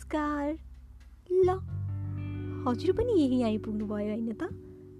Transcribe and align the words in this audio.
नमस्कार। 0.00 0.56
ल 1.30 1.48
हजुर 2.68 2.92
पनि 2.96 3.12
यही 3.22 3.42
आइपुग्नु 3.42 3.86
भयो 3.86 4.08
होइन 4.08 4.32
त? 4.32 4.48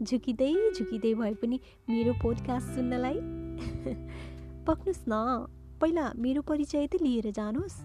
झुकिँदै 0.02 0.52
झुकिँदै 0.76 1.12
भए 1.14 1.34
पनि 1.34 1.60
मेरो 1.88 2.12
पोडकास्ट 2.12 2.68
सुन्नलाई? 2.68 3.14
पक्नुहोस् 4.66 5.08
न 5.08 5.12
पहिला 5.80 6.04
मेरो 6.16 6.42
परिचय 6.42 6.86
त 6.86 7.02
लिएर 7.02 7.30
जानुहोस्। 7.30 7.78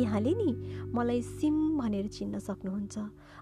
यहाँले 0.00 0.34
नि 0.34 0.50
मलाई 0.90 1.22
सिम 1.22 1.78
भनेर 1.78 2.06
चिन्न 2.08 2.38
सक्नुहुन्छ। 2.38 2.98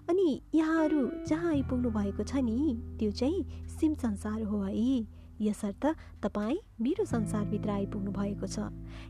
अनि 0.09 0.27
यहाँहरू 0.53 1.01
जहाँ 1.27 1.49
आइपुग्नु 1.49 1.89
भएको 1.89 2.23
छ 2.23 2.45
नि 2.45 2.57
त्यो 2.99 3.11
चाहिँ 3.11 3.67
सिम 3.69 3.93
संसार 3.93 4.41
हो 4.43 4.61
है। 4.61 5.18
यसर्थ 5.41 5.85
तपाईँ 6.23 6.57
मेरो 6.81 7.05
संसारभित्र 7.05 7.69
आइपुग्नु 7.69 8.11
भएको 8.11 8.47
छ। 8.47 8.59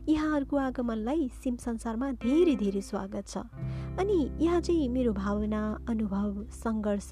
यहाँहरूको 0.08 0.56
आगमनलाई 0.56 1.28
सिम 1.42 1.56
संसारमा 1.56 2.10
धेरै 2.22 2.54
धेरै 2.56 2.80
स्वागत 2.80 3.28
छ। 3.28 3.38
अनि 3.98 4.18
यहाँ 4.40 4.60
चाहिँ 4.60 4.88
मेरो 4.88 5.12
भावना 5.12 5.62
अनुभव 5.88 6.44
सङ्घर्ष 6.54 7.10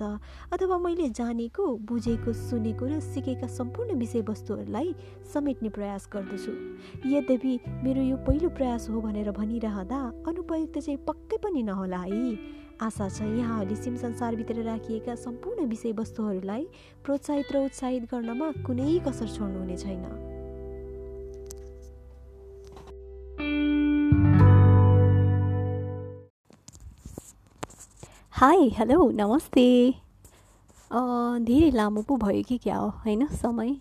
अथवा 0.52 0.78
मैले 0.78 1.08
जानेको 1.10 1.66
बुझेको 1.88 2.32
सुनेको 2.32 2.86
र 2.86 3.00
सिकेका 3.00 3.46
सम्पूर्ण 3.46 3.98
विषयवस्तुहरूलाई 3.98 4.94
समेट्ने 5.34 5.68
प्रयास 5.68 6.08
गर्दछु। 6.12 6.52
यद्यपि 7.10 7.58
मेरो 7.84 8.02
यो 8.02 8.16
पहिलो 8.22 8.48
प्रयास 8.54 8.88
हो 8.90 9.00
भनेर 9.00 9.30
भनिरहँदा 9.30 10.00
अनुपयुक्त 10.28 10.78
चाहिँ 10.78 10.98
पक्कै 11.08 11.36
पनि 11.42 11.62
नहोला 11.62 12.02
है। 12.06 12.66
आशा 12.80 13.08
छ। 13.08 13.22
यहाँहरूले 13.22 13.76
सिम 13.76 13.96
संसारभित्र 13.96 14.62
राखिएका 14.62 15.14
सम्पूर्ण 15.16 15.64
विषयवस्तुहरूलाई 15.66 16.64
प्रोत्साहित 17.04 17.52
र 17.52 17.64
उत्साहित 17.64 18.02
गर्नमा 18.12 18.50
कुनै 18.66 18.98
कसर 19.06 19.28
छोड्नुहुने 19.28 19.76
छैन। 19.76 20.04
हाई 28.32 28.68
हेलो 28.70 29.10
नमस्ते। 29.10 29.66
धेरै 31.44 31.70
लामो 31.70 32.02
पो 32.02 32.16
भयो 32.16 32.42
कि 32.48 32.58
क्या 32.58 32.76
हो? 32.76 32.88
होइन 33.04 33.26
समय? 33.34 33.74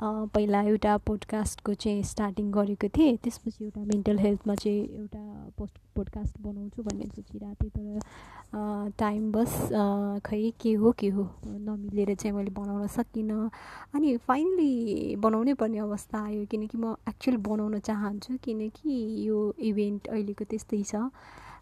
पहिला 0.00 0.60
एउटा 0.62 0.96
पोडकास्टको 1.06 1.74
चाहिँ 1.74 2.02
स्टार्टिङ 2.02 2.50
गरेको 2.52 2.88
थिएँ। 2.96 3.16
त्यसपछि 3.22 3.64
एउटा 3.64 3.80
मेन्टल 3.80 4.18
हेल्थमा 4.18 4.54
चाहिँ 4.54 4.82
एउटा 4.98 5.52
पोस्ट 5.58 5.76
पोडकास्ट 5.96 6.40
बनाउँछु 6.40 6.82
भन्ने 6.82 7.06
सोचिरहेको 7.16 7.68
थिएँ। 7.68 8.00
तर 8.00 8.90
टाइम 8.98 9.30
बस 9.32 9.52
खै 10.26 10.50
के 10.60 10.72
हो 10.80 10.92
के 10.98 11.08
हो 11.08 11.28
नमिलेर 11.44 12.14
चाहिँ 12.14 12.36
मैले 12.36 12.50
बनाउन 12.50 12.86
सकिनँ। 12.88 13.50
अनि 13.94 14.16
फाइनली 14.28 15.16
बनाउनै 15.20 15.54
पर्ने 15.60 15.78
अवस्था 15.78 16.24
आयो 16.24 16.44
किनकि 16.50 16.78
म 16.78 16.96
एक्चुअल 17.08 17.36
बनाउन 17.36 17.78
चाहन्छु 17.78 18.36
किनकि 18.44 18.92
यो 19.28 19.38
इभेन्ट 19.60 20.08
अहिलेको 20.08 20.44
त्यस्तै 20.50 20.82
छ। 20.82 20.94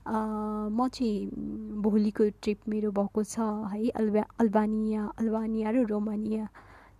म 0.07 0.89
चाहिँ 0.89 1.27
भोलिको 1.83 2.29
ट्रिप 2.43 2.69
मेरो 2.69 2.91
भएको 2.91 3.23
छ 3.25 3.39
है 3.75 3.89
अल्बा 3.91 4.23
अल्बानिया 4.41 5.13
अल्बानिया 5.19 5.71
र 5.71 5.87
रोमानिया। 5.87 6.49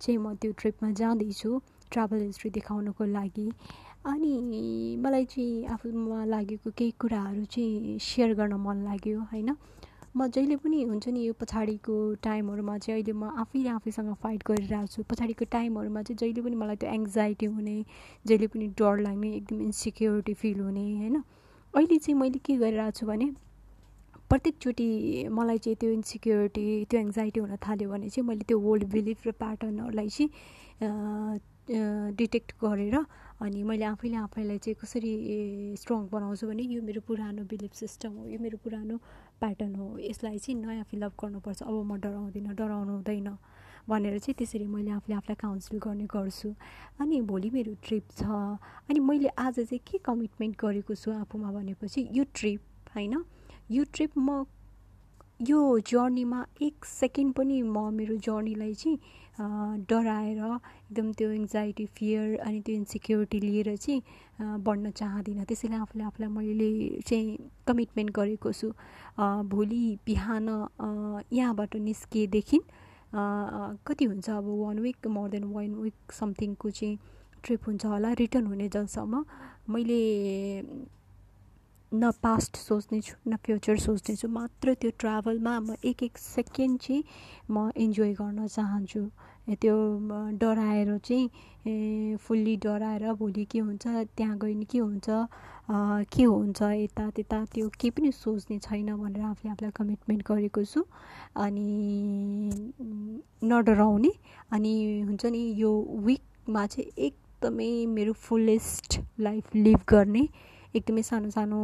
चाहिँ 0.01 0.17
म 0.17 0.33
त्यो 0.41 0.51
ट्रिपमा 0.59 0.91
जाँदैछु 0.99 1.61
ट्राभल 1.91 2.21
हिस्ट्री 2.21 2.49
देखाउनको 2.57 3.05
लागि। 3.05 3.47
अनि 4.05 4.33
मलाई 5.03 5.25
चाहिँ 5.25 5.65
आफूमा 5.73 6.23
लागेको 6.25 6.69
केही 6.77 6.91
कुराहरू 7.01 7.43
चाहिँ 7.45 7.97
सेयर 8.01 8.33
गर्न 8.35 8.53
मन 8.65 8.77
लाग्यो 8.85 9.19
होइन? 9.31 9.55
म 10.17 10.27
जहिले 10.27 10.55
पनि 10.59 10.83
हुन्छ 10.83 11.07
नि 11.07 11.19
यो 11.25 11.33
पछाडिको 11.39 11.93
टाइमहरूमा 12.23 12.77
चाहिँ 12.77 12.95
अहिले 12.95 13.13
म 13.13 13.29
आफैले 13.41 13.69
आफैसँग 13.69 14.13
फाइट 14.23 14.43
गरिरहेको 14.47 14.87
छु। 14.87 15.03
पछाडिको 15.11 15.45
टाइमहरूमा 15.51 16.01
चाहिँ 16.03 16.17
जहिले 16.17 16.41
पनि 16.41 16.55
मलाई 16.55 16.75
त्यो 16.81 16.89
एङ्जाइटी 16.89 17.45
हुने 17.45 17.75
जहिले 18.27 18.47
पनि 18.47 18.67
डर 18.79 18.99
लाग्ने 19.05 19.29
एकदम 19.35 19.61
इन्सिक्योरिटी 19.61 20.33
फिल 20.33 20.59
हुने 20.59 20.83
होइन? 20.97 21.15
अहिले 21.73 21.97
चाहिँ 21.97 22.19
मैले 22.19 22.39
के 22.43 22.57
गरिरहेको 22.57 22.99
छु 22.99 23.05
भने 23.07 23.31
प्रत्येकचोटि 24.31 24.87
मलाई 25.27 25.57
चाहिँ 25.59 25.75
त्यो 25.81 25.91
इन्सिक्योरिटी 25.91 26.65
त्यो 26.89 26.99
एङ्जाइटी 26.99 27.39
हुन 27.39 27.55
थाल्यो 27.67 27.89
भने 27.91 28.09
चाहिँ 28.09 28.27
मैले 28.27 28.43
त्यो 28.47 28.57
ओल्ड 28.59 28.83
बिलिफ 28.95 29.27
र 29.27 29.31
प्याटर्नहरूलाई 29.43 30.09
चाहिँ 30.09 30.29
डिटेक्ट 32.19 32.51
गरेर 32.63 32.95
अनि 33.41 33.63
मैले 33.63 33.85
आफैले 33.85 34.17
आफैलाई 34.17 34.57
चाहिँ 34.57 34.75
कसरी 34.81 35.11
स्ट्रङ 35.81 36.07
बनाउँछु 36.11 36.47
भने 36.47 36.63
यो 36.63 36.81
मेरो 36.81 37.01
पुरानो 37.07 37.43
बिलिफ 37.51 37.73
सिस्टम 37.75 38.11
हो 38.17 38.27
यो 38.27 38.39
मेरो 38.39 38.57
पुरानो 38.63 38.97
प्याटर्न 39.41 39.75
हो। 39.75 39.97
यसलाई 39.99 40.37
चाहिँ 40.37 40.55
नयाँ 40.61 40.83
फिलअप 40.91 41.13
गर्नुपर्छ। 41.21 41.61
अब 41.63 41.75
म 41.91 41.99
डराउँदिनँ 41.99 42.55
डराउनु 42.55 42.91
हुँदैन 42.91 43.29
भनेर 43.89 44.17
चाहिँ 44.19 44.35
त्यसरी 44.37 44.65
मैले 44.67 44.91
आफूले 44.91 45.15
आफूलाई 45.17 45.37
काउन्सिल 45.41 45.79
गर्ने 45.79 46.05
गर्छु। 46.05 46.49
अनि 47.01 47.21
भोलि 47.29 47.49
मेरो 47.49 47.73
ट्रिप 47.83 48.05
छ। 48.19 48.23
अनि 48.89 48.99
मैले 48.99 49.29
आज 49.37 49.59
चाहिँ 49.59 49.79
के 49.91 49.97
कमिटमेन्ट 50.07 50.55
गरेको 50.61 50.95
छु 50.95 51.11
आफूमा 51.11 51.51
भनेपछि 51.51 52.07
यो 52.13 52.23
ट्रिप 52.35 52.61
होइन? 52.95 53.23
यो 53.71 53.83
ट्रिप 53.93 54.17
म 54.17 54.43
यो 55.49 55.59
जर्नीमा 55.89 56.39
एक 56.61 56.85
सेकेन्ड 56.85 57.33
पनि 57.35 57.61
म 57.61 57.89
मेरो 57.93 58.15
जर्नीलाई 58.25 58.73
चाहिँ 58.73 58.97
डराएर 59.89 60.39
एकदम 60.39 61.11
त्यो 61.17 61.29
एङ्जाइटी 61.31 61.85
फियर 61.97 62.37
अनि 62.45 62.59
त्यो 62.65 62.75
इन्सिक्योरिटी 62.75 63.39
लिएर 63.39 63.75
चाहिँ 63.75 64.01
बढ्न 64.65 64.91
चाहदिनँ। 64.91 65.45
त्यसैले 65.49 65.75
आफूले 65.75 66.03
आफूलाई 66.03 66.29
मैले 66.29 66.69
चाहिँ 67.07 67.37
कमिटमेन्ट 67.67 68.11
गरेको 68.15 68.51
छु। 68.51 68.71
भोलि 69.53 69.83
बिहान 70.05 70.47
यहाँबाट 71.33 71.75
निस्किएदेखि 71.87 72.59
कति 73.87 74.05
हुन्छ 74.05 74.29
अब 74.29 74.45
one 74.61 74.79
week 74.79 75.07
more 75.15 75.29
than 75.29 75.43
one 75.53 75.73
week 75.81 76.11
समथिङको 76.19 76.69
चाहिँ 76.69 76.97
ट्रिप 77.43 77.61
हुन्छ 77.67 77.85
होला 77.85 78.11
रिटर्न 78.19 78.45
हुने 78.45 78.67
जलसम्म। 78.69 79.25
मैले 79.73 80.01
न 81.93 82.11
पास्ट 82.23 82.57
सोच्नेछु 82.57 83.15
न 83.27 83.35
फ्युचर 83.45 83.77
सोच्नेछु 83.77 84.27
मात्र 84.27 84.73
त्यो 84.81 84.91
ट्राभलमा 84.99 85.59
म 85.59 85.75
एक 85.85 86.03
एक 86.03 86.17
सेकेन्ड 86.17 86.79
चाहिँ 86.81 87.03
म 87.51 87.69
इन्जोय 87.75 88.13
गर्न 88.13 88.47
चाहन्छु। 88.47 89.01
त्यो 89.61 89.75
डराएर 90.39 90.97
चाहिँ 90.97 92.17
फुल्ली 92.23 92.55
डराएर 92.63 93.03
भोलि 93.19 93.43
के 93.51 93.59
हुन्छ 93.59 93.87
त्यहाँ 94.17 94.37
गयो 94.39 94.53
भने 94.53 94.65
के 94.71 94.77
हुन्छ 94.77 95.07
के 96.13 96.23
हुन्छ 96.23 96.61
यता 96.61 97.09
त्यता 97.15 97.43
त्यो 97.53 97.67
केही 97.69 97.89
पनि 97.91 98.11
सोच्ने 98.11 98.57
छैन 98.59 98.95
भनेर 98.95 99.23
आफूले 99.23 99.51
आफूलाई 99.51 99.71
कमिटमेन्ट 99.75 100.21
गरेको 100.27 100.63
छु। 100.63 100.83
अनि 101.35 101.67
नडराउने 103.43 104.11
अनि 104.53 104.73
हुन्छ 105.07 105.25
नि 105.25 105.43
यो 105.59 105.71
विकमा 106.07 106.65
चाहिँ 106.67 106.87
एकदमै 107.07 107.71
मेरो 107.95 108.13
फुलेस्ट 108.13 108.99
लाइफ 109.19 109.55
लिभ 109.55 109.79
गर्ने 109.89 110.27
एकदमै 110.75 111.01
सानो 111.03 111.29
सानो 111.29 111.59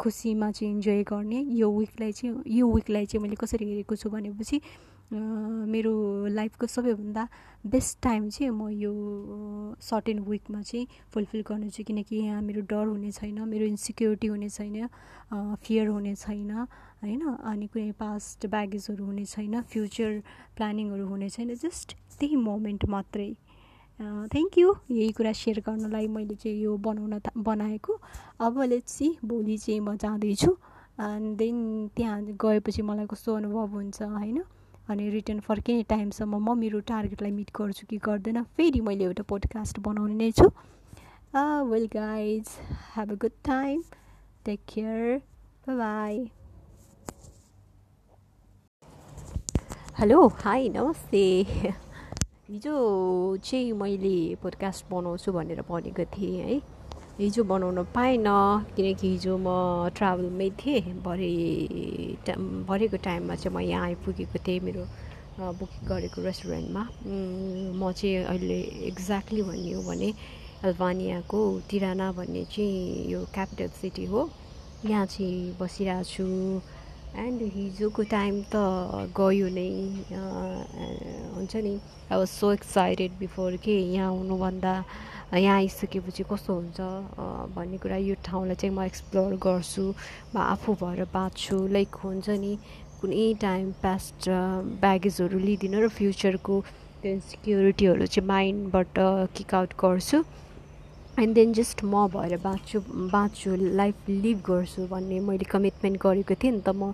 खुसीमा 0.00 0.50
चाहिँ 0.50 0.72
इन्जोय 0.74 1.02
गर्ने 1.08 1.40
यो 1.60 1.70
विकलाई 1.78 2.12
चाहिँ 2.12 2.42
यो 2.58 2.70
विकलाई 2.74 3.06
चाहिँ 3.06 3.22
मैले 3.22 3.36
कसरी 3.40 3.64
हेरेको 3.70 3.96
छु 3.96 4.10
भनेपछि 4.10 4.60
मेरो 5.12 5.92
लाइफको 6.30 6.66
सबैभन्दा 6.66 7.22
बेस्ट 7.66 7.98
टाइम 8.02 8.28
चाहिँ 8.30 8.50
म 8.50 8.68
यो 8.70 8.92
सर्टेन 9.82 10.18
विकमा 10.28 10.60
चाहिँ 10.62 10.86
फुलफिल 11.12 11.42
गर्नेछु 11.48 11.84
किनकि 11.84 12.16
यहाँ 12.16 12.42
मेरो 12.42 12.60
डर 12.70 12.86
हुने 12.86 13.10
छैन 13.12 13.40
मेरो 13.48 13.66
इन्सिक्योरिटी 13.66 14.26
हुने 14.26 14.48
छैन 14.48 14.86
फियर 15.64 15.86
हुने 15.88 16.14
छैन 16.14 16.50
होइन? 16.50 17.20
अनि 17.20 17.66
कुनै 17.66 17.92
पास्ट 17.98 18.46
ब्यागेजहरू 18.46 19.04
हुने 19.04 19.24
छैन 19.24 19.60
फ्युचर 19.72 20.22
प्लानिङहरू 20.56 21.06
हुने 21.06 21.28
छैन 21.28 21.54
जस्ट 21.64 21.96
त्यही 22.18 22.36
मोमेन्ट 22.36 22.84
मात्रै। 22.88 23.30
थ्याङ्क 24.00 24.58
यू 24.58 24.74
यही 24.90 25.12
कुरा 25.12 25.32
सेयर 25.32 25.60
गर्नलाई 25.66 26.06
मैले 26.08 26.34
चाहिँ 26.34 26.56
यो 26.60 26.76
बनाउन 26.76 27.20
बनाएको। 27.36 28.00
अब 28.40 28.60
लेट्स 28.62 28.98
भोलि 29.24 29.56
चाहिँ 29.58 29.80
म 29.80 29.96
जाँदैछु। 29.96 30.50
एन्ड 31.00 31.36
देन 31.36 31.56
त्यहाँ 31.96 32.22
गएपछि 32.40 32.82
मलाई 32.82 33.06
कस्तो 33.06 33.34
अनुभव 33.36 33.68
हुन्छ 33.76 34.02
होइन? 34.02 34.42
अनि 34.88 35.08
रिटर्न 35.10 35.40
फर्किने 35.40 35.82
टाइमसम्म 35.88 36.38
म 36.40 36.58
मेरो 36.58 36.80
टार्गेटलाई 36.88 37.30
मिट 37.30 37.50
गर्छु 37.56 37.86
कि 37.90 37.96
गर्दैन 38.04 38.42
फेरि 38.56 38.80
मैले 38.80 39.04
एउटा 39.04 39.22
पोडकास्ट 39.28 39.78
बनाउने 39.80 40.14
नै 40.14 40.30
छु। 40.32 40.48
Well 41.70 41.86
guys 41.92 42.48
have 42.96 43.12
a 43.12 43.16
good 43.20 43.36
time 43.44 43.82
take 44.44 44.60
care 44.68 45.20
bye 45.68 46.30
hello 49.98 50.26
hi 50.40 50.68
नमस्ते 50.68 51.22
हिजो 52.50 53.36
चाहिँ 53.46 53.72
मैले 53.78 54.34
पोडकास्ट 54.42 54.84
बनाउँछु 54.90 55.32
भनेर 55.32 55.60
भनेको 55.70 56.04
थिएँ 56.10 56.42
है। 56.42 56.54
हिजो 57.22 57.42
बनाउन 57.46 57.78
पाइनँ 57.94 58.74
किनकि 58.74 59.06
हिजो 59.06 59.36
म 59.38 59.46
ट्राभलमै 59.94 60.48
थिएँ। 60.58 60.98
भरे 61.06 61.30
भरेको 62.66 62.96
टाइममा 63.06 63.34
चाहिँ 63.38 63.54
म 63.54 63.60
यहाँ 63.70 63.84
आइपुगेको 63.94 64.38
थिएँ 64.42 64.60
मेरो 64.66 64.82
बुकिङ 65.38 65.86
गरेको 65.86 66.22
रेस्टुरेन्टमा। 66.26 66.82
म 67.78 67.92
चाहिँ 67.94 68.26
अहिले 68.26 68.58
एक्ज्याक्टली 68.90 69.42
भन्ने 69.46 69.72
हो 69.72 69.82
भने 69.86 70.10
अल्बानियाको 70.66 71.38
तिराना 71.70 72.10
भन्ने 72.18 72.44
चाहिँ 72.50 73.06
यो 73.14 73.20
क्यापिटल 73.30 73.68
सिटी 73.78 74.04
हो। 74.10 74.28
यहाँ 74.90 75.06
चाहिँ 75.06 75.54
बसिरहेको 75.54 76.02
छु 76.02 76.26
एन्ड 77.18 77.42
हिजोको 77.52 78.02
टाइम 78.10 78.34
त 78.52 79.10
गयो 79.18 79.48
नै 79.50 79.70
हुन्छ 81.34 81.56
नि? 81.56 81.72
I 82.10 82.18
was 82.18 82.28
so 82.28 82.52
excited 82.52 83.12
before 83.18 83.56
के 83.64 83.74
यहाँ 83.94 84.10
हुनुभन्दा 84.10 84.74
यहाँ 85.34 85.56
आइसकेपछि 85.56 86.22
कस्तो 86.30 86.54
हुन्छ? 86.54 86.78
भन्ने 87.56 87.78
कुरा 87.82 87.96
यो 87.96 88.14
ठाउँलाई 88.24 88.54
चाहिँ 88.54 88.74
म 88.76 88.82
एक्सप्लोर 88.86 89.34
गर्छु 89.42 89.84
म 90.34 90.38
आफू 90.38 90.74
भएर 90.82 91.04
बाँच्छु। 91.14 91.56
लाइक 91.74 91.94
हुन्छ 92.04 92.28
नि 92.30 92.52
कुनै 93.00 93.26
टाइम 93.42 93.70
पास्ट 93.82 94.28
ब्यागेजहरू 94.80 95.38
लिँदिनँ 95.38 95.80
र 95.82 95.88
फ्युचरको 95.90 96.54
त्यो 97.02 97.10
इन्सिक्युरिटीहरू 97.12 98.06
चाहिँ 98.06 98.26
माइन्डबाट 98.28 98.94
किक 99.34 99.54
आउट 99.54 99.74
गर्छु। 99.82 100.18
एन्ड 101.20 101.34
देन 101.34 101.52
जस्ट 101.52 101.84
म 101.84 102.06
भएर 102.08 102.36
बाँच्छु 102.40 102.80
बाँच्छु 103.12 103.54
लाइफ 103.76 104.08
लिभ 104.08 104.38
गर्छु 104.46 104.86
भन्ने 104.88 105.18
मैले 105.20 105.44
कमिटमेन्ट 105.52 105.96
गरेको 106.02 106.34
थिएँ 106.42 106.52
नि 106.52 106.60
त 106.64 106.72
म 106.72 106.92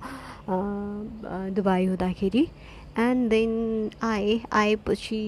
दुबई 1.55 1.87
हुँदाखेरि। 1.87 2.43
एन्ड 2.99 3.29
देन 3.31 3.53
आएँ 4.03 4.41
आएपछि 4.53 5.21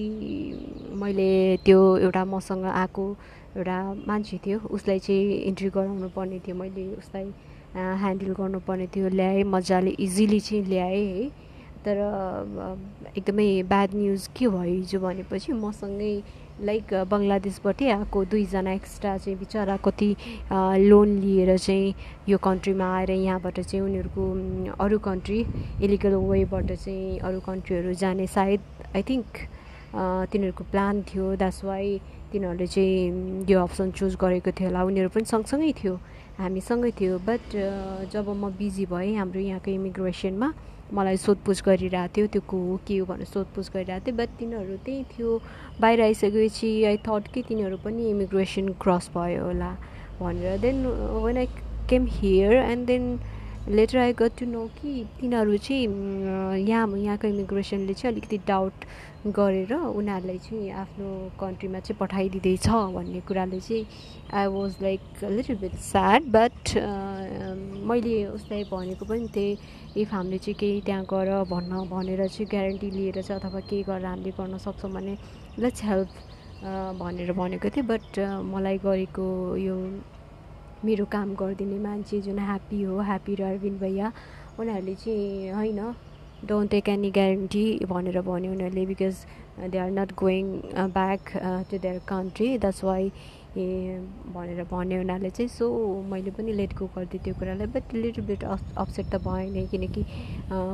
मैले 0.99 1.31
त्यो 1.65 1.79
एउटा 1.97 2.23
मसँग 2.25 2.65
आएको 2.65 3.05
एउटा 3.57 3.77
मान्छे 4.07 4.39
थियो 4.45 4.59
उसलाई 4.67 4.99
चाहिँ 4.99 5.37
इन्ट्री 5.47 5.69
गराउनु 5.79 6.09
पर्ने 6.15 6.39
थियो 6.43 6.55
मैले 6.59 6.83
उसलाई 6.99 7.23
ह्यान्डल 7.75 8.33
गर्नुपर्ने 8.35 8.87
थियो 8.95 9.09
ल्याएँ 9.15 9.43
मजाले 9.47 9.91
इजिली 9.95 10.39
चाहिँ 10.39 10.63
ल्याएँ 10.67 11.05
है। 11.07 11.29
तर 11.85 11.97
एकदमै 13.17 13.47
ब्याड 13.63 13.89
न्युज 13.95 14.27
के 14.35 14.47
भयो 14.47 14.73
हिजो 14.75 14.99
भनेपछि 14.99 15.53
मसँगै 15.55 16.13
लाइक 16.59 16.93
बङ्गलादेशबाटै 17.09 17.87
आएको 17.91 18.23
दुईजना 18.31 18.71
एक्स्ट्रा 18.73 19.17
चाहिँ 19.17 19.37
बिचरा 19.39 19.75
कति 19.85 20.09
लोन 20.91 21.09
लिएर 21.19 21.57
चाहिँ 21.57 21.93
यो 22.29 22.37
कन्ट्रीमा 22.37 22.87
आएर 22.95 23.11
यहाँबाट 23.11 23.59
चाहिँ 23.59 23.83
उनीहरूको 23.85 24.23
अरू 24.83 24.99
कन्ट्री 24.99 25.39
इलिगल 25.83 26.15
वेबाट 26.31 26.71
चाहिँ 26.71 27.19
अरू 27.19 27.39
कन्ट्रीहरू 27.47 27.93
जाने 28.03 28.27
सायद 28.27 28.61
आई 28.95 29.01
थिङ्क 29.09 29.37
तिनीहरूको 30.31 30.63
प्लान 30.71 31.01
थियो। 31.07 31.35
द्याट्स 31.35 31.63
वाइ 31.65 31.99
तिनीहरूले 32.31 32.67
चाहिँ 32.67 33.45
यो 33.49 33.57
अप्सन 33.63 33.91
चुज 33.97 34.15
गरेको 34.21 34.51
थियो 34.51 34.69
होला। 34.69 34.83
उनीहरू 34.83 35.09
पनि 35.15 35.25
सँगसँगै 35.25 35.71
थियो। 35.79 35.95
हामीसँगै 36.39 36.91
थियो। 36.99 37.17
बट 37.27 37.55
जब 38.13 38.29
म 38.29 38.51
बिजी 38.59 38.85
भएँ 38.85 39.15
हाम्रो 39.15 39.39
यहाँको 39.39 39.71
इमिग्रेसनमा 39.71 40.49
मलाई 40.93 41.17
सोधपुछ 41.17 41.61
गरिरहेको 41.63 42.13
थियो 42.17 42.27
त्यो 42.33 42.41
को 42.49 42.57
हो 42.57 42.79
के 42.87 42.97
हो 42.97 43.05
भनेर 43.05 43.25
सोधपुछ 43.25 43.69
गरिरहेको 43.73 44.05
थियो। 44.05 44.15
बट 44.17 44.29
तिनीहरू 44.39 44.77
त्यही 44.85 45.03
थियो। 45.11 45.39
बाहिर 45.81 46.01
आइसकेपछि 46.01 46.69
आई 46.83 46.97
थट 47.07 47.27
कि 47.33 47.41
तिनीहरू 47.49 47.77
पनि 47.85 48.09
इमिग्रेसन 48.09 48.73
क्रस 48.81 49.09
भयो 49.15 49.43
होला 49.45 49.71
भनेर। 50.21 50.57
Then 50.61 50.85
when 51.25 51.37
I 51.37 51.47
came 51.89 52.05
here 52.11 52.53
and 52.53 52.85
then 52.87 53.19
later 53.69 53.97
I 53.97 54.13
got 54.19 54.39
to 54.39 54.45
know 54.45 54.65
कि 54.81 54.91
तिनीहरू 55.19 55.57
चाहिँ 55.57 55.85
यहाँ 56.67 56.87
यहाँको 56.97 57.27
इमिग्रेसनले 57.27 57.93
चाहिँ 57.93 58.13
अलिकति 58.13 58.37
डाउट 58.47 58.85
गरेर 59.19 59.73
उनीहरूलाई 59.73 60.37
चाहिँ 60.39 60.69
आफ्नो 60.73 61.07
कन्ट्रीमा 61.35 61.79
चाहिँ 61.81 61.97
पठाइदिँदैछ 61.99 62.67
भन्ने 62.89 63.19
कुराले 63.21 63.59
चाहिँ 63.59 63.85
I 64.31 64.47
was 64.47 64.75
like 64.81 65.01
little 65.25 65.55
bit 65.57 65.75
sad 65.83 66.23
but 66.31 66.55
मैले 67.83 68.15
उसलाई 68.27 68.63
भनेको 68.65 69.05
पनि 69.05 69.27
थिएँ 69.27 69.57
इफ 69.97 70.13
हामीले 70.13 70.37
चाहिँ 70.39 70.55
केही 70.55 70.81
त्यहाँ 70.81 71.03
गर 71.05 71.43
भन्न 71.45 71.83
भनेर 71.89 72.27
चाहिँ 72.29 72.47
ग्यारेन्टी 72.47 72.91
लिएर 72.91 73.21
चाहिँ 73.21 73.41
अथवा 73.41 73.59
केही 73.61 73.83
गरेर 73.83 74.05
हामीले 74.05 74.31
गर्न 74.31 74.57
सक्छौँ 74.57 74.91
भने 74.91 75.17
लेट्स 75.59 75.83
हेल्प 75.83 76.09
भनेर 76.95 77.33
भनेको 77.35 77.69
थिएँ 77.69 77.85
बट 77.85 78.19
मलाई 78.45 78.77
गरेको 78.79 79.27
यो 79.59 79.75
मेरो 80.79 81.05
काम 81.11 81.35
गरिदिने 81.35 81.79
मान्छे 81.81 82.21
जुन 82.21 82.39
ह्याप्पी 82.41 82.81
हो 82.83 82.99
ह्याप्पी 83.01 83.35
र 83.35 83.43
अरविन्द 83.45 83.79
भैया 83.79 84.11
उनीहरूले 84.59 84.95
चाहिँ 84.95 85.51
होइन 85.51 85.79
डोन्ट 86.47 86.71
टेक 86.71 86.89
एनी 86.89 87.11
ग्यारेन्टी 87.11 87.65
भनेर 87.89 88.21
भन्यो 88.21 88.51
उनीहरूले 88.51 88.85
because 88.85 89.15
they 89.71 89.77
are 89.77 89.89
not 89.91 90.13
going 90.19 90.45
back 90.95 91.31
to 91.71 91.77
their 91.77 91.97
country 92.07 92.57
that's 92.57 92.83
why 92.83 93.09
भनेर 94.35 94.63
भन्यो 94.71 94.99
उनीहरूले 95.01 95.29
चाहिँ। 95.29 95.49
सो 95.49 95.67
मैले 96.11 96.31
पनि 96.31 96.53
लेट 96.53 96.73
गो 96.79 96.85
गरिदिएँ 96.95 97.23
त्यो 97.23 97.33
कुरालाई 97.39 97.67
बट 97.75 97.93
लिटल 97.93 98.21
बिट 98.29 98.43
अपसेट 98.43 99.05
त 99.05 99.21
भयो 99.25 99.49
नै 99.51 99.65
किनकि 99.71 100.03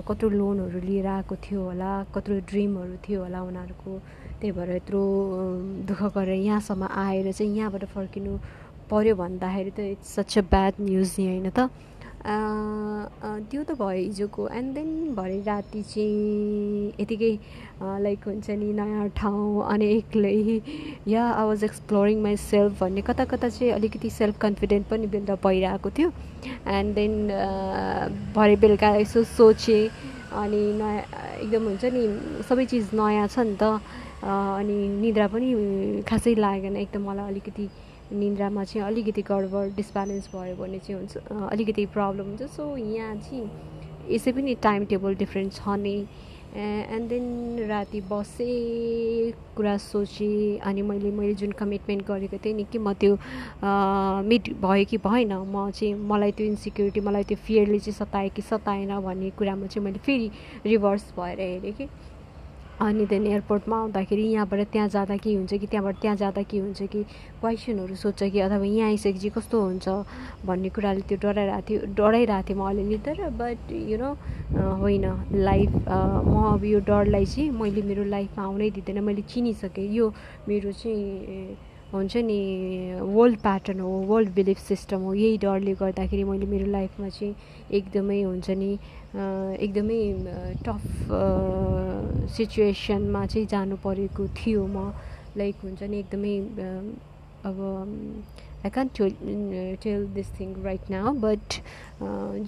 कत्रो 0.08 0.30
लोनहरू 0.30 0.80
लिएर 0.86 1.08
आएको 1.16 1.36
थियो 1.46 1.62
होला 1.64 1.92
कत्रो 2.16 2.40
ड्रिमहरू 2.52 2.96
थियो 3.08 3.22
होला 3.24 3.42
उनीहरूको। 3.50 3.92
त्यही 4.40 4.52
भएर 4.52 4.70
यत्रो 4.76 5.02
दुःख 5.90 6.02
गरेर 6.16 6.40
यहाँसम्म 6.46 6.84
आएर 7.06 7.32
चाहिँ 7.32 7.56
यहाँबाट 7.58 7.84
फर्किनु 7.96 8.38
पऱ्यो 8.92 9.16
भन्दाखेरि 9.16 9.72
त 9.72 9.80
it's 9.96 10.16
such 10.16 10.38
a 10.38 10.42
bad 10.52 10.74
news 10.82 11.16
नि 11.20 11.26
होइन 11.28 11.50
त। 11.50 11.70
त्यो 12.26 13.64
त 13.64 13.72
भयो 13.78 13.98
हिजोको। 13.98 14.48
एन्ड 14.58 14.74
देन 14.76 14.90
भरे 15.16 15.40
राति 15.46 15.82
चाहिँ 15.84 16.94
यतिकै 17.00 17.34
लाइक 18.02 18.20
हुन्छ 18.28 18.50
नि 18.50 18.72
नयाँ 18.74 19.08
ठाउँ 19.18 19.64
अनि 19.74 19.86
एक्लै 19.98 20.34
yeah 21.08 21.24
I 21.30 21.46
was 21.48 21.64
exploring 21.64 22.22
myself 22.42 22.82
भन्ने 22.82 23.02
कता 23.06 23.26
कता 23.30 23.50
चाहिँ 23.50 23.72
अलिकति 23.74 24.10
सेल्फ 24.10 24.40
कन्फिडेन्ट 24.42 24.88
पनि 24.90 25.08
बिल्डअप 25.14 25.48
भइरहेको 25.48 25.90
थियो। 25.98 26.10
एन्ड 26.78 26.96
देन 26.96 27.14
भरे 28.36 28.56
बेलुका 28.58 28.90
यसो 28.96 29.24
सोचेँ 29.38 29.84
अनि 30.34 30.62
नयाँ 30.82 31.06
एकदम 31.46 31.64
हुन्छ 31.70 31.86
नि 31.94 32.04
सबै 32.50 32.66
चिज 32.66 32.90
नयाँ 32.94 33.28
छ 33.28 33.40
नि 33.46 33.56
त। 33.62 33.64
अनि 34.26 34.76
निद्रा 35.02 35.28
पनि 35.30 35.50
खासै 36.10 36.34
लागेन 36.36 36.76
एकदम 36.76 37.02
मलाई 37.10 37.28
अलिकति 37.32 37.66
निन्द्रामा 38.12 38.64
चाहिँ 38.64 38.88
अलिकति 38.88 39.22
गडबड 39.30 39.76
डिसब्यालेन्स 39.76 40.30
भयो 40.36 40.56
भने 40.56 40.80
चाहिँ 40.80 41.00
हुन्छ 41.00 41.18
अलिकति 41.52 41.86
प्रब्लम 41.96 42.26
हुन्छ। 42.26 42.44
सो 42.56 42.76
यहाँ 42.78 43.16
चाहिँ 43.16 43.50
यसै 44.14 44.32
पनि 44.32 44.56
टाइम 44.64 44.86
टेबल 44.86 45.16
डिफ्रेन्ट 45.16 45.54
छ 45.54 45.76
नै। 45.82 45.98
एन्ड 46.56 47.10
देन 47.10 47.68
राति 47.68 48.00
बसेँ 48.08 49.32
कुरा 49.56 49.76
सोचेँ 49.78 50.60
अनि 50.64 50.82
मैले 50.82 51.12
मैले 51.12 51.34
जुन 51.36 51.52
कमिटमेन्ट 51.52 52.06
गरेको 52.08 52.38
थिएँ 52.46 52.56
नि 52.56 52.64
कि 52.72 52.80
म 52.80 52.94
त्यो 52.94 53.18
मिट 54.30 54.50
भयो 54.64 54.86
कि 54.88 54.98
भएन 55.04 55.34
म 55.52 55.70
चाहिँ 55.76 55.94
मलाई 56.08 56.32
त्यो 56.32 56.48
इन्सिक्युरिटी 56.48 57.00
मलाई 57.02 57.24
त्यो 57.28 57.38
फियरले 57.44 57.80
चाहिँ 57.80 57.98
सतायो 58.00 58.30
कि 58.36 58.42
सताएन 58.42 59.00
भन्ने 59.02 59.30
कुरामा 59.36 59.68
चाहिँ 59.68 59.86
मैले 59.86 60.00
फेरि 60.00 60.32
रिभर्स 60.66 61.12
भएर 61.20 61.40
हेरेँ 61.42 61.74
कि। 61.74 61.90
अनि 62.82 63.06
त्यहाँदेखि 63.06 63.32
एयरपोर्टमा 63.34 63.78
आउँदाखेरि 63.80 64.24
यहाँबाट 64.36 64.60
त्यहाँ 64.72 64.88
जाँदा 64.90 65.16
के 65.24 65.34
हुन्छ 65.36 65.54
कि 65.54 65.68
त्यहाँबाट 65.68 65.96
त्यहाँ 66.02 66.16
जाँदा 66.18 66.42
के 66.44 66.58
हुन्छ 66.60 66.82
कि 66.92 67.04
क्वेसनहरू 67.40 67.96
सोध्छ 67.96 68.24
कि 68.24 68.40
अथवा 68.40 68.66
यहाँ 68.66 68.90
आइसकेपछि 68.90 69.30
कस्तो 69.38 69.62
हुन्छ 69.62 69.88
भन्ने 70.46 70.70
कुराले 70.76 71.02
त्यो 71.08 71.18
डराइरहेको 71.24 71.64
थियो 71.70 71.80
डराइरहेको 71.96 72.48
थिएँ 72.50 72.58
म 72.60 72.68
अलिअलि 72.70 72.98
तर 73.08 73.30
बट 73.40 73.72
यु 73.72 73.98
नो 73.98 74.10
होइन 74.84 75.06
लाइफ 75.48 75.72
म 76.28 76.36
अब 76.54 76.64
यो 76.66 76.80
डरलाई 76.84 77.26
चाहिँ 77.26 77.50
मैले 77.56 77.82
मेरो 77.88 78.04
लाइफमा 78.12 78.44
आउनै 78.44 78.70
दिँदैन 78.76 79.00
मैले 79.04 79.22
चिनिसकेँ। 79.24 79.88
यो 79.96 80.12
मेरो 80.48 80.72
चाहिँ 80.72 81.56
हुन्छ 81.96 82.18
नि 82.28 82.40
वर्ल्ड 83.16 83.38
प्याटर्न 83.42 83.80
हो 83.80 83.90
वर्ल्ड 84.12 84.30
बिलिफ 84.36 84.60
सिस्टम 84.68 85.02
हो। 85.08 85.14
यही 85.14 85.38
डरले 85.44 85.74
गर्दाखेरि 85.82 86.24
मैले 86.24 86.46
मेरो 86.46 86.68
लाइफमा 86.72 87.10
चाहिँ 87.10 87.36
एकदमै 87.80 88.22
हुन्छ 88.22 88.50
नि 88.62 88.72
एकदमै 89.66 90.00
टफ 90.66 90.84
सिचुएसनमा 92.38 93.26
चाहिँ 93.26 93.48
जानु 93.48 93.76
परेको 93.84 94.28
थियो 94.38 94.66
म। 94.68 94.92
लाइक 95.38 95.56
हुन्छ 95.64 95.84
नि 95.84 96.00
एकदमै 96.00 96.36
अब 97.46 97.58
I 98.66 98.70
can 98.76 98.88
tell 98.98 99.14
tell 99.84 100.06
this 100.14 100.28
thing 100.40 100.54
right 100.64 100.90
now 100.92 101.14
but 101.24 101.48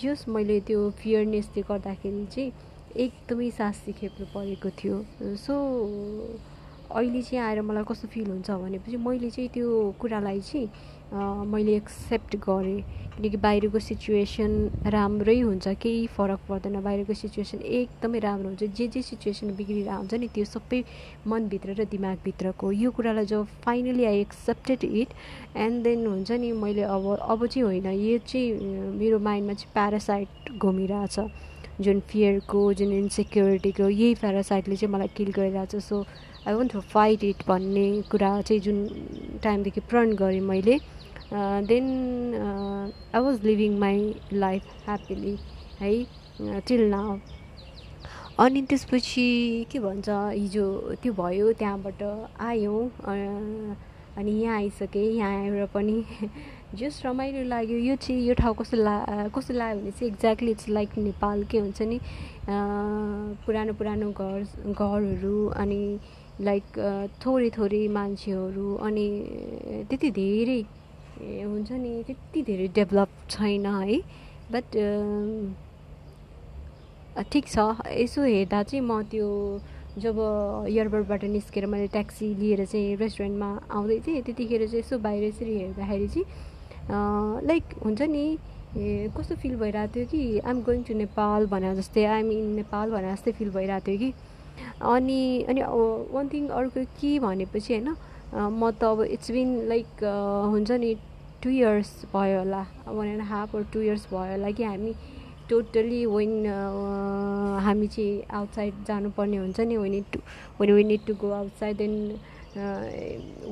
just 0.03 0.25
मैले 0.35 0.59
त्यो 0.67 0.89
फियरनेसले 1.01 1.61
गर्दाखेरि 1.69 2.25
चाहिँ 2.35 2.51
एकदमै 3.05 3.49
सास 3.57 3.83
खेप्नु 3.99 4.25
परेको 4.35 4.69
थियो। 4.79 4.95
सो 5.45 5.55
अहिले 6.91 7.21
चाहिँ 7.21 7.43
आएर 7.43 7.61
मलाई 7.61 7.83
कस्तो 7.89 8.07
फिल 8.07 8.29
हुन्छ 8.31 8.49
भनेपछि 8.51 8.97
मैले 8.97 9.29
चाहिँ 9.29 9.49
त्यो 9.53 9.95
कुरालाई 9.99 10.39
चाहिँ 10.41 10.69
मैले 11.51 11.75
एक्सेप्ट 11.75 12.35
गरेँ। 12.35 12.81
किनकि 13.17 13.37
बाहिरको 13.37 13.79
सिचुएसन 13.79 14.51
राम्रै 14.93 15.39
हुन्छ 15.39 15.67
केही 15.81 16.05
फरक 16.15 16.39
पर्दैन। 16.49 16.81
बाहिरको 16.83 17.13
सिचुएसन 17.13 17.61
एकदमै 17.65 18.19
राम्रो 18.19 18.49
हुन्छ। 18.49 18.63
जे 18.77 18.87
जे 18.87 19.01
सिचुएसन 19.01 19.55
बिग्रिरहेको 19.57 19.97
हुन्छ 19.97 20.13
नि 20.13 20.27
त्यो 20.35 20.45
सबै 20.45 20.83
मनभित्र 21.27 21.73
र 21.79 21.85
दिमागभित्रको। 21.89 22.71
यो 22.71 22.91
कुरालाई 22.91 23.25
जब 23.25 23.45
finally 23.65 24.05
I 24.05 24.19
accepted 24.21 24.83
it 24.83 25.09
and 25.57 25.83
then 25.83 26.05
हुन्छ 26.07 26.31
नि 26.31 26.51
मैले 26.51 26.83
अब 26.85 27.17
अब 27.17 27.45
चाहिँ 27.47 27.65
होइन 27.65 27.87
यो 27.87 28.17
चाहिँ 28.21 28.93
मेरो 28.99 29.19
माइन्डमा 29.19 29.53
चाहिँ 29.53 29.73
प्यारासाइट 29.73 30.57
घुमिरहेछ। 30.59 31.19
जुन 31.81 31.99
फियरको 32.09 32.61
जुन 32.73 32.91
इन्सेक्युरिटीको 32.93 33.89
यही 33.89 34.13
प्यारासाइटले 34.21 34.75
चाहिँ 34.75 34.93
मलाई 34.93 35.07
किल 35.17 35.31
गरिरहेछ। 35.31 35.75
So 35.75 36.05
I 36.47 36.53
want 36.53 36.71
to 36.73 36.79
fight 36.93 37.23
it 37.23 37.43
भन्ने 37.47 37.85
कुरा 38.11 38.29
चाहिँ 38.41 38.61
जुन 38.61 38.77
टाइमदेखि 39.43 39.81
प्रण 39.89 40.13
गरेँ 40.15 40.41
मैले। 40.41 40.79
Then 41.67 41.87
I 43.15 43.21
was 43.21 43.43
living 43.45 43.77
my 43.79 44.13
life 44.33 44.63
happily 44.85 45.37
है 45.79 46.61
टिल 46.67 46.89
नाउ 46.89 47.17
अनि 48.39 48.61
त्यसपछि 48.69 49.27
के 49.71 49.79
भन्छ 49.79 50.09
हिजो 50.09 50.65
त्यो 51.03 51.13
भयो 51.13 51.51
त्यहाँबाट 51.59 52.03
आयौँ 52.47 52.81
अनि 54.17 54.31
यहाँ 54.31 54.55
आइसकेँ 54.55 55.03
यहाँ 55.03 55.31
आएर 55.39 55.65
पनि 55.73 56.03
जस्ट 56.75 57.05
रमाइलो 57.05 57.43
लाग्यो। 57.49 57.77
यो 57.77 57.95
चाहिँ 57.95 58.21
यो 58.27 58.33
ठाउँ 58.33 58.55
कस्तो 58.59 58.77
ला 58.77 58.95
कस्तो 59.35 59.53
लाग्यो 59.53 59.81
भने 59.81 59.91
चाहिँ 59.91 60.11
एक्ज्याक्टली 60.11 60.51
इट्स 60.51 60.69
लाइक 60.69 60.97
नेपाल 60.97 61.43
के 61.51 61.57
हुन्छ 61.59 61.81
नि 61.81 61.99
पुरानो 62.49 63.73
पुरानो 63.73 64.11
घर 64.11 64.73
घरहरू 64.73 65.47
अनि 65.63 65.81
लाइक 66.41 66.65
थोरै 67.25 67.49
थोरै 67.57 67.87
मान्छेहरू 67.97 68.75
अनि 68.87 69.07
त्यति 69.89 70.09
धेरै 70.17 70.61
हुन्छ 71.43 71.71
नि 71.71 71.91
त्यति 72.07 72.41
धेरै 72.49 72.67
डेभलप 72.75 73.09
छैन 73.29 73.65
है। 73.65 73.97
बट 74.51 74.65
ठिक 77.31 77.45
छ। 77.47 77.57
यसो 77.97 78.21
हेर्दा 78.23 78.61
चाहिँ 78.63 78.83
म 78.85 79.01
त्यो 79.11 79.27
जब 79.97 80.17
एयरपोर्टबाट 80.69 81.23
निस्केर 81.33 81.65
मैले 81.65 81.87
ट्याक्सी 81.89 82.27
लिएर 82.39 82.65
चाहिँ 82.65 82.95
रेस्टुरेन्टमा 83.01 83.49
आउँदै 83.73 83.99
थिएँ 84.07 84.21
त्यतिखेर 84.21 84.67
चाहिँ 84.67 84.79
यसो 84.79 84.97
बाहिर 85.01 85.23
यसरी 85.23 85.53
हेर्दाखेरि 85.57 86.07
चाहिँ 86.13 86.25
लाइक 87.49 87.63
हुन्छ 87.83 88.01
नि 88.13 88.25
कस्तो 89.17 89.35
फिल 89.41 89.55
भइरहेको 89.57 89.93
थियो 89.95 90.05
कि 90.05 90.21
आइएम 90.39 90.61
गोइङ 90.63 90.83
टु 90.85 90.93
नेपाल 91.01 91.45
भने 91.49 91.75
जस्तै 91.75 92.05
आइएम 92.05 92.31
इन 92.31 92.45
नेपाल 92.61 92.91
भने 92.91 93.13
जस्तै 93.13 93.31
फिल 93.41 93.49
भइरहेको 93.57 93.85
थियो 93.87 93.97
कि। 93.97 94.09
अनि 94.93 95.21
अनि 95.49 95.61
वान 96.13 96.29
थिङ 96.33 96.47
अर्को 96.59 96.83
के 97.01 97.17
भनेपछि 97.19 97.73
होइन 97.73 97.89
म 98.35 98.71
त 98.71 98.83
अब 98.83 99.01
इट्स 99.17 99.31
बिन 99.31 99.49
लाइक 99.67 100.03
हुन्छ 100.53 100.71
नि 100.71 100.95
टु 101.43 101.49
इयर्स 101.49 101.91
भयो 102.13 102.39
होला 102.39 102.65
one 102.87 103.07
and 103.07 103.21
half 103.33 103.55
or 103.55 103.63
two 103.73 103.81
years 103.81 104.07
भयो 104.11 104.31
होला 104.31 104.51
कि 104.51 104.63
हामी 104.63 104.93
टोटली 105.49 106.05
वेन 106.05 106.33
हामी 107.65 107.87
चाहिँ 107.87 108.23
आउटसाइड 108.39 108.83
जानुपर्ने 108.87 109.37
हुन्छ 109.37 109.59
नि 109.59 109.77
when 109.77 110.01
to 110.13 110.19
when 110.59 110.71
we 110.75 110.83
need 110.83 111.05
to 111.07 111.13
go 111.21 111.31
outside 111.31 111.77
then 111.77 111.95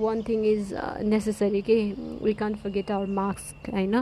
one 0.02 0.22
thing 0.28 0.46
is 0.46 0.74
necessary 1.06 1.62
के 1.62 1.78
we 2.24 2.34
can't 2.34 2.58
forget 2.58 2.92
our 2.92 3.08
masks 3.22 3.54
होइन? 3.74 3.96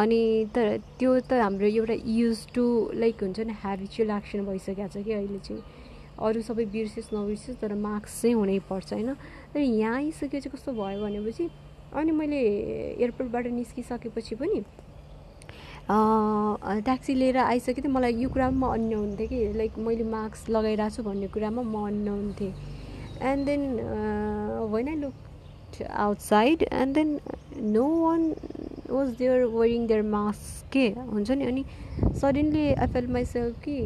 अनि 0.00 0.46
तर 0.54 0.76
त्यो 0.98 1.18
त 1.20 1.32
हाम्रो 1.42 1.66
एउटा 1.66 1.94
युज 2.06 2.46
टु 2.54 2.64
लाइक 2.94 3.22
हुन्छ 3.22 3.40
नि 3.40 3.54
हेबिचुअल 3.64 4.10
एक्सन 4.16 4.44
भइसकेको 4.46 4.88
छ 4.88 5.04
कि 5.04 5.12
अहिले 5.12 5.38
चाहिँ। 5.38 5.62
अरू 6.18 6.40
सबै 6.42 6.64
बिर्सियोस् 6.74 7.14
नबिर्सियोस् 7.14 7.60
तर 7.60 7.74
मार्क्स 7.74 8.20
चाहिँ 8.22 8.34
हुनैपर्छ 8.34 8.92
होइन? 8.92 9.14
तर 9.54 9.60
यहाँ 9.60 9.96
आइसक्यो 9.96 10.40
चाहिँ 10.40 10.52
कस्तो 10.54 10.72
भयो 10.72 11.00
भनेपछि 11.04 11.48
अनि 11.94 12.10
मैले 12.10 12.40
एयरपोर्टबाट 13.00 13.46
निस्किसकेपछि 13.46 14.34
पनि 14.34 14.64
ट्याक्सी 15.84 17.14
लिएर 17.14 17.36
आइसकेँ 17.36 17.82
थिएँ। 17.84 17.92
मलाई 17.92 18.14
यो 18.22 18.28
कुरामा 18.28 18.66
म 18.66 18.72
अन्य 18.72 18.94
हुन्थेँ 18.94 19.26
कि 19.28 19.52
लाइक 19.52 19.78
मैले 19.78 20.04
मास्क 20.08 20.50
लगाइरहेको 20.50 20.96
छु 20.96 21.02
भन्ने 21.02 21.26
कुरामा 21.28 21.62
म 21.62 21.86
अन्य 21.86 22.10
हुन्थेँ 22.10 22.52
and 23.22 23.46
then 23.46 23.62
when 24.72 24.88
I 24.88 24.96
look 24.96 25.82
outside 25.90 26.62
and 26.72 26.94
then 26.94 27.18
no 27.74 27.84
one 28.00 28.22
was 28.90 29.08
there 29.18 29.44
wearing 29.44 29.86
there 29.86 30.02
mask 30.02 30.72
के? 30.72 30.86
हुन्छ 31.12 31.30
नि? 31.30 31.44
अनि 31.44 31.64
सडनली 32.20 32.72
आई 32.72 32.86
फेल 32.92 33.06
माइसेल्फ 33.12 33.54
कि 33.64 33.76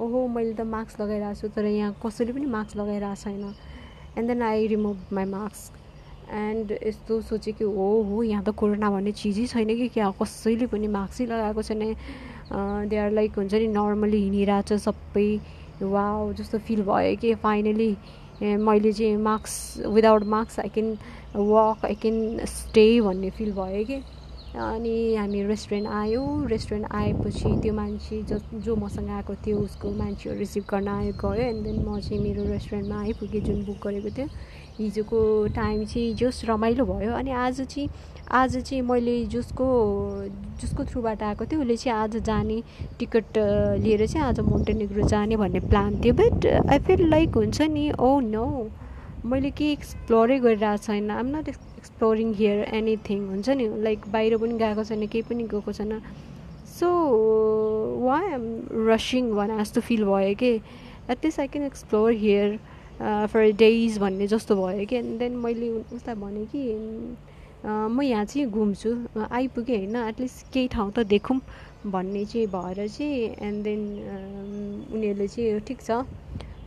ओहो 0.00 0.26
मैले 0.32 0.52
त 0.54 0.64
मास्क 0.64 1.00
लगाइरहेको 1.00 1.40
छु 1.40 1.48
तर 1.54 1.66
यहाँ 1.66 1.92
कसैले 2.02 2.32
पनि 2.32 2.46
मास्क 2.48 2.76
लगाइरहेको 2.76 3.20
छैन। 3.20 3.54
And 4.18 4.28
then 4.28 4.42
I 4.42 4.66
remove 4.66 5.12
my 5.12 5.24
mask 5.28 5.76
and 6.32 6.72
यस्तो 6.72 7.20
सोचेँ 7.28 7.54
कि 7.54 7.64
हो 7.64 7.88
हो 8.08 8.22
यहाँ 8.22 8.44
त 8.44 8.54
कोरोना 8.56 8.90
भन्ने 8.90 9.12
चिजै 9.12 9.46
छैन 9.52 9.76
कि 9.76 9.88
क्या 9.92 10.10
कसैले 10.22 10.66
पनि 10.72 10.88
मास्कै 10.88 11.26
लगाएको 11.26 11.62
छैन। 11.62 11.82
दे 12.88 12.96
आर 12.96 13.10
लाइक 13.12 13.36
हुन्छ 13.38 13.54
नि 13.54 13.66
नर्मली 13.76 14.20
हिँडिरहेको 14.24 14.68
छ 14.68 14.80
सबै। 14.88 15.28
वा 15.84 16.06
जस्तो 16.38 16.58
फिल 16.64 16.82
भयो 16.88 17.16
कि 17.20 17.34
फाइनली 17.44 17.90
मैले 18.40 18.92
चाहिँ 18.92 19.16
mask 19.20 19.86
without 19.92 20.24
mask 20.32 20.60
I 20.60 20.68
can 20.74 20.88
walk 21.36 21.84
I 21.84 21.94
can 22.00 22.46
stay 22.48 22.86
भन्ने 23.00 23.30
फिल 23.36 23.52
भयो 23.52 23.84
कि। 23.84 24.00
अनि 24.50 25.14
हामी 25.14 25.42
रेस्टुरेन्ट 25.46 25.88
आयो। 25.88 26.22
रेस्टुरेन्ट 26.50 26.86
आएपछि 26.90 27.50
त्यो 27.62 27.72
मान्छे 27.74 28.22
जो 28.30 28.38
जो 28.60 28.76
मसँग 28.76 29.10
आएको 29.10 29.34
थियो 29.46 29.58
उसको 29.58 29.90
मान्छेहरू 29.94 30.38
रिसिभ 30.38 30.64
गर्न 30.70 30.88
आयो 30.88 31.12
गयो। 31.22 31.42
एन्ड 31.42 31.64
देन 31.64 31.78
म 31.86 32.00
चाहिँ 32.00 32.22
मेरो 32.22 32.44
रेस्टुरेन्टमा 32.50 33.00
आइपुगेँ 33.00 33.40
जुन 33.40 33.64
बुक 33.64 33.86
गरेको 33.86 34.10
थियो। 34.16 34.26
हिजोको 34.78 35.20
टाइम 35.54 35.84
चाहिँ 35.84 36.14
जस 36.14 36.42
रमाइलो 36.48 36.84
भयो। 36.86 37.12
अनि 37.14 37.30
आज 37.30 37.60
चाहिँ 37.60 37.88
आज 38.32 38.56
चाहिँ 38.58 38.82
मैले 38.82 39.24
जसको 39.30 39.66
जसको 40.60 40.84
थ्रुबाट 40.84 41.22
आएको 41.22 41.44
थियो 41.46 41.60
उसले 41.60 41.76
चाहिँ 41.76 41.98
आज 41.98 42.16
जाने 42.26 42.62
टिकट 42.98 43.38
लिएर 43.86 44.06
चाहिँ 44.06 44.26
आज 44.26 44.40
मोन्टेनेग्रो 44.50 45.06
जाने 45.08 45.36
भन्ने 45.36 45.60
प्लान 45.70 46.00
थियो। 46.04 46.14
बट 46.14 46.46
आई 46.46 46.78
फिल 46.90 47.08
लाइक 47.10 47.36
हुन्छ 47.36 47.60
नि 47.62 47.90
ओ 47.92 48.18
oh 48.18 48.22
नो 48.24 48.46
मैले 49.24 49.50
के 49.50 49.72
एक्सप्लोरै 49.72 50.38
गरिरहेको 50.40 50.82
छैन। 50.84 51.10
I'm 51.10 51.36
not 51.36 51.48
exploring 51.80 52.32
here 52.34 52.58
anything 52.76 53.26
हुन्छ 53.28 53.48
नि? 53.56 53.68
लाइक 53.82 54.00
बाहिर 54.12 54.36
पनि 54.38 54.58
गएको 54.58 54.84
छैन 54.84 55.06
केही 55.06 55.22
पनि 55.28 55.44
गएको 55.52 55.72
छैन। 55.72 56.00
सो 56.78 56.88
वाइ 58.04 58.32
एम 58.34 58.44
रसिङ 58.88 59.30
भने 59.36 59.56
जस्तो 59.58 59.80
फिल 59.88 60.04
भयो 60.04 60.34
कि? 60.42 60.52
At least 61.10 61.40
I 61.40 61.48
can 61.48 61.64
explore 61.66 62.12
here 62.12 62.58
for 63.32 63.50
days 63.64 63.98
भन्ने 63.98 64.26
जस्तो 64.26 64.56
भयो 64.56 64.86
कि? 64.86 64.96
एन्ड 64.96 65.18
देन 65.18 65.36
मैले 65.44 65.68
उसलाई 65.96 66.14
भनेँ 66.14 66.46
कि 66.54 66.62
म 67.66 68.02
यहाँ 68.02 68.24
चाहिँ 68.24 68.46
घुम्छु। 68.48 68.90
आइपुगेँ 69.30 69.78
होइन 69.78 69.96
एटलिस्ट 69.96 70.52
केही 70.52 70.68
ठाउँ 70.68 70.92
त 70.92 71.06
देखौँ। 71.08 71.40
भन्ने 71.86 72.24
चाहिँ 72.24 72.46
भएर 72.46 72.86
चाहिँ 72.88 73.34
एन्ड 73.40 73.64
देन 73.64 73.80
उनीहरूले 74.92 75.26
चाहिँ 75.28 75.60
ठिक 75.68 75.80
छ। 75.82 75.90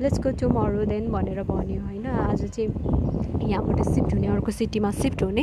लेट्स 0.04 0.20
गो 0.20 0.32
टुमरो 0.40 0.84
देन 0.86 1.12
भनेर 1.12 1.42
भन्यो 1.48 1.82
होइन? 1.82 2.06
आज 2.06 2.44
चाहिँ 2.46 2.70
यहाँबाट 3.50 3.80
सिफ्ट 3.88 4.14
हुने 4.14 4.28
अर्को 4.28 4.52
सिटीमा 4.52 4.92
सिफ्ट 4.92 5.24
हुने। 5.24 5.42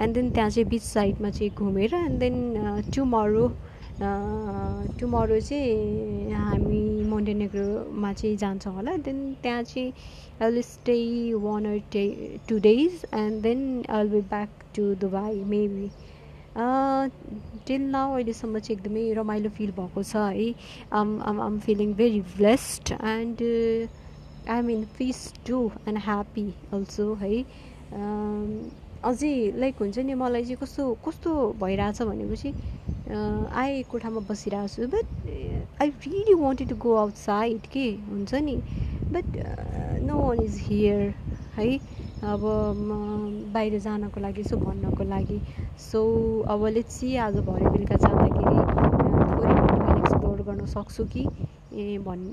एन्ड 0.00 0.14
देन 0.14 0.30
त्यहाँ 0.30 0.50
चाहिँ 0.50 0.68
बिच 0.68 0.82
साइडमा 0.82 1.30
चाहिँ 1.30 1.50
घुमेर 1.56 1.94
एन्ड 1.94 2.18
देन 2.20 2.36
टुमरो 2.94 3.48
टुमरो 5.00 5.40
चाहिँ 5.40 6.32
हामी 6.32 6.82
मोन्टेनेग्रोमा 7.08 8.12
चाहिँ 8.12 8.36
जान्छौँ 8.36 8.74
होला। 8.74 8.96
देन 9.08 9.18
त्यहाँ 9.42 9.62
चाहिँ 9.62 9.92
I 10.42 10.50
will 10.50 10.62
stay 10.62 10.98
one 11.40 11.64
or 11.72 11.78
day 11.92 12.04
two 12.48 12.58
days 12.60 13.04
and 13.14 13.42
then 13.42 13.60
I 13.88 14.02
will 14.02 14.12
be 14.12 14.20
back 14.28 14.50
to 14.76 14.94
Dubai 15.00 15.44
maybe 15.48 15.88
till 17.66 17.82
now 17.90 18.14
अहिलेसम्म 18.14 18.58
चाहिँ 18.58 18.78
एकदमै 18.78 19.12
रमाइलो 19.20 19.50
फिल 19.58 19.70
भएको 19.78 20.02
छ 20.02 20.24
है 20.38 20.48
आम 21.00 21.20
आम 21.30 21.40
आम 21.40 21.58
feeling 21.66 21.94
very 22.00 22.20
blessed 22.36 22.92
and 22.92 23.42
I 24.54 24.72
in 24.74 24.84
peace 24.98 25.20
too 25.46 25.60
and 25.88 25.98
happy 26.06 26.46
also 26.72 27.12
है 27.22 27.34
अझै 29.04 29.34
like 29.56 29.80
हुन्छ 29.80 29.98
नि 29.98 30.14
मलाई 30.20 30.44
चाहिँ 30.44 30.56
कस्तो 30.60 30.92
कस्तो 31.06 31.32
भइरहेछ 31.60 32.02
भनेपछि 32.02 32.52
आए 33.62 33.82
कोठामा 33.90 34.20
बसिरहेको 34.30 34.68
छु 34.74 34.86
but 34.94 35.06
I 35.82 35.88
really 36.06 36.34
wanted 36.42 36.68
to 36.68 36.76
go 36.84 36.94
outside 36.96 37.66
के 37.72 37.86
हुन्छ 38.10 38.34
नि? 38.48 38.56
But 39.12 39.36
no 40.06 40.18
one 40.22 40.42
is 40.42 40.56
here 40.68 41.14
है 41.56 41.68
अब 42.24 42.40
बाहिर 43.54 43.78
जानको 43.80 44.20
लागि 44.20 44.40
यसो 44.40 44.56
भन्नको 44.56 45.04
लागि। 45.04 45.38
सो 45.80 46.00
अब 46.48 46.66
लेट्सी 46.66 47.16
आज 47.20 47.36
भरे 47.48 47.70
बेलुका 47.70 47.96
जाँदाखेरि 48.04 48.56
थोरै 49.32 49.52
एक्सप्लोर 49.98 50.42
गर्न 50.48 50.66
सक्छु 50.66 51.04
कि? 51.12 51.26
ए 51.74 51.98
भन् 52.06 52.24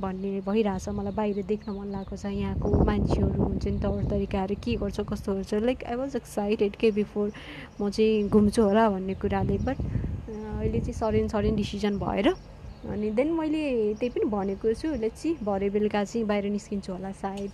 भन्ने 0.00 0.40
भइरहेछ। 0.46 0.88
मलाई 0.88 1.12
बाहिर 1.18 1.42
देख्न 1.50 1.72
मन 1.72 1.86
लागेको 1.92 2.16
छ। 2.16 2.26
यहाँको 2.30 2.84
मान्छेहरू 2.84 3.42
हुन्छ 3.42 3.66
नि 3.66 3.78
तौर 3.80 4.04
तरिकाहरू 4.10 4.54
के 4.64 4.76
गर्छ 4.82 5.00
कस्तो 5.10 5.34
गर्छ? 5.34 5.54
लाइक 5.66 5.84
आई 5.84 5.94
वाज 5.96 6.16
एक्साइटेड 6.16 6.76
के 6.76 6.90
बिफोर 7.00 7.32
म 7.80 7.90
चाहिँ 7.90 8.28
घुम्छु 8.28 8.62
होला 8.62 8.88
भन्ने 8.90 9.14
कुराले। 9.18 9.58
बट 9.66 9.76
अहिले 9.76 10.80
चाहिँ 10.80 10.94
सडेन 10.94 11.28
सडेन 11.28 11.56
डिसिजन 11.56 11.98
भएर 11.98 12.28
अनि 12.28 13.10
देन 13.18 13.32
मैले 13.34 13.94
त्यही 13.98 14.10
पनि 14.14 14.24
भनेको 14.30 14.72
छु। 14.74 14.94
लेट्सी 15.00 15.36
भरे 15.42 15.70
बेलुका 15.70 16.04
चाहिँ 16.04 16.26
बाहिर 16.26 16.50
निस्किन्छु 16.50 16.92
होला 16.92 17.12
सायद। 17.24 17.50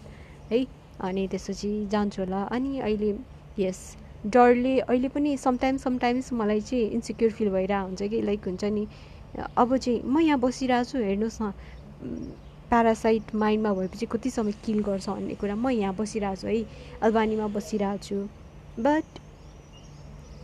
है? 0.53 0.65
अनि 1.01 1.27
त्यसपछि 1.29 1.71
जान्छु 1.93 2.23
होला। 2.23 2.43
अनि 2.57 2.79
अहिले 2.81 3.11
यस 3.59 3.81
डरले 4.27 4.79
अहिले 4.81 5.09
पनि 5.09 5.37
समटाइम्स 5.37 5.83
समटाइम्स 5.83 6.33
मलाई 6.33 6.61
चाहिँ 6.61 6.89
इन्सिक्योर 6.99 7.31
फिल 7.33 7.51
भइरहेको 7.51 7.87
हुन्छ 7.87 8.03
कि 8.11 8.21
लाइक 8.23 8.47
हुन्छ 8.47 8.65
नि 8.65 8.87
अब 9.57 9.77
चाहिँ 9.77 10.01
म 10.05 10.21
यहाँ 10.21 10.39
बसिरहेको 10.41 10.91
छु 10.91 10.99
हेर्नुहोस् 10.99 11.43
न 11.43 11.53
प्यारासाइट 12.71 13.35
माइन्डमा 13.35 13.73
भएपछि 13.75 14.07
कति 14.13 14.31
समय 14.31 14.53
किल 14.65 14.83
गर्छ 14.83 15.09
भन्ने 15.09 15.35
कुरा 15.41 15.55
म 15.55 15.71
यहाँ 15.71 15.95
बसिरहेको 15.95 16.41
छु 16.41 16.47
है 16.49 16.65
अल्बानीमा 17.03 17.47
बसिरहेको 17.57 18.03
छु। 18.03 18.17
बट 18.83 19.19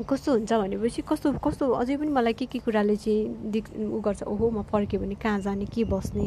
कस्तो 0.09 0.33
हुन्छ 0.33 0.53
भनेपछि 0.53 1.03
कस्तो 1.09 1.33
कस्तो 1.45 1.65
अझै 1.81 1.97
पनि 1.97 2.11
मलाई 2.13 2.33
के 2.33 2.47
के 2.47 2.59
कुराले 2.59 2.97
चाहिँ 2.97 3.51
दिक् 3.53 3.69
उ 3.77 4.01
गर्छ 4.01 4.23
ओहो 4.23 4.51
म 4.51 4.63
फर्क्यो 4.71 5.01
भने 5.01 5.15
कहाँ 5.15 5.41
जाने 5.41 5.67
के 5.67 5.85
बस्ने? 5.85 6.27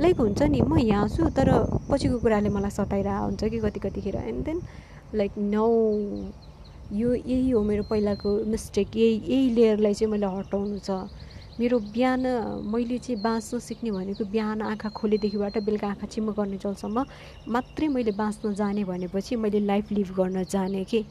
लाइक 0.00 0.16
हुन्छ 0.16 0.42
नि 0.42 0.60
म 0.60 0.78
यहाँ 0.78 1.08
छु 1.08 1.28
तर 1.36 1.48
पछिको 1.90 2.18
कुराले 2.18 2.48
मलाई 2.48 2.70
सताइरहेको 2.70 3.24
हुन्छ 3.24 3.44
कि 3.44 3.58
कति 3.60 3.80
कतिखेर 3.80 4.16
एन्ड 4.16 4.44
देन 4.44 4.60
लाइक 5.14 5.32
नौ 5.38 5.66
यो 6.92 7.14
यही 7.14 7.50
हो 7.50 7.62
मेरो 7.62 7.82
पहिलाको 7.90 8.30
मिस्टेक 8.52 8.96
यही 8.96 9.14
यही 9.26 9.50
लेयरलाई 9.54 9.94
चाहिँ 9.94 10.10
मैले 10.12 10.26
हटाउनु 10.26 10.78
छ। 10.78 10.90
मेरो 11.60 11.78
बिहान 11.92 12.26
मैले 12.72 12.98
चाहिँ 12.98 13.20
बाँच्न 13.22 13.58
सिक्ने 13.58 13.90
भनेको 13.90 14.24
बिहान 14.24 14.62
आँखा 14.62 14.88
खोलेदेखिबाट 14.88 15.58
बेलुका 15.64 15.88
आँखा 15.88 16.06
चिम्म 16.06 16.32
गर्ने 16.32 16.56
जलसम्म 16.64 17.04
मात्रै 17.48 17.88
मैले 17.88 18.12
बाँच्न 18.16 18.54
जाने 18.54 18.84
भनेपछि 18.84 19.36
मैले 19.36 19.60
लाइफ 19.60 19.92
लिभ 19.92 20.10
गर्न 20.16 20.44
जाने 20.48 20.84
कि? 20.84 21.04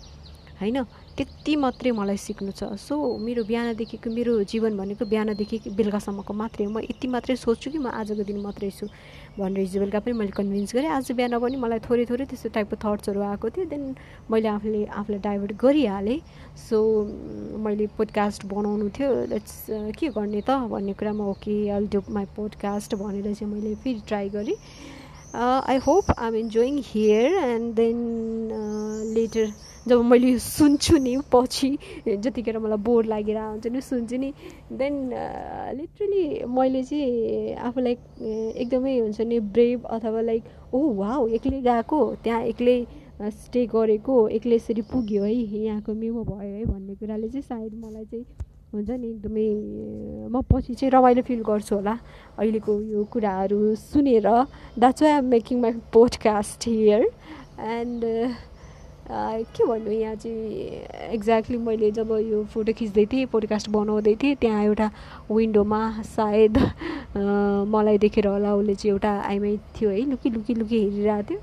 होइन? 0.61 0.77
त्यति 1.17 1.55
मात्रै 1.55 1.91
मलाई 1.91 2.17
सिक्नु 2.17 2.51
छ। 2.51 2.63
सो 2.79 2.95
मेरो 3.19 3.43
बिहानदेखिको 3.43 4.09
मेरो 4.09 4.31
जीवन 4.47 4.77
भनेको 4.77 5.05
बिहानदेखि 5.05 5.57
बेलुकासम्मको 5.75 6.33
मात्रै 6.33 6.65
हो। 6.65 6.71
म 6.71 6.79
यति 6.81 7.07
मात्रै 7.07 7.35
सोच्छु 7.35 7.67
कि 7.71 7.77
म 7.77 7.87
आजको 7.91 8.23
दिन 8.23 8.39
मात्रै 8.39 8.69
छु 8.71 8.87
भनेर 9.37 9.59
हिजो 9.59 9.79
बेलुका 9.79 9.99
पनि 9.99 10.13
मैले 10.15 10.31
कन्भिन्स 10.31 10.71
गरेँ। 10.75 10.89
आज 10.97 11.11
बिहान 11.11 11.35
पनि 11.39 11.55
मलाई 11.59 11.79
थोरै 11.83 12.05
थोरै 12.07 12.25
त्यस्तो 12.31 12.49
टाइपको 12.55 12.75
थट्सहरू 12.79 13.19
आएको 13.21 13.47
थियो। 13.49 13.65
देन 13.67 13.83
मैले 14.31 14.47
आफूले 14.55 14.81
आफूलाई 14.87 15.19
डाइभर्ट 15.19 15.51
गरिहालेँ। 15.59 16.19
सो 16.69 16.77
मैले 17.59 17.85
पोडकास्ट 17.97 18.45
बनाउनु 18.47 18.89
थियो। 18.95 19.09
लेट्स 19.35 19.55
के 19.99 20.07
गर्ने 20.15 20.41
त 20.47 20.49
भन्ने 20.71 20.93
कुरामा 20.95 21.23
okay 21.35 21.55
all 21.75 21.87
do 21.91 21.99
my 22.07 22.25
podcast 22.35 22.95
भनेर 22.95 23.27
चाहिँ 23.35 23.51
मैले 23.51 23.75
फेरि 23.83 24.01
ट्राई 24.07 24.29
गरेँ। 24.31 24.55
I 25.33 25.77
hope 25.77 26.11
I 26.11 26.27
am 26.27 26.35
enjoying 26.35 26.79
here 26.85 27.33
and 27.33 27.75
then 27.75 27.99
later 29.15 29.51
जब 29.87 30.01
मैले 30.05 30.37
सुन्छु 30.39 30.97
नि 30.97 31.15
पछि 31.33 31.77
जतिखेर 32.07 32.57
मलाई 32.59 32.77
बोर 32.77 33.05
लागेर 33.05 33.37
हुन्छ 33.37 33.67
नि 33.67 33.81
सुन्छु 33.81 34.17
नि 34.17 34.33
देन 34.73 34.99
लिटरली 35.77 36.23
मैले 36.49 36.83
चाहिँ 36.83 37.55
आफूलाई 37.69 37.97
एकदमै 38.55 38.97
हुन्छ 38.99 39.21
नि 39.21 39.39
ब्रेभ 39.55 39.85
अथवा 39.97 40.21
लाइक 40.21 40.43
ओ 40.73 40.83
वा 40.93 41.17
एक्लै 41.35 41.61
गएको 41.61 42.03
त्यहाँ 42.23 42.43
एक्लै 42.43 42.77
स्टे 43.31 43.65
गरेको 43.65 44.27
एक्लै 44.37 44.55
यसरी 44.55 44.81
पुग्यो 44.91 45.23
है 45.23 45.33
यहाँको 45.33 45.93
मेमो 45.93 46.23
भयो 46.23 46.53
है 46.53 46.65
भन्ने 46.65 46.95
कुराले 46.95 47.29
चाहिँ 47.29 47.43
सायद 47.43 47.73
मलाई 47.75 48.05
चाहिँ 48.05 48.50
हुन्छ 48.73 48.89
नि 48.89 49.07
एकदमै 49.07 49.47
म 50.31 50.41
पछि 50.51 50.73
चाहिँ 50.73 50.91
रमाइलो 50.91 51.21
फिल 51.27 51.41
गर्छु 51.43 51.75
होला। 51.75 51.95
अहिलेको 52.39 52.71
यो 52.91 53.03
कुराहरू 53.11 53.59
सुनेर 53.75 54.27
that's 54.79 55.01
why 55.03 55.11
am 55.11 55.25
making 55.35 55.59
my 55.61 55.71
podcast 55.93 56.67
here 56.67 57.01
and 57.75 58.01
के 59.11 59.65
भन्नु 59.67 59.91
यहाँ 59.91 60.15
चाहिँ 60.15 61.11
एक्ज्याक्टली 61.15 61.57
मैले 61.67 61.91
जब 61.91 62.11
यो 62.31 62.43
फोटो 62.53 62.73
खिच्दै 62.79 63.05
थिएँ 63.11 63.25
पोडकास्ट 63.33 63.69
बनाउँदै 63.75 64.15
थिएँ 64.23 64.35
त्यहाँ 64.41 64.63
एउटा 64.63 64.87
विन्डोमा 65.31 65.81
सायद 66.15 66.57
मलाई 67.75 67.97
देखेर 68.07 68.27
होला 68.27 68.55
उसले 68.55 68.75
चाहिँ 68.75 68.91
एउटा 68.93 69.11
आइमाई 69.31 69.57
थियो 69.75 69.89
है 69.89 70.01
लुकी 70.11 70.29
लुकी 70.29 70.53
लुकी 70.63 70.77
हेरिरहेको 70.83 71.23
थियो। 71.27 71.39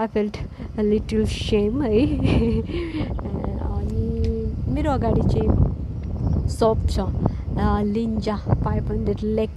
आई 0.00 0.06
फेल्ट 0.06 0.36
लिटल 0.78 1.24
सेम 1.32 1.82
है। 1.82 1.96
अनि 3.78 4.07
मेरो 4.78 4.90
अगाडि 4.92 5.22
चाहिँ 5.22 6.48
सप 6.48 6.82
छ 6.90 7.04
लिन्जा 7.84 8.36
five 8.62 8.90
hundred 8.90 9.22
lek 9.36 9.50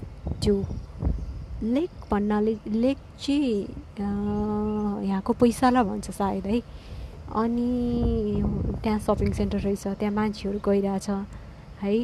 two 0.46 0.54
lek 1.66 1.90
भन्नाले 2.12 2.56
लेक 2.68 2.98
चाहिँ 3.20 3.60
यहाँको 4.00 5.34
पैसाला 5.34 5.84
भन्छ 5.84 6.10
सायद 6.12 6.46
है 6.48 6.62
अनि 7.36 8.42
त्यहाँ 8.84 8.98
सपिङ 9.02 9.32
सेन्टर 9.34 9.60
रहेछ 9.60 9.88
त्यहाँ 9.90 10.14
मान्छेहरू 10.14 10.60
गइरहेछ 10.66 11.10
है 11.82 11.96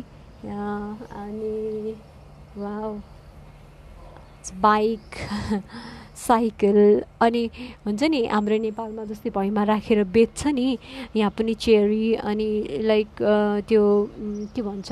अनि 1.17 1.95
वा 2.57 2.75
बाइक 4.61 5.15
साइकल 6.17 6.77
अनि 7.21 7.43
हुन्छ 7.85 8.03
नि 8.03 8.25
हाम्रो 8.25 8.57
नेपालमा 8.57 9.03
जस्तै 9.05 9.29
भैमा 9.37 9.63
राखेर 9.69 10.03
बेच्छ 10.15 10.47
नि 10.47 10.77
यहाँ 11.15 11.31
पनि 11.37 11.53
चेरी 11.65 12.13
अनि 12.25 12.49
लाइक 12.89 13.09
त्यो 13.67 13.83
के 14.55 14.61
भन्छ 14.61 14.89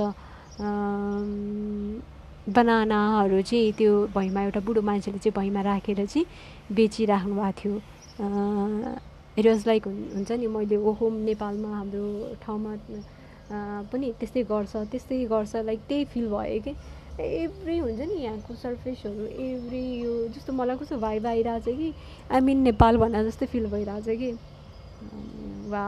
बनानाहरू 2.56 3.42
चाहिँ 3.42 3.72
त्यो 3.78 3.94
भैँमा 4.16 4.42
एउटा 4.44 4.60
बुढो 4.68 4.82
मान्छेले 4.82 5.18
चाहिँ 5.18 5.34
भैँमा 5.38 5.62
राखेर 5.66 6.06
चाहिँ 6.06 6.26
बेचिराख्नु 6.76 7.36
भएको 7.36 7.52
थियो। 7.60 7.74
इट 9.38 9.46
वाज 9.48 9.64
लाइक 9.68 9.88
हुन्छ 9.88 10.32
नि 10.32 10.48
मैले 10.48 10.78
ओहो 10.78 11.10
नेपालमा 11.10 11.70
हाम्रो 11.78 12.06
ठाउँमा 12.46 12.72
पनि 13.92 14.12
त्यस्तै 14.20 14.44
गर्छ 14.52 14.76
त्यस्तै 14.92 15.24
गर्छ 15.34 15.56
लाइक 15.66 15.80
त्यही 15.90 16.06
फिल 16.14 16.28
भयो 16.30 16.60
कि। 16.62 16.74
एभ्री 17.20 17.78
हुन्छ 17.78 18.00
नि 18.00 18.16
यहाँको 18.24 18.54
सर्फेसहरू 18.56 19.26
एभ्री 19.44 19.82
यो 20.02 20.28
जस्तो 20.36 20.54
मलाई 20.54 20.78
कस्तो 20.78 20.98
भाइ 21.00 21.20
आइरहेको 21.26 21.72
छ 21.72 21.76
कि 21.78 21.94
आई 22.32 22.40
मिन 22.42 22.58
नेपाल 22.62 22.98
भन्दा 22.98 23.24
जस्तै 23.24 23.46
फिल 23.46 23.66
भइरहेको 23.72 24.02
छ 24.02 24.18
कि 24.20 24.32
वा 25.72 25.86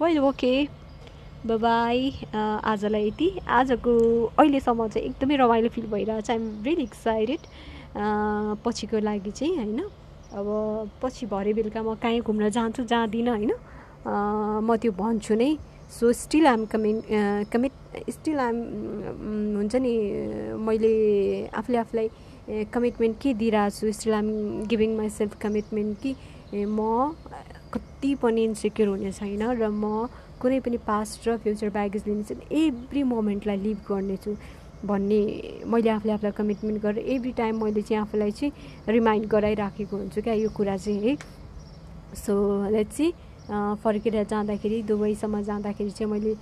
वेल 0.00 0.18
ओके 0.18 0.54
बाई 1.46 2.10
आजलाई 2.34 3.06
यति। 3.06 3.28
आजको 3.48 3.92
अहिलेसम्म 4.38 4.88
चाहिँ 4.88 5.06
एकदमै 5.08 5.36
रमाइलो 5.36 5.68
फिल 5.74 5.86
भइरहेछ। 5.90 6.30
आइएम 6.30 6.62
रियली 6.64 6.82
एक्साइटेड 6.82 7.40
पछिको 8.64 8.98
लागि 8.98 9.30
चाहिँ 9.30 9.56
होइन? 9.56 9.80
अब 10.34 10.46
पछि 11.02 11.26
भरे 11.26 11.52
बेलुका 11.54 11.82
म 11.82 11.94
कहीँ 12.02 12.20
घुम्न 12.20 12.50
जान्छु 12.50 12.84
जाँदिनँ 12.84 13.30
होइन? 13.30 13.52
म 14.66 14.76
त्यो 14.76 14.92
भन्छु 14.92 15.34
नै। 15.34 15.56
So 15.90 16.12
still 16.12 16.46
I'm 16.46 16.64
coming 16.66 17.00
commit 17.52 17.72
still 18.10 18.38
I'm 18.40 18.56
हुन्छ 19.56 19.76
नि 19.76 19.92
मैले 20.66 20.92
आफूले 21.58 21.78
आफूलाई 21.78 22.08
कमिटमेन्ट 22.72 23.16
के 23.22 23.34
दिइरहेको 23.34 23.76
छु 23.76 23.92
still 23.98 24.14
I'm 24.14 24.28
giving 24.70 24.96
myself 25.10 25.36
commitment 25.42 25.98
कि 26.02 26.14
म 26.52 27.14
कति 27.74 28.14
पनि 28.22 28.44
इन्सेक्योर 28.44 28.88
हुने 28.88 29.12
छैन 29.12 29.42
र 29.60 29.68
म 29.70 30.08
कुनै 30.42 30.60
पनि 30.60 30.76
पास्ट 30.86 31.28
र 31.28 31.36
फ्युचर 31.44 31.68
ब्यागेज 31.76 32.02
लिने 32.06 32.22
चाहिँ 32.22 32.66
एभ्री 32.66 33.02
मोमेन्टलाई 33.12 33.56
लिभ 33.56 33.78
गर्नेछु 33.88 34.36
भन्ने 34.84 35.20
मैले 35.72 35.90
आफूले 35.90 36.12
आफूलाई 36.12 36.32
कमिटमेन्ट 36.38 36.82
गरेर 36.82 37.06
एभ्री 37.14 37.32
टाइम 37.40 37.62
मैले 37.64 37.82
चाहिँ 37.82 38.00
आफूलाई 38.02 38.30
चाहिँ 38.40 38.52
रिमाइन्ड 38.98 39.26
गराइराखेको 39.30 39.96
हुन्छु 39.96 40.22
क्या 40.22 40.34
यो 40.34 40.50
कुरा 40.56 40.76
चाहिँ 40.76 41.00
है। 41.06 41.16
सो 42.16 42.34
लेट 42.70 42.88
चाहिँ 42.92 43.12
फर्केर 43.48 44.22
जाँदाखेरि 44.30 44.82
दुबईसम्म 44.82 45.42
जाँदाखेरि 45.42 45.90
चाहिँ 45.90 46.12
मैले 46.12 46.34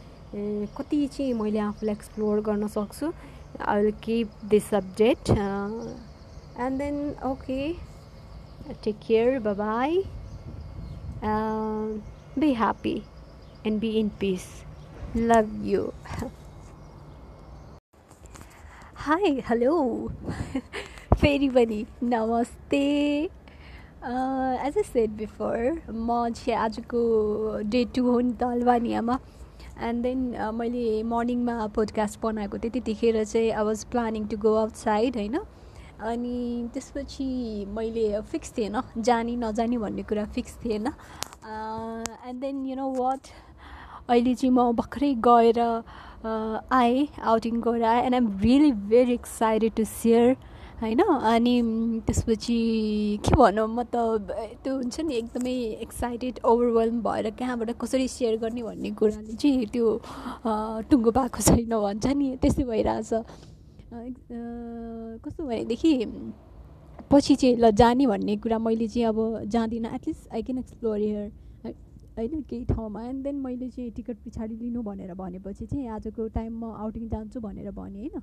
कति 0.77 1.07
चाहिँ 1.07 1.33
मैले 1.41 1.59
आफूलाई 1.69 1.95
एक्सप्लोर 1.95 2.41
गर्न 2.49 2.69
सक्छु 2.77 3.13
I 3.61 3.83
will 3.83 3.93
keep 4.05 4.45
this 4.51 4.69
subject 4.71 5.31
and 5.31 6.79
then 6.79 7.01
okay 7.31 7.73
take 8.85 8.99
care 9.07 9.39
bye 9.49 10.05
be 12.39 12.53
happy 12.55 13.03
and 13.65 13.81
be 13.81 13.99
in 13.99 14.11
peace. 14.11 14.63
Love 15.15 15.49
you. 15.65 15.93
Hi, 19.07 19.41
hello. 19.49 20.11
फेरि 21.15 21.49
पनि 21.49 21.85
नमस्ते 22.03 22.81
एज 24.05 24.77
अ 24.79 24.83
सेड 24.85 25.11
बिफोर 25.17 25.57
म 25.91 26.29
चाहिँ 26.37 26.59
आजको 26.61 26.99
डे 27.73 27.85
टू 27.95 28.03
हो 28.11 28.19
नि 28.21 28.33
त 28.33 28.43
अल्बानियामा 28.45 29.19
एन्ड 29.83 30.03
देन 30.03 30.19
मैले 30.55 31.03
मर्निङमा 31.03 31.67
पोडकास्ट 31.75 32.21
बनाएको 32.23 32.59
थिएँ 32.59 32.73
त्यतिखेर 32.73 33.25
चाहिँ 33.25 33.51
I 33.51 33.65
was 33.65 33.85
planning 33.93 34.27
to 34.29 34.37
go 34.39 34.55
outside 34.57 35.17
होइन? 35.17 35.39
अनि 36.05 36.69
त्यसपछि 36.75 37.29
मैले 37.77 38.21
फिक्स 38.33 38.53
थिएन 38.59 38.81
जाने 38.99 39.37
नजाने 39.37 39.79
भन्ने 39.79 40.03
कुरा 40.03 40.25
फिक्स 40.37 40.59
थिएन। 40.65 40.87
And 40.87 42.41
then 42.41 42.65
you 42.67 42.77
know 42.77 42.91
what 43.01 43.29
अहिले 44.09 44.35
चाहिँ 44.35 44.55
म 44.55 44.73
भर्खरै 44.77 45.15
गएर 45.29 45.61
आएँ 46.73 47.07
आउटिङ 47.23 47.61
गएर 47.61 47.83
आएँ 47.85 48.03
and 48.05 48.15
I'm 48.15 48.27
really 48.41 48.73
very 48.93 49.15
excited 49.15 49.73
to 49.77 49.85
share 49.85 50.37
होइन 50.81 51.01
अनि 51.01 51.55
त्यसपछि 52.07 52.59
के 53.25 53.35
भनौँ 53.37 53.67
म 53.69 53.83
त 53.85 53.97
त्यो 54.63 54.73
हुन्छ 54.77 55.01
नि 55.01 55.15
एकदमै 55.15 55.55
एक्साइटेड 55.87 56.39
ओभरवेल्म 56.45 57.01
भएर 57.03 57.31
कहाँबाट 57.39 57.71
कसरी 57.81 58.09
सेयर 58.09 58.37
गर्ने 58.43 58.63
भन्ने 58.63 58.91
कुराले 58.99 59.35
चाहिँ 59.39 59.67
त्यो 59.73 59.87
टुङ्गो 60.91 61.11
पाएको 61.19 61.41
छैन 61.41 61.73
भन्छ 61.79 62.07
नि। 62.07 62.27
त्यस्तै 62.43 62.65
भइरहेछ। 62.65 63.13
कस्तो 65.25 65.43
भनेदेखि 65.47 65.93
पछि 67.11 67.35
चाहिँ 67.41 67.57
ल 67.57 67.71
जाने 67.71 68.07
भन्ने 68.07 68.37
कुरा 68.43 68.59
मैले 68.59 68.89
चाहिँ 68.89 69.07
अब 69.09 69.19
जाँदिनँ। 69.47 69.95
At least 69.95 70.23
I 70.35 70.43
can 70.43 70.59
explore 70.59 70.99
here 70.99 71.31
होइन 72.19 72.43
केही 72.51 72.65
ठाउँमा। 72.65 73.01
एन्ड 73.09 73.23
देन 73.25 73.37
मैले 73.47 73.69
चाहिँ 73.71 73.91
टिकट 73.95 74.17
पछाडि 74.27 74.55
लिनु 74.57 74.83
भनेर 74.83 75.15
भनेपछि 75.15 75.67
चाहिँ 75.67 75.89
आजको 75.97 76.29
टाइम 76.35 76.53
म 76.61 76.75
आउटिङ 76.83 77.09
जान्छु 77.09 77.41
भनेर 77.41 77.71
भने 77.71 78.01
होइन? 78.01 78.23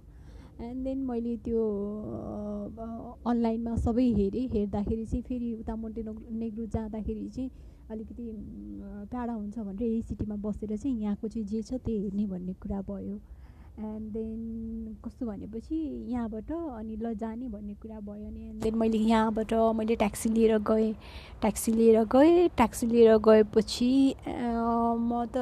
एन्ड 0.61 0.83
देन 0.85 0.97
मैले 1.05 1.35
त्यो 1.45 1.61
अनलाइनमा 3.29 3.75
सबै 3.85 4.07
हेरेँ। 4.17 4.47
हेर्दाखेरि 4.53 5.05
चाहिँ 5.05 5.23
फेरि 5.27 5.53
उता 5.59 5.75
मोन्टे 5.75 6.01
नेग्रु 6.39 6.65
जाँदाखेरि 6.73 7.27
चाहिँ 7.35 7.49
अलिकति 7.91 8.25
टाढा 9.11 9.33
हुन्छ 9.33 9.59
भनेर 9.59 9.83
यही 9.83 10.01
सिटीमा 10.01 10.35
बसेर 10.45 10.75
चाहिँ 10.77 11.01
यहाँको 11.01 11.27
चाहिँ 11.27 11.47
जे 11.47 11.61
छ 11.61 11.73
त्यही 11.73 11.97
हेर्ने 12.03 12.25
भन्ने 12.25 12.53
कुरा 12.61 12.81
भयो। 12.89 13.19
एन्ड 13.79 14.11
देन 14.13 14.95
कस्तो 15.03 15.25
भनेपछि 15.25 15.75
यहाँबाट 16.11 16.51
अनि 16.51 16.95
ल 17.01 17.13
जाने 17.17 17.47
भन्ने 17.49 17.73
कुरा 17.81 17.99
भयो 17.99 18.27
अनि 18.27 18.41
एन्ड 18.49 18.63
देन 18.63 18.75
मैले 18.77 18.97
यहाँबाट 18.97 19.53
मैले 19.75 19.95
ट्याक्सी 19.95 20.29
लिएर 20.29 20.57
गएँ। 20.69 20.93
ट्याक्सी 21.41 21.71
लिएर 21.71 22.03
गएँ। 22.13 22.47
ट्याक्सी 22.57 22.87
लिएर 22.87 23.17
गएपछि 23.27 23.91
म 24.27 25.25
त 25.35 25.37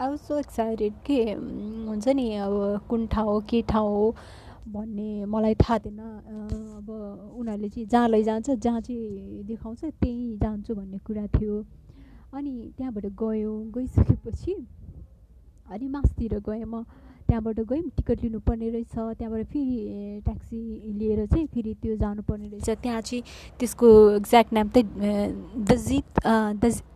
आई 0.00 0.16
सो 0.16 0.38
एक्साइटेड 0.38 0.92
के 1.06 1.22
हुन्छ 1.32 2.08
नि 2.08 2.26
अब 2.36 2.86
कुन 2.88 3.06
ठाउँ 3.12 3.28
हो 3.28 3.40
के 3.50 3.62
ठाउँ 3.68 3.88
हो। 3.88 4.14
भन्ने 4.72 5.24
मलाई 5.24 5.54
थाहा 5.54 5.78
थिएन। 5.78 6.00
अब 6.78 6.88
उनीहरूले 7.38 7.68
चाहिँ 7.68 7.86
जहाँ 7.88 8.08
लैजान्छ 8.08 8.50
जहाँ 8.50 8.80
चाहिँ 8.80 9.44
देखाउँछ 9.48 9.84
त्यहीँ 9.84 10.36
जान्छु 10.38 10.74
भन्ने 10.74 10.98
कुरा 11.06 11.26
थियो। 11.36 11.64
अनि 12.34 12.52
त्यहाँबाट 12.76 13.06
गयो। 13.16 13.52
गइसकेपछि 13.74 14.54
अनि 15.70 15.88
मासतिर 15.88 16.38
गएँ 16.40 16.64
म। 16.64 16.84
त्यहाँबाट 17.28 17.60
गयौँ। 17.60 17.88
टिकट 17.96 18.22
लिनुपर्ने 18.24 18.68
रहेछ। 18.70 18.94
त्यहाँबाट 19.20 19.46
फेरि 19.52 20.20
ट्याक्सी 20.24 20.60
लिएर 20.98 21.26
चाहिँ 21.26 21.46
फेरि 21.52 21.74
त्यो 21.82 21.96
जानुपर्ने 21.96 22.48
रहेछ। 22.48 22.68
त्यहाँ 22.82 23.00
चाहिँ 23.00 23.22
त्यसको 23.60 23.88
एक्ज्याक्ट 24.16 24.52
नाम 24.52 24.68
चाहिँ 24.68 24.88
दजित 25.68 26.08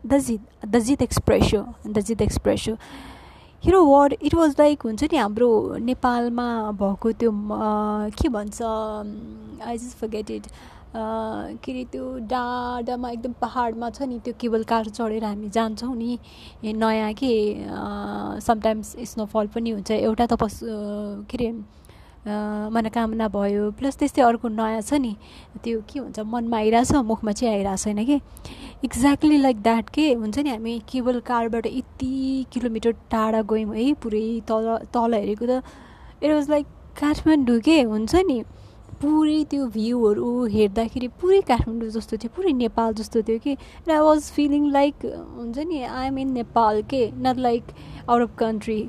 दजित 0.09 0.41
दजित 0.65 1.03
एक्सप्रेस 1.03 1.53
हो। 1.55 1.63
दजित 1.93 2.23
एक्सप्रेस 2.23 2.69
हो। 2.69 2.77
Hero 3.65 3.83
word 3.85 4.13
it 4.23 4.35
was 4.35 4.55
like 4.59 4.83
हुन्छ 4.83 5.05
नि 5.13 5.17
हाम्रो 5.17 5.49
नेपालमा 5.81 6.47
भएको 6.79 7.11
त्यो 7.15 7.31
के 8.19 8.29
भन्छ 8.29 8.63
आई 8.63 9.79
जस्ट 9.79 9.97
फर्गेट 9.99 10.31
इट 10.31 10.47
के 10.97 11.73
अरे 11.73 11.85
त्यो 11.93 12.07
डाँडामा 12.33 13.11
एकदम 13.11 13.33
पाहाडमा 13.41 13.91
छ 13.91 14.03
नि 14.03 14.19
त्यो 14.25 14.35
केबल 14.41 14.65
कार 14.73 14.89
चढेर 14.99 15.25
हामी 15.25 15.49
जान्छौँ 15.55 15.95
नि 15.97 16.19
नयाँ 16.65 17.13
के 17.23 17.33
समटाइम्स 18.43 18.95
स्नोफल 19.13 19.47
पनि 19.55 19.71
हुन्छ। 19.71 19.91
एउटा 19.91 20.27
त 20.27 20.39
के 20.43 21.37
अरे 21.37 21.53
मनोकामना 22.27 23.29
भयो 23.29 23.71
प्लस 23.79 23.97
त्यस्तै 23.99 24.23
अर्को 24.23 24.49
नयाँ 24.49 24.81
छ 24.81 24.95
नि 24.95 25.15
त्यो 25.63 25.81
के 25.91 25.99
हुन्छ 25.99 26.21
मनमा 26.23 26.57
आइरहेछ 26.57 26.93
मुखमा 27.11 27.33
चाहिँ 27.33 27.55
आइरहेको 27.55 27.83
छैन 27.83 28.05
कि? 28.07 28.21
एक्ज्याक्टली 28.85 29.37
लाइक 29.39 29.63
द्याट 29.63 29.89
के 29.91 30.13
हुन्छ 30.15 30.39
नि 30.39 30.51
हामी 30.51 30.79
केबल 30.89 31.19
कारबाट 31.27 31.67
यति 31.67 32.47
किलोमिटर 32.53 32.93
टाढा 33.11 33.43
गयौँ 33.51 33.75
है 33.75 33.93
पुरै 34.03 34.23
तल 34.49 34.67
तल 34.95 35.15
हेरेको 35.15 35.47
त 35.47 35.63
इट 36.23 36.31
वाज 36.31 36.51
लाइक 36.51 36.67
काठमाडौँ 37.01 37.59
के 37.67 37.81
हुन्छ 37.91 38.15
नि 38.31 38.43
पुरै 39.03 39.43
त्यो 39.51 39.67
भ्यूहरू 39.75 40.29
हेर्दाखेरि 40.55 41.09
पुरै 41.21 41.41
काठमाडौँ 41.51 41.91
जस्तो 41.91 42.17
थियो 42.23 42.35
पुरै 42.37 42.53
नेपाल 42.63 42.95
जस्तो 43.03 43.23
थियो 43.27 43.39
कि? 43.43 43.57
आई 43.91 43.99
वाज 43.99 44.31
फिलिङ 44.39 44.71
लाइक 44.71 45.07
हुन्छ 45.11 45.59
नि 45.59 45.83
आइएम 45.83 46.19
इन 46.19 46.33
नेपाल 46.33 46.83
के? 46.87 47.03
Not 47.27 47.39
like 47.39 47.65
out 48.09 48.23
of 48.23 48.37
country 48.39 48.81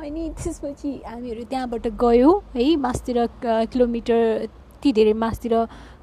अनि 0.00 0.28
त्यसपछि 0.32 0.90
हामीहरू 1.06 1.42
त्यहाँबाट 1.50 1.86
गयौँ 2.00 2.32
है 2.56 2.64
मासतिर 2.80 3.16
किलोमिटर 3.44 4.16
यति 4.42 4.92
धेरै 4.96 5.12
मासतिर 5.12 5.54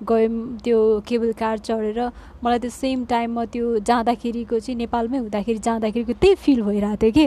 गयौँ 0.05 0.57
त्यो 0.63 0.77
केबल 1.07 1.31
कार 1.33 1.57
चढेर। 1.65 1.99
मलाई 2.45 2.59
त्यो 2.61 2.69
सेम 2.69 3.05
टाइममा 3.09 3.45
त्यो 3.49 3.79
जाँदाखेरिको 3.89 4.59
चाहिँ 4.59 4.77
नेपालमै 4.77 5.17
हुँदाखेरि 5.17 5.59
जाँदाखेरिको 5.65 6.13
त्यही 6.13 6.35
फिल 6.45 6.61
भइरहेको 6.61 6.97
थियो 7.01 7.11
कि। 7.11 7.25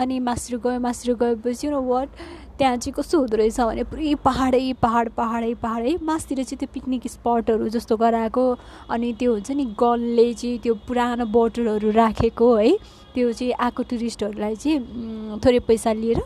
अनि 0.00 0.18
मासतिर 0.18 0.58
गयो 0.64 0.80
मासतिर 0.80 1.14
गएपछि 1.20 1.68
न 1.68 1.74
वाट 1.84 2.08
त्यहाँ 2.58 2.76
चाहिँ 2.76 2.94
कस्तो 2.96 3.18
हुँदो 3.18 3.36
रहेछ 3.36 3.60
भने 3.60 3.82
पुरै 3.90 4.14
पाहाडै 4.24 4.72
पाहाड 4.82 5.08
पाहाडै 5.16 5.52
पाहाडै 5.62 5.94
मासतिर 6.02 6.42
चाहिँ 6.44 6.58
त्यो 6.58 6.68
पिकनिक 6.74 7.06
स्पटहरू 7.08 7.68
जस्तो 7.74 7.96
गराएको 7.96 8.44
अनि 8.90 9.12
त्यो 9.18 9.32
हुन्छ 9.32 9.50
नि 9.50 9.64
गलले 9.78 10.32
चाहिँ 10.34 10.58
त्यो 10.62 10.74
पुरानो 10.88 11.24
बोटलहरू 11.32 11.90
राखेको 11.90 12.54
है। 12.56 12.70
त्यो 13.14 13.32
चाहिँ 13.32 13.52
आएको 13.52 13.82
टुरिस्टहरूलाई 13.90 14.56
चाहिँ 14.56 15.40
थोरै 15.44 15.58
पैसा 15.68 15.92
लिएर 15.92 16.20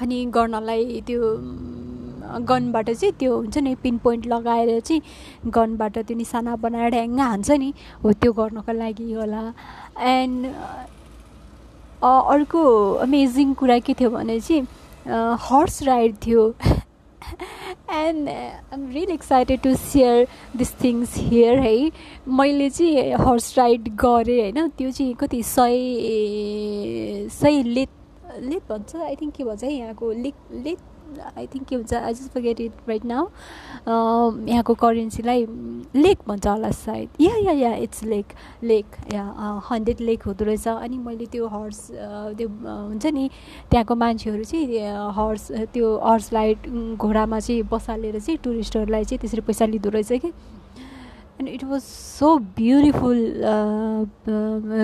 अनि 0.00 0.24
गर्नलाई 0.34 1.00
त्यो 1.06 1.20
गनबाट 2.48 2.90
चाहिँ 2.90 3.12
त्यो 3.18 3.36
हुन्छ 3.36 3.58
नि 3.58 3.74
पिन 3.82 3.98
पोइन्ट 4.04 4.26
लगाएर 4.26 4.80
चाहिँ 4.80 5.50
गनबाट 5.50 5.98
त्यो 5.98 6.16
निसाना 6.16 6.56
बनाएर 6.64 6.90
ढ्याङ्ग 6.90 7.20
हान्छ 7.20 7.50
नि 7.50 7.72
हो 8.02 8.12
त्यो 8.12 8.32
गर्नको 8.32 8.72
लागि 8.72 9.12
होला। 9.12 9.42
एन्ड 10.02 10.46
अर्को 12.02 12.62
अमेजिङ 13.04 13.54
कुरा 13.54 13.78
के 13.78 13.94
थियो 13.94 14.10
भने 14.10 14.40
चाहिँ 14.40 14.66
हर्स 15.08 15.82
राइड 15.82 16.16
थियो. 16.26 16.48
And 17.90 18.28
I'm 18.28 18.88
really 18.92 19.12
excited 19.12 19.60
to 19.60 19.74
share 19.74 20.26
this 20.56 20.72
things 20.82 21.16
here 21.18 21.58
है 21.58 21.90
मैले 22.38 22.68
चाहिँ 22.70 23.12
हर्स 23.20 23.56
राइड 23.58 23.88
गरेँ 23.96 24.40
होइन? 24.40 24.68
त्यो 24.68 24.90
चाहिँ 24.90 25.14
कति 25.14 25.42
सय 25.42 27.28
सय 27.32 27.62
लेत 27.62 27.88
लेत 28.40 28.62
भन्छ? 28.70 28.96
आई 28.96 29.16
थिङ्क 29.16 29.34
के 29.34 29.44
भन्छ 29.44 29.62
है 29.64 29.72
यहाँको? 29.72 30.10
लेक 30.12 30.34
लेत 30.64 30.78
आई 31.38 31.46
थिङ्क 31.46 31.66
के 31.68 31.76
भन्छ 31.76 31.94
I 31.94 32.14
just 32.14 32.32
forget 32.32 32.60
it 32.60 32.72
right 32.88 33.04
now 33.04 33.24
यहाँको 34.48 34.74
करेन्सीलाई 34.74 35.46
लेक 35.96 36.18
भन्छ 36.28 36.46
होला 36.46 36.70
सायद। 36.70 37.08
Yeah 37.20 37.36
yeah 37.36 37.52
yeah 37.52 37.74
it's 37.76 38.02
lek 38.04 38.32
lek 38.62 38.86
yeah 39.14 39.24
hundred 39.70 40.00
lek 40.00 40.22
हुँदो 40.22 40.44
रहेछ। 40.44 40.68
अनि 40.68 40.98
मैले 40.98 41.26
त्यो 41.32 41.46
हर्स 41.48 41.80
त्यो 41.90 42.48
हुन्छ 42.48 43.06
नि 43.06 43.28
त्यहाँको 43.70 43.94
मान्छेहरू 43.94 44.44
चाहिँ 44.44 44.66
हर्स 45.16 45.50
त्यो 45.74 45.96
हर्सलाई 46.04 46.54
घोडामा 46.96 47.40
चाहिँ 47.40 47.62
बसालेर 47.72 48.18
चाहिँ 48.20 48.38
टुरिस्टहरूलाई 48.44 49.04
चाहिँ 49.04 49.20
त्यसरी 49.20 49.40
पैसा 49.46 49.66
लिँदो 49.66 49.90
रहेछ 49.90 50.12
कि। 50.12 50.32
And 51.40 51.48
it 51.48 51.64
was 51.64 51.82
so 51.82 52.36
beautiful 52.56 53.18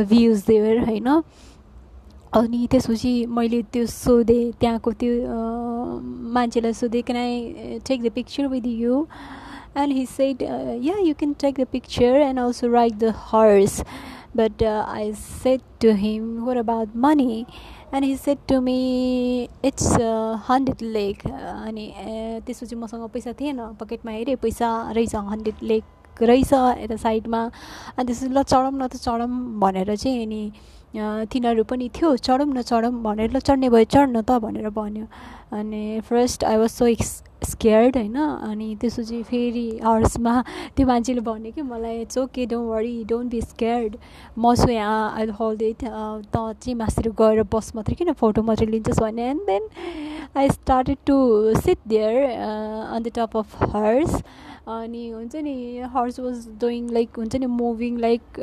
views 0.08 0.44
there 0.46 0.85
होइन। 0.88 1.08
अनि 2.35 2.66
त्यसपछि 2.71 3.14
मैले 3.29 3.61
त्यो 3.73 3.87
सोधेँ 3.87 4.53
त्यहाँको 4.61 4.90
त्यो 5.01 5.12
मान्छेलाई 6.35 6.73
सोधेँ 6.73 7.03
can 7.05 7.18
I 7.21 7.79
take 7.87 8.03
the 8.03 8.11
picture 8.14 8.47
with 8.49 8.66
you 8.66 9.05
and 9.77 9.92
he 9.92 10.05
said 10.07 10.42
yeah 10.87 10.97
you 10.99 11.14
can 11.18 11.33
take 11.40 11.61
the 11.61 11.66
picture 11.73 12.16
and 12.21 12.40
also 12.40 12.73
ride 12.73 12.95
the 13.05 13.12
horse 13.29 13.81
but 14.37 14.62
I 14.64 15.12
said 15.12 15.61
to 15.83 15.92
him 16.01 16.25
what 16.45 16.57
about 16.57 16.97
money 17.05 17.45
and 17.95 18.05
he 18.05 18.16
said 18.16 18.38
to 18.49 18.61
me 18.61 18.79
it's 19.64 19.92
hundred 20.49 20.83
lek 20.97 21.27
अनि 21.27 21.92
त्यसपछि 22.47 22.77
मसँग 22.77 23.09
पैसा 23.14 23.33
थिएन 23.40 23.64
पकेटमा 23.81 24.12
हेरेँ 24.12 24.37
पैसा 24.42 24.71
रहेछ 24.97 25.14
hundred 25.14 25.62
लेक 25.62 25.85
रहेछ 26.23 26.53
यता 26.53 26.97
साइडमा। 26.97 27.45
अनि 27.99 28.07
त्यसपछि 28.07 28.35
ल 28.35 28.42
चढौँ 28.42 28.73
न 28.73 28.87
त 28.88 28.97
चढौँ 28.97 29.29
भनेर 29.61 29.97
चाहिँ 29.97 30.23
अनि 30.27 30.42
तिनीहरू 30.94 31.64
पनि 31.64 31.88
थियो 31.96 32.16
चढौँ 32.16 32.46
न 32.46 32.62
चढौँ 32.62 32.92
भनेर 33.02 33.37
ल 33.37 33.40
चढ्ने 33.40 33.68
भयो 33.70 33.85
चढ्न 33.85 34.22
त 34.22 34.38
भनेर 34.44 34.68
भन्यो। 34.70 35.07
अनि 35.59 36.00
first 36.09 36.44
I 36.44 36.57
was 36.57 36.70
so 36.70 36.87
x 36.87 37.22
scared 37.48 37.96
होइन? 37.96 38.16
अनि 38.16 38.76
त्यसपछि 38.81 39.22
फेरि 39.31 39.66
हर्समा 39.85 40.35
त्यो 40.76 40.87
मान्छेले 40.87 41.20
भन्यो 41.20 41.52
कि 41.52 41.62
मलाई 41.62 42.00
it's 42.00 42.18
okay 42.18 42.46
don't 42.46 42.68
worry 42.70 43.05
don't 43.09 43.31
be 43.31 43.40
scared 43.40 43.96
म 44.38 44.55
छु 44.55 44.68
यहाँ 44.70 45.12
आई 45.16 45.26
होल्ड 45.40 45.62
इट 45.62 45.85
त 45.85 46.37
चाहिँ 46.37 46.74
मासतिर 46.74 47.11
गएर 47.20 47.42
बस 47.55 47.72
मात्रै 47.76 47.94
किन 47.96 48.12
फोटो 48.20 48.42
मात्रै 48.42 48.66
लिन्छस् 48.66 49.00
भने 49.00 49.28
and 49.31 49.42
then 49.46 49.68
I 50.37 50.48
started 50.50 50.98
to 51.07 51.16
sit 51.57 51.78
there 51.88 52.31
on 52.31 53.02
the 53.02 53.12
top 53.16 53.37
of 53.37 53.62
horse 53.74 54.22
अनि 54.68 55.09
हुन्छ 55.11 55.37
नि 55.48 55.57
हर्स 55.94 56.20
वाज 56.20 56.46
डुइङ 56.61 56.88
लाइक 56.92 57.18
हुन्छ 57.18 57.37
नि 57.37 57.46
मुभिङ 57.59 57.98
लाइक 58.00 58.38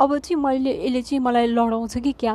अब 0.00 0.16
चाहिँ 0.18 0.42
मैले 0.42 0.72
यसले 0.84 1.02
चाहिँ 1.02 1.20
मलाई 1.22 1.46
लडाउँछ 1.46 1.96
कि 1.98 2.12
क्या 2.20 2.34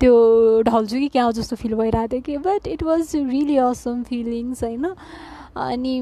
त्यो 0.00 0.14
ढल्छु 0.62 0.96
कि 0.98 1.08
क्या 1.08 1.30
जस्तो 1.30 1.56
फिल 1.56 1.74
भइरहेको 1.74 2.08
थियो 2.08 2.20
कि 2.20 2.36
but 2.48 2.66
it 2.68 2.82
was 2.82 3.12
really 3.16 3.56
awesome 3.56 4.02
feelings 4.02 4.62
होइन? 4.64 4.84
अनि 5.56 5.94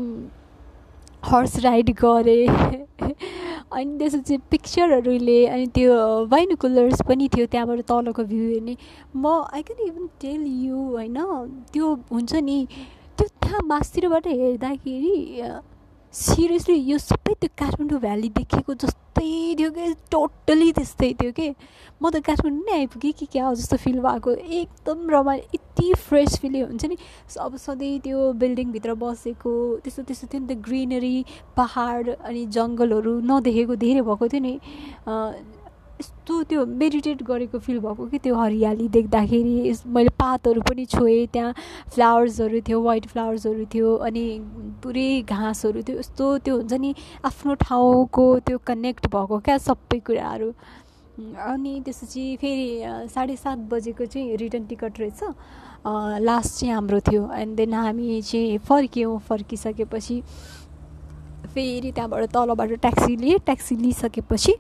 हर्स 1.25 1.59
राइड 1.61 1.91
गरेँ। 2.01 2.47
अनि 3.73 3.99
त्यसपछि 3.99 4.37
पिक्चरहरू 4.51 5.13
लिएँ 5.19 5.47
अनि 5.49 5.67
त्यो 5.75 5.95
बाइनोकुलर्स 6.31 7.03
पनि 7.09 7.29
थियो 7.35 7.47
त्यहाँबाट 7.47 7.81
तलको 7.89 8.25
भ्यू 8.25 8.49
हेर्ने। 8.49 8.77
म 9.17 9.27
I 9.53 9.63
can 9.63 9.87
even 9.87 10.07
tell 10.21 10.43
you 10.67 10.77
होइन 10.77 11.19
त्यो 11.73 11.95
हुन्छ 12.13 12.35
नि 12.35 12.67
त्यो 13.19 13.27
त्यहाँ 13.43 13.61
मासतिरबाट 13.67 14.27
हेर्दाखेरि 14.27 15.17
सिरियसली 16.15 16.75
यो 16.91 16.99
सबै 16.99 17.35
त्यो 17.41 17.49
काठमाडौँ 17.59 18.01
भ्याली 18.01 18.29
देखेको 18.37 18.75
जस्तै 18.75 19.25
थियो 19.59 19.71
कि? 19.71 19.87
टोटली 20.11 20.73
त्यस्तै 20.73 21.13
थियो 21.21 21.33
कि? 21.33 21.49
म 22.01 22.11
त 22.11 22.21
काठमाडौँ 22.25 22.65
नै 22.65 22.73
आइपुगेँ 22.73 23.13
कि 23.13 23.27
क्या 23.33 23.53
जस्तो 23.53 23.77
फिल 23.77 24.01
भएको। 24.01 24.31
एकदम 24.61 25.11
रमाइलो 25.11 25.45
यति 25.55 25.93
फ्रेस 26.07 26.39
फिल 26.41 26.55
हुन्छ 26.63 26.85
नि? 26.85 26.97
अब 27.37 27.57
सधैँ 27.57 27.99
त्यो 28.05 28.33
बिल्डिङभित्र 28.33 28.95
बसेको 28.97 29.53
त्यस्तो 29.85 30.03
त्यस्तो 30.09 30.27
थियो 30.33 30.41
नि 30.41 30.55
त 30.55 30.59
ग्रिनरी 30.65 31.17
पाहाड 31.57 32.09
अनि 32.17 32.47
जङ्गलहरू 32.57 33.13
नदेखेको 33.29 33.75
धेरै 33.77 34.03
भएको 34.09 34.29
थियो 34.29 34.41
नि। 34.41 34.55
यस्तो 36.01 36.43
त्यो 36.45 36.65
मेडिटेट 36.67 37.23
गरेको 37.23 37.59
फिल 37.59 37.79
भएको 37.81 38.07
कि 38.07 38.19
त्यो 38.19 38.35
हरियाली 38.37 38.89
देख्दाखेरि। 38.89 39.73
मैले 39.97 40.11
पातहरू 40.21 40.61
पनि 40.69 40.85
छोएँ 40.85 41.27
त्यहाँ 41.33 41.53
फ्लावर्सहरू 41.95 42.61
थियो 42.69 42.81
वाइट 42.83 43.07
फ्लावर्सहरू 43.09 43.65
थियो 43.75 43.95
अनि 44.05 44.25
पुरै 44.83 45.23
घाँसहरू 45.25 45.83
थियो। 45.83 45.99
यस्तो 45.99 46.27
त्यो 46.45 46.57
हुन्छ 46.57 46.73
नि 46.73 46.95
आफ्नो 47.25 47.55
ठाउँको 47.65 48.27
त्यो 48.47 48.59
कनेक्ट 48.67 49.07
भएको 49.15 49.39
क्या 49.41 49.57
सबै 49.59 49.99
कुराहरू। 50.07 50.53
अनि 51.17 51.81
त्यसपछि 51.85 52.25
फेरि 52.41 53.09
साढे 53.09 53.37
सात 53.37 53.59
बजेको 53.73 54.05
चाहिँ 54.05 54.37
रिटर्न 54.37 54.65
टिकट 54.69 55.01
रहेछ। 55.01 55.23
लास्ट 56.21 56.61
चाहिँ 56.61 56.75
हाम्रो 56.75 57.01
थियो। 57.01 57.23
एन्ड 57.33 57.57
देन 57.57 57.75
हामी 57.75 58.21
चाहिँ 58.23 58.59
फर्क्यौँ। 58.69 59.19
फर्किसकेपछि 59.29 60.21
फेरि 61.55 61.93
त्यहाँबाट 61.93 62.25
तलबाट 62.37 62.73
ट्याक्सी 62.85 63.17
लिएँ। 63.17 63.39
ट्याक्सी 63.47 63.77
लिइसकेपछि 63.77 64.53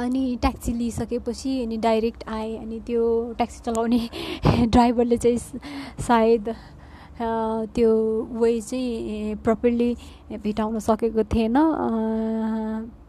अनि 0.00 0.36
ट्याक्सी 0.40 0.72
लिइसकेपछि 0.72 1.62
अनि 1.62 1.76
डाइरेक्ट 1.76 2.24
आएँ 2.28 2.56
अनि 2.58 2.80
त्यो 2.86 3.02
ट्याक्सी 3.36 3.60
चलाउने 3.64 4.08
ड्राइभरले 4.66 5.16
चाहिँ 5.16 5.38
सायद 6.06 6.54
त्यो 7.74 7.90
वे 8.40 8.60
चाहिँ 8.60 9.34
प्रपरली 9.44 9.94
भेटाउन 10.42 10.78
सकेको 10.80 11.24
थिएन। 11.34 11.56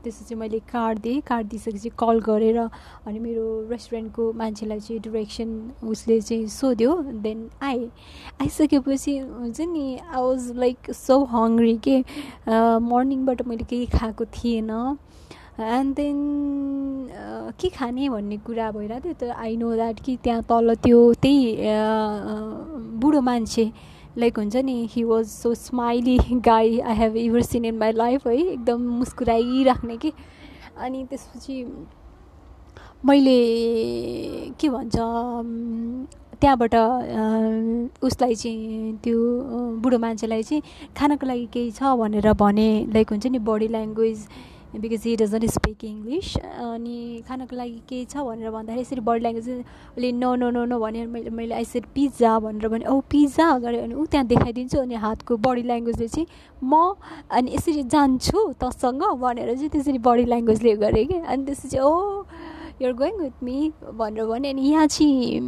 त्यसपछि 0.03 0.35
मैले 0.35 0.59
कार्ड 0.71 0.99
दिएँ। 1.01 1.21
कार्ड 1.27 1.47
दिइसकेपछि 1.47 1.89
कल 1.99 2.19
गरेर 2.19 2.57
अनि 2.59 3.19
मेरो 3.19 3.45
रेस्टुरेन्टको 3.69 4.31
मान्छेलाई 4.37 4.79
चाहिँ 4.79 4.99
डिरेक्सन 5.01 5.49
उसले 5.87 6.19
चाहिँ 6.21 6.47
सोध्यो। 6.47 6.95
देन 7.23 7.49
आएँ। 7.63 7.87
आइसकेपछि 8.41 9.17
हुन्छ 9.17 9.61
नि 9.61 9.97
I 9.97 10.21
was 10.21 10.51
like 10.57 10.91
so 10.91 11.23
hungry 11.33 11.77
के 11.87 11.97
मर्निङबाट 12.91 13.47
मैले 13.47 13.63
केही 13.69 13.85
खाएको 13.97 14.25
थिएन। 14.35 14.71
एन्ड 15.59 15.95
देन 15.95 16.17
के 17.59 17.69
खाने 17.69 18.09
भन्ने 18.09 18.37
कुरा 18.45 18.71
भइरहेको 18.71 19.13
थियो 19.13 19.31
त 19.31 19.35
आई 19.37 19.55
नो 19.57 19.73
द्याट 19.75 19.99
कि 20.05 20.15
त्यहाँ 20.23 20.41
तल 20.49 20.75
त्यो 20.83 21.01
त्यही 21.21 21.55
बुढो 23.01 23.21
मान्छे 23.21 23.65
लाइक 24.17 24.37
हुन्छ 24.39 24.55
नि 24.65 24.75
he 24.91 25.03
was 25.03 25.25
so 25.25 25.53
smiley 25.55 26.17
guy 26.45 26.79
I 26.79 26.95
have 26.95 27.15
ever 27.17 27.41
seen 27.41 27.65
in 27.65 27.77
my 27.77 27.91
life 27.91 28.27
है 28.27 28.35
एकदम 28.37 28.81
मुस्कुराइराख्ने 28.99 29.97
कि। 29.97 30.11
अनि 30.77 31.05
त्यसपछि 31.09 31.63
मैले 33.05 33.39
के 34.59 34.69
भन्छ 34.69 34.95
त्यहाँबाट 36.41 36.75
उसलाई 38.03 38.35
चाहिँ 38.35 38.97
त्यो 39.03 39.17
बुढो 39.81 39.97
मान्छेलाई 39.99 40.43
चाहिँ 40.43 40.61
खानको 40.97 41.25
लागि 41.27 41.45
केही 41.53 41.71
छ 41.71 41.93
भनेर 42.01 42.33
भने 42.41 42.69
लाइक 42.93 43.09
हुन्छ 43.11 43.27
नि 43.27 43.39
body 43.49 43.67
language 43.67 44.27
because 44.81 45.03
he 45.05 45.15
doesn't 45.15 45.45
speak 45.51 45.83
English 45.85 46.35
अनि 46.37 47.21
खानको 47.27 47.55
लागि 47.55 47.81
केही 47.89 48.05
छ 48.05 48.17
भनेर 48.27 48.51
भन्दाखेरि 48.51 48.81
यसरी 48.81 49.01
बडी 49.09 49.19
ल्याङ्ग्वेज 49.19 49.49
उसले 49.49 50.11
नो 50.11 50.33
नो 50.35 50.49
नो 50.49 50.63
नो 50.65 50.79
भनेर 50.79 51.07
मैले 51.07 51.29
मैले 51.29 51.55
आइसेड 51.55 51.85
पिज्जा 51.95 52.31
भनेर 52.39 52.67
भने 52.67 52.85
औ 52.85 52.99
पिज्जा 53.09 53.47
गरेँ 53.65 53.81
अनि 53.83 53.93
ऊ 53.93 54.05
त्यहाँ 54.05 54.25
देखाइदिन्छु 54.27 54.79
अनि 54.79 54.95
हातको 55.05 55.37
बडी 55.45 55.63
ल्याङ्ग्वेजले 55.69 56.07
चाहिँ 56.07 56.27
म 56.63 56.95
अनि 57.29 57.53
यसरी 57.55 57.83
जान्छु 57.93 58.39
तसँग 58.61 59.03
भनेर 59.21 59.53
चाहिँ 59.55 59.69
त्यसरी 59.69 59.97
बडी 60.09 60.25
ल्याङ्ग्वेजले 60.25 60.75
गरेँ 60.83 61.05
कि। 61.05 61.17
अनि 61.21 61.45
त्यसपछि 61.45 61.77
oh 61.79 61.93
you're 62.81 62.93
going 62.93 63.13
with 63.21 63.43
me 63.43 63.71
भनेर 63.93 64.25
भने 64.25 64.49
अनि 64.49 64.61
यहाँ 64.69 64.87
चाहिँ 64.87 65.39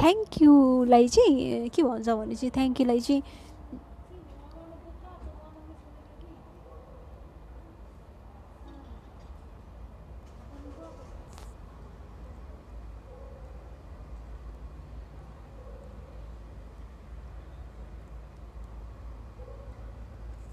थ्याङ्क 0.00 0.42
युलाई 0.42 1.08
चाहिँ 1.08 1.68
के 1.74 1.82
भन्छ 1.82 2.08
भने 2.08 2.34
चाहिँ 2.34 2.50
थ्याङ्क 2.56 2.80
युलाई 2.80 3.00
चाहिँ 3.00 3.22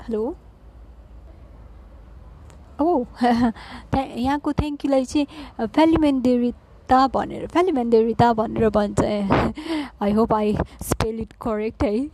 हेलो 0.08 0.24
ओ 2.82 3.04
यहाँको 3.24 4.52
थ्याङ्क 4.60 4.86
युलाई 4.86 5.06
चाहिँ 5.06 5.67
फ्यालिमेन्डेरिता 5.67 7.00
भनेर 7.15 7.48
फ्यालिमेन्डेरिता 7.54 8.32
भनेर 8.34 8.70
भन्छ। 8.78 9.04
I 10.02 10.12
hope 10.20 10.34
I 10.34 10.54
spell 10.91 11.20
it 11.22 11.34
correct 11.41 11.84
है। 11.84 12.08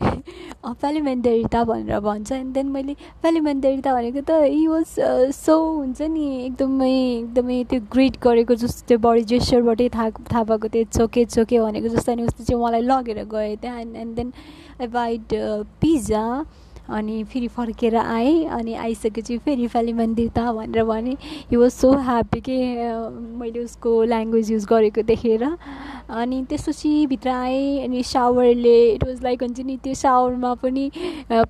फ्यालिमेन्डेरिता 0.65 1.63
भनेर 1.63 1.99
भन्छ। 1.99 2.31
एन्ड 2.31 2.53
देन 2.53 2.71
मैले 2.71 2.93
फ्यालिमेन्डेरिता 3.21 3.93
भनेको 3.93 4.21
त 4.21 4.41
इ 4.49 4.65
वाज 4.67 4.95
सो 5.43 5.59
हुन्छ 5.61 6.01
नि 6.01 6.25
एकदमै 6.45 6.91
एकदमै 6.97 7.63
त्यो 7.69 7.79
ग्रिट 7.93 8.17
गरेको 8.23 8.55
जस्तो 8.65 8.87
त्यो 8.87 8.97
बडी 9.05 9.23
जेस्चरबाटै 9.35 9.89
थाहा 9.99 10.09
थाहा 10.33 10.43
भएको 10.49 10.67
त्यो 10.73 10.83
चोके 10.97 11.25
चोके 11.37 11.61
भनेको 11.61 11.95
जस्तो। 11.95 12.11
अनि 12.11 12.25
उस्तो 12.25 12.43
चाहिँ 12.43 12.63
मलाई 12.65 12.81
लगेर 12.89 13.23
गयो 13.37 13.55
त्यहाँ। 13.61 13.79
And 13.81 13.95
and 13.95 14.15
then 14.15 14.33
I 14.81 14.87
bite 14.99 15.39
pizza 15.81 16.25
अनि 16.89 17.23
फेरि 17.23 17.47
फर्केर 17.47 17.95
आएँ 17.95 18.45
अनि 18.45 18.73
आइसकेपछि 18.75 19.37
फेरि 19.45 19.67
फाली 19.67 19.93
मन्दिर 19.93 20.29
त 20.37 20.39
भनेर 20.55 20.83
भने 20.83 21.15
हि 21.51 21.57
वाज 21.57 21.71
सो 21.71 21.91
ह्याप्पी 22.07 22.39
कि 22.41 22.57
मैले 23.39 23.63
उसको 23.63 23.91
ल्याङ्ग्वेज 24.03 24.51
युज 24.51 24.65
गरेको 24.69 25.01
देखेर। 25.01 25.43
अनि 25.43 26.43
त्यसपछि 26.49 27.05
भित्र 27.07 27.29
आएँ 27.29 27.83
अनि 27.83 28.03
सावरले 28.03 28.77
इट 28.93 29.03
वाज 29.03 29.23
लाइक 29.23 29.43
हुन्छ 29.43 29.59
नि 29.59 29.77
त्यो 29.83 29.93
सावरमा 29.93 30.53
पनि 30.63 30.91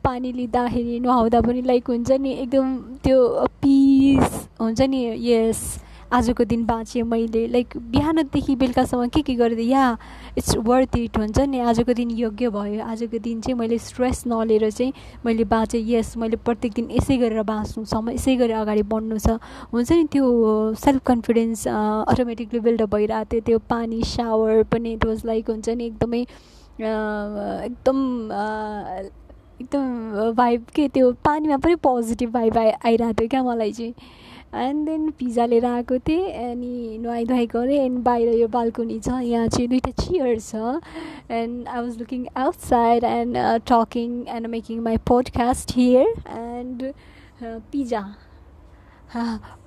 पानी 0.04 0.32
लिँदाखेरि 0.34 1.00
नुहाउँदा 1.00 1.42
पनि 1.42 1.62
लाइक 1.62 1.88
हुन्छ 1.90 2.12
नि 2.12 2.32
एकदम 2.34 2.78
त्यो 3.04 3.46
पिस 3.62 4.48
हुन्छ 4.62 4.82
नि 4.82 5.04
यस 5.30 5.64
आजको 6.14 6.44
दिन 6.46 6.66
बाँचेँ 6.66 7.04
मैले। 7.04 7.46
लाइक 7.48 7.78
बिहानदेखि 7.92 8.56
बेलुकासम्म 8.56 9.08
के 9.10 9.22
के 9.22 9.34
गरिदिएँ? 9.36 9.70
या 9.72 9.98
इट्स 10.38 10.56
वर्थ 10.58 10.98
इट 10.98 11.18
हुन्छ 11.18 11.40
नि? 11.40 11.60
आजको 11.60 11.94
दिन 11.94 12.12
योग्य 12.12 12.50
भयो। 12.50 12.84
आजको 12.86 13.18
दिन 13.20 13.42
चाहिँ 13.42 13.58
मैले 13.60 13.78
स्ट्रेस 13.78 14.24
नलिएर 14.28 14.70
चाहिँ 14.72 14.94
मैले 15.26 15.44
बाँचेँ। 15.44 15.82
यस 15.90 16.16
मैले 16.18 16.38
प्रत्येक 16.38 16.74
दिन 16.74 16.90
यसै 16.92 17.18
गरेर 17.18 17.42
बाँच्नु 17.44 17.86
छ। 17.86 17.94
यसै 18.14 18.36
गरेर 18.36 18.56
अगाडि 18.56 18.84
बढ्नु 18.94 19.18
छ। 19.18 19.40
हुन्छ 19.74 19.92
नि 19.92 20.04
त्यो 20.14 20.26
सेल्फ 20.86 21.02
कन्फिडेन्स 21.06 21.68
अटोमेटिकली 21.68 22.60
बिल्डअप 22.60 22.90
भइरहेको 22.96 23.30
थियो। 23.34 23.42
त्यो 23.42 23.60
पानी 23.70 24.02
सावर 24.06 24.64
पनि 24.72 24.94
इट 24.94 25.06
वाज 25.06 25.26
लाइक 25.26 25.50
हुन्छ 25.50 25.70
नि 25.70 25.86
एकदमै 25.86 26.22
एकदम 26.22 27.98
एकदम 29.64 29.88
भाइब 30.38 30.66
के? 30.76 30.88
त्यो 30.88 31.12
पानीमा 31.26 31.58
पनि 31.58 31.76
पोजिटिभ 31.82 32.30
भाइब 32.32 32.58
आइ 32.58 32.72
आइरहेको 32.86 33.14
थियो 33.20 33.30
क्या 33.30 33.44
मलाई 33.44 33.72
चाहिँ। 33.72 33.94
एन्ड 34.56 34.86
देन 34.90 35.10
पिज्जा 35.20 35.46
लिएर 35.46 35.66
आएको 35.66 35.98
थिएँ 36.08 36.32
अनि 36.32 36.98
नुहाइ 37.02 37.26
धुवाइ 37.26 37.46
गरेँ 37.54 37.80
एन्ड 37.80 38.00
बाहिर 38.04 38.34
यो 38.40 38.48
बाल्कनी 38.56 39.00
छ 39.00 39.20
यहाँ 39.22 39.48
चाहिँ 39.48 39.68
दुइटा 39.70 39.92
चियर 40.02 40.40
छ। 40.40 40.56
And 41.32 41.68
I 41.68 41.82
was 41.82 41.98
looking 42.00 42.26
outside 42.38 43.04
and 43.04 43.38
talking 43.72 44.24
and 44.36 44.48
making 44.56 44.82
my 44.84 44.98
podcast 45.10 45.76
here 45.78 46.08
and 46.38 46.94
pizza 47.44 48.04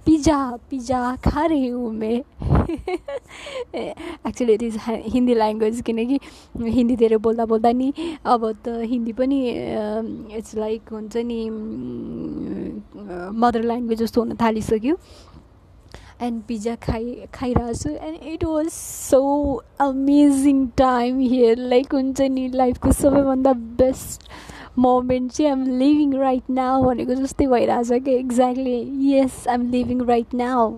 pizza 0.06 0.38
pizza 0.70 1.00
खा 1.24 1.44
रही 1.46 1.68
हूँ 1.68 1.92
मैं। 1.92 2.18
Actually 4.28 4.52
it 4.52 4.62
is 4.62 4.76
Hindi 4.86 5.34
language 5.34 5.80
किनकि 5.86 6.18
हिन्दी 6.76 6.96
धेरै 6.96 7.16
बोल्दा 7.26 7.44
बोल्दा 7.52 7.72
नि 7.72 7.92
अब 8.24 8.50
त 8.64 8.80
हिन्दी 8.90 9.12
पनि 9.12 9.38
इट्स 10.38 10.56
लाइक 10.56 10.92
हुन्छ 10.92 11.16
नि 11.30 11.40
मदर 13.40 13.62
ल्याङ्ग्वेज 13.62 13.98
जस्तो 14.02 14.20
हुन 14.20 14.36
थालिसक्यो। 14.42 14.96
एन्ड 16.22 16.42
पिज्जा 16.48 16.74
खाइ 16.82 17.04
खाइरहेको 17.34 17.74
छु 17.74 17.90
and 17.90 18.16
it 18.32 18.44
was 18.44 18.68
so 18.72 19.20
amazing 19.80 20.66
time 20.78 21.18
here 21.20 21.58
like 21.72 21.94
हुन्छ 21.94 22.20
नि 22.20 22.48
लाइफको 22.54 22.92
सबैभन्दा 22.92 23.52
बेस्ट 23.80 24.30
मोमेन्ट 24.78 25.32
चाहिँ 25.32 25.50
आम 25.50 25.62
लिभिङ 25.78 26.12
राइट 26.20 26.50
नाउ 26.50 26.82
भनेको 26.84 27.14
जस्तै 27.14 27.46
भइरहेछ 27.46 28.02
कि? 28.04 28.14
Exactly 28.14 28.78
yes 29.12 29.46
I'm 29.48 29.62
living 29.70 30.00
right 30.08 30.34
now 30.34 30.72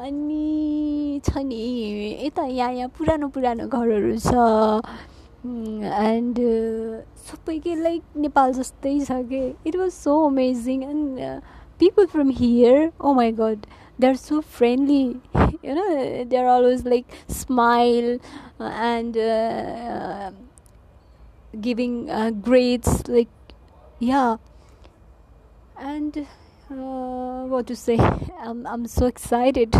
अनि 0.00 1.20
छ 1.24 1.38
नि 1.38 1.56
यता 2.24 2.44
यहाँ 2.44 2.72
यहाँ 2.72 2.88
पुरानो 2.98 3.28
पुरानो 3.36 3.66
घरहरू 3.66 4.16
छ। 4.18 4.34
एन्ड 6.04 6.36
सबै 7.30 7.58
के 7.58 7.74
लाइक 7.82 8.02
नेपाल 8.26 8.52
जस्तै 8.52 8.98
छ 9.00 9.22
कि? 9.32 9.42
It 9.66 9.76
was 9.76 9.90
so 9.92 10.12
amazing 10.26 10.82
and 10.82 11.20
people 11.80 12.06
from 12.06 12.30
here 12.38 12.90
oh 13.00 13.12
my 13.14 13.32
god 13.40 13.66
they 14.00 14.06
are 14.06 14.16
so 14.16 14.40
friendly 14.58 15.04
know 15.62 16.24
they're 16.28 16.48
always 16.50 16.84
like 16.90 17.10
smile 17.28 18.06
and 18.84 19.16
uh, 19.16 20.30
giving 21.58 22.10
uh, 22.10 22.30
grades 22.30 23.06
like 23.08 23.28
yeah. 23.98 24.36
And 25.78 26.26
what 26.72 27.66
to 27.66 27.74
say 27.74 27.96
I'm 27.96 28.66
I'm 28.68 28.84
so 28.86 29.06
excited 29.06 29.76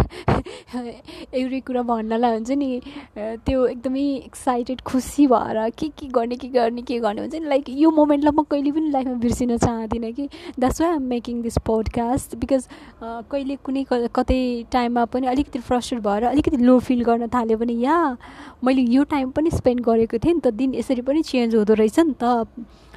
एउटै 1.35 1.61
कुरा 1.66 1.83
भन्नलाई 1.90 2.33
हुन्छ 2.33 2.50
नि 2.50 2.81
त्यो 3.18 3.66
एकदमै 3.66 4.03
excited 4.16 4.81
खुसी 4.90 5.26
भएर 5.26 5.70
के 5.79 5.88
के 5.98 6.07
गर्ने 6.16 6.37
के 6.37 6.48
गर्ने 6.48 6.83
के 6.83 6.98
गर्ने 7.00 7.20
हुन्छ 7.20 7.35
नि? 7.35 7.46
लाइक 7.48 7.64
यो 7.68 7.90
मोमेन्टलाई 7.90 8.33
म 8.35 8.42
कहिले 8.50 8.72
पनि 8.72 8.90
लाइफमा 8.90 9.14
बिर्सिन 9.22 9.57
चाहदिनँ 9.57 10.12
कि? 10.12 10.29
That's 10.59 10.81
why 10.83 10.90
I'm 10.90 11.03
making 11.14 11.42
this 11.42 11.59
podcast 11.66 12.37
because 12.42 12.68
कहिले 13.03 13.57
कुनै 13.64 13.85
कतै 13.90 14.40
टाइममा 14.72 15.05
पनि 15.14 15.26
अलिकति 15.26 15.59
फ्रस्ट्रेट 15.70 16.03
भएर 16.03 16.24
अलिकति 16.35 16.57
लो 16.57 16.79
फिल 16.90 17.05
गर्न 17.05 17.29
थाल्यो 17.35 17.57
भने 17.59 17.72
या 17.87 17.96
मैले 18.64 18.83
यो 18.83 19.05
टाइम 19.14 19.31
पनि 19.38 19.50
स्पेन्ड 19.50 19.81
गरेको 19.87 20.18
थिएँ 20.18 20.35
नि 20.35 20.40
त 20.40 20.55
दिन 20.59 20.74
यसरी 20.74 21.03
पनि 21.03 21.22
चेन्ज 21.22 21.55
हुँदो 21.55 21.74
रहेछ 21.74 21.98
नि 22.00 22.14
त। 22.22 22.46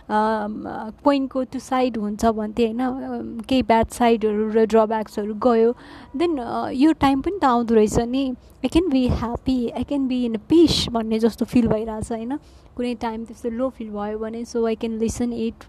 कोइनको 0.09 1.43
टु 1.43 1.59
साइड 1.59 1.97
हुन्छ 1.97 2.25
भन्थे 2.25 2.65
होइन 2.65 3.43
केही 3.49 3.61
ब्याड 3.63 3.87
साइडहरू 3.89 4.49
र 4.51 4.65
ड्रब्याक्सहरू 4.65 5.33
गयो। 5.43 5.71
देन 6.15 6.39
यो 6.73 6.91
टाइम 6.99 7.21
पनि 7.21 7.39
त 7.39 7.45
आउँदो 7.45 7.75
रहेछ 7.75 7.99
नि। 7.99 8.25
I 8.63 8.67
can 8.67 8.89
be 8.89 9.07
happy 9.07 9.57
I 9.69 9.83
can 9.83 10.07
be 10.07 10.23
in 10.25 10.37
peace 10.49 10.87
भन्ने 10.91 11.19
जस्तो 11.19 11.45
फिल 11.45 11.67
भइरहेछ 11.67 12.11
होइन? 12.11 12.37
कुनै 12.75 12.93
टाइम 13.01 13.25
त्यस्तो 13.25 13.49
लो 13.49 13.69
फिल 13.69 13.89
भयो 13.89 14.19
भने 14.19 14.43
so 14.45 14.65
I 14.67 14.75
can 14.75 14.97
listen 14.99 15.33
it 15.33 15.63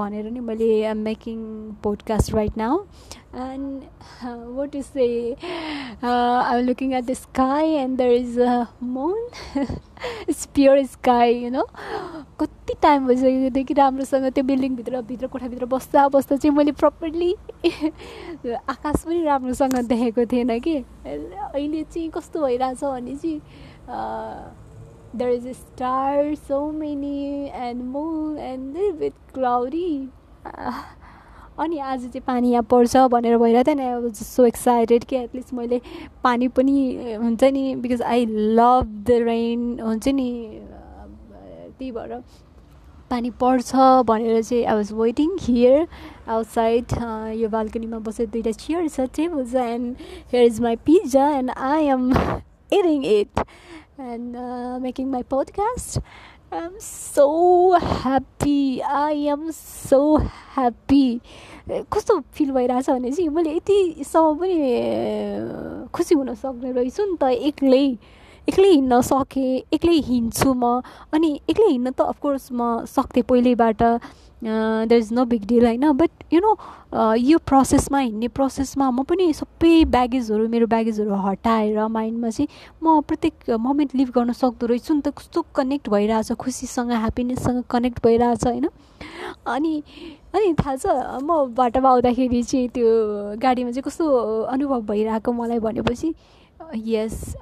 भनेर 0.00 0.30
नि 0.30 0.40
मैले 0.40 0.70
am 0.90 0.98
making 1.04 1.40
podcast 1.82 2.34
right 2.34 2.56
now 2.56 2.84
uh, 3.34 3.56
what 4.56 4.70
to 4.72 4.82
say 4.82 5.36
uh, 6.02 6.42
i'm 6.44 6.66
looking 6.66 6.94
at 6.94 7.06
the 7.06 7.14
sky 7.14 7.62
and 7.62 7.98
there 7.98 8.12
is 8.12 8.36
a 8.36 8.68
moon. 8.80 9.16
It's 10.26 10.46
pure 10.46 10.84
sky 10.84 11.26
you 11.26 11.50
know. 11.50 11.64
कति 12.40 12.74
time 12.82 13.06
भइसक्यो 13.06 13.64
कि 13.64 13.74
राम्रोसँग 13.74 14.32
त्यो 14.34 14.44
बिल्डिङभित्र 14.44 15.00
भित्र 15.08 15.26
कोठाभित्र 15.26 15.66
बस्दा 15.66 16.08
बस्दा 16.08 16.36
चाहिँ 16.36 16.56
मैले 16.56 16.72
प्रपरली 16.72 17.34
आकाश 18.68 19.04
पनि 19.06 19.22
राम्रोसँग 19.24 19.78
देखेको 19.88 20.24
थिएन 20.32 20.58
कि। 20.60 20.76
अहिले 21.06 21.82
चाहिँ 21.82 22.08
कस्तो 22.10 22.42
भइरहेछ 22.42 22.84
भने 22.84 23.16
चाहिँ 23.16 23.40
there 25.16 25.30
is 25.30 25.46
star 25.48 26.34
so 26.34 26.60
many 26.72 27.50
and 27.54 27.82
moon 27.84 28.38
and 28.38 28.76
with 28.98 29.32
cloudy 29.34 30.08
अनि 31.58 31.78
आज 31.78 32.00
चाहिँ 32.00 32.20
पानी 32.26 32.50
यहाँ 32.50 32.62
पर्छ 32.70 32.96
भनेर 33.12 33.36
भइरहेको 33.38 33.74
थियो 33.74 33.98
नि 34.00 34.14
सो 34.14 34.44
एक्साइटेड 34.46 35.04
कि 35.04 35.16
एटलिस्ट 35.16 35.52
मैले 35.54 35.80
पानी 36.24 36.48
पनि 36.50 37.16
हुन्छ 37.22 37.44
नि 37.44 37.74
because 37.76 38.02
I 38.02 38.26
love 38.28 39.02
the 39.08 39.18
rain 39.22 39.78
हुन्छ 39.80 40.08
नि 40.08 40.30
त्यही 41.78 41.92
भएर 41.92 42.22
पानी 43.10 43.30
पर्छ 43.40 43.74
भनेर 44.06 44.42
चाहिँ 44.42 44.64
I 44.64 44.74
was 44.74 44.92
waiting 44.92 45.36
here 45.40 45.86
outside 46.28 46.92
यो 47.36 47.48
बाल्कनीमा 47.48 47.98
बसेर 47.98 48.26
दुइटा 48.28 48.52
चियर 48.56 48.88
छ 48.88 49.08
टेबल 49.16 49.44
छ 49.46 49.64
and 49.66 49.96
here 50.32 50.44
is 50.44 50.60
my 50.60 50.76
pizza 50.86 51.28
and 51.30 51.50
I 51.50 51.86
am 51.88 52.10
eating 52.12 53.04
it 53.04 53.44
and 54.02 54.36
making 54.82 55.10
my 55.10 55.22
podcast 55.30 55.98
I 56.52 56.58
am 56.58 56.72
so 56.82 57.26
happy 57.82 58.80
I 58.80 59.26
am 59.34 59.50
so 59.50 60.00
happy 60.56 61.20
कस्तो 61.92 62.18
फिल 62.34 62.50
भइरहेछ 62.52 62.90
भने 62.90 63.10
चाहिँ 63.10 63.28
मैले 63.28 63.54
यतिसम्म 63.56 64.34
पनि 64.38 65.88
खुसी 65.94 66.14
हुन 66.14 66.34
सक्ने 66.34 66.72
रहेछु 66.72 67.04
नि 67.04 67.16
त 67.20 67.30
एक्लै 67.50 67.84
एक्लै 68.48 68.68
हिँड्न 68.68 69.00
सकेँ 69.00 69.62
एक्लै 69.72 69.96
हिँड्छु 70.08 70.54
म 70.54 70.80
अनि 71.12 71.30
एक्लै 71.50 71.70
हिँड्न 71.70 71.90
त 71.90 72.10
अफकोर्स 72.12 72.48
म 72.52 72.84
सक्थेँ 72.90 73.22
पहिल्यैबाट 73.30 73.82
there 74.42 75.00
is 75.00 75.12
no 75.12 75.24
big 75.24 75.44
deal 75.46 75.66
होइन 75.66 75.90
बट 75.92 76.10
यु 76.32 76.40
नो 76.40 76.56
यो 77.16 77.38
प्रोसेसमा 77.46 77.98
हिँड्ने 77.98 78.28
प्रोसेसमा 78.30 78.90
म 78.90 79.02
पनि 79.04 79.32
सबै 79.32 79.84
ब्यागेजहरू 79.86 80.48
मेरो 80.48 80.66
ब्यागेजहरू 80.66 81.14
हटाएर 81.22 81.86
माइन्डमा 81.88 82.30
चाहिँ 82.30 82.48
म 82.82 83.00
प्रत्येक 83.02 83.50
मोमेन्ट 83.60 83.94
लिभ 83.94 84.10
गर्न 84.14 84.32
सक्दो 84.34 84.66
रहेछु 84.66 84.94
नि 84.94 85.00
त 85.00 85.14
कस्तो 85.14 85.44
कनेक्ट 85.54 85.88
भइरहेछ 85.88 86.32
खुसीसँग 86.34 86.90
ह्याप्पिनेससँग 86.94 87.62
कनेक्ट 87.70 88.02
भइरहेछ 88.04 88.46
होइन 88.46 88.68
अनि 89.46 89.82
अनि 90.34 90.52
थाहा 90.54 90.76
छ 90.76 90.86
म 91.22 91.38
बाटोमा 91.54 91.90
आउँदाखेरि 91.90 92.42
चाहिँ 92.42 92.68
त्यो 92.68 92.90
गाडीमा 93.38 93.70
चाहिँ 93.70 93.82
कस्तो 93.82 94.06
अनुभव 94.48 94.80
भइरहेको 94.84 95.32
मलाई 95.32 95.58
भनेपछि 95.60 96.14
यस 96.88 97.34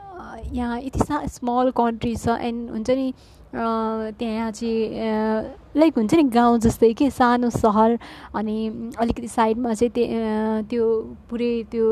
यहाँ 0.53 0.81
यति 0.81 0.99
सा 1.01 1.27
स्मल 1.29 1.71
कन्ट्री 1.77 2.15
छ 2.17 2.37
एन्ड 2.41 2.71
हुन्छ 2.71 2.91
नि 2.93 3.13
त्यहाँ 3.53 4.51
चाहिँ 4.53 5.77
लाइक 5.77 5.97
हुन्छ 5.97 6.15
नि 6.15 6.23
गाउँ 6.31 6.59
जस्तै 6.61 6.93
कि 6.95 7.11
सानो 7.11 7.51
सहर 7.53 7.99
अनि 8.35 8.57
अलिकति 8.99 9.29
साइडमा 9.29 9.75
चाहिँ 9.75 9.91
त्यो 9.91 10.63
त्यो 10.71 10.87
पुरै 11.31 11.53
त्यो 11.71 11.87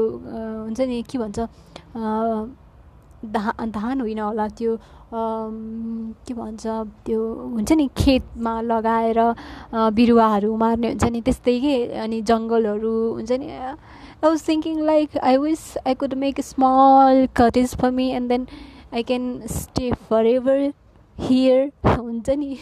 हुन्छ 0.63 0.81
नि 0.81 1.03
के 1.03 1.19
भन्छ 1.19 1.39
धा 3.27 3.53
धान 3.61 4.01
होइन 4.01 4.19
होला 4.21 4.49
त्यो 4.51 4.79
के 5.11 6.35
भन्छ 6.35 6.67
त्यो 7.07 7.21
हुन्छ 7.25 7.73
नि 7.73 7.89
खेतमा 7.99 8.61
लगाएर 8.63 9.19
बिरुवाहरू 9.93 10.57
मार्ने 10.57 10.89
हुन्छ 10.89 11.05
नि 11.05 11.21
त्यस्तै 11.21 11.59
के 11.61 11.77
अनि 11.99 12.21
जङ्गलहरू 12.23 12.97
हुन्छ 13.13 13.33
नि 13.33 13.51
I 13.51 13.75
was 14.23 14.49
thinking 14.49 14.81
like 14.87 15.17
I 15.21 15.37
wish 15.39 15.63
I 15.87 15.95
could 15.95 16.15
make 16.17 16.41
small 16.43 17.27
cottage 17.37 17.77
for 17.77 17.91
me 17.91 18.11
and 18.13 18.29
then 18.29 18.47
I 18.95 19.03
can 19.03 19.41
stay 19.51 19.91
forever 20.29 20.71
here 21.21 21.71
हुन्छ 21.99 22.31
नि। 22.31 22.57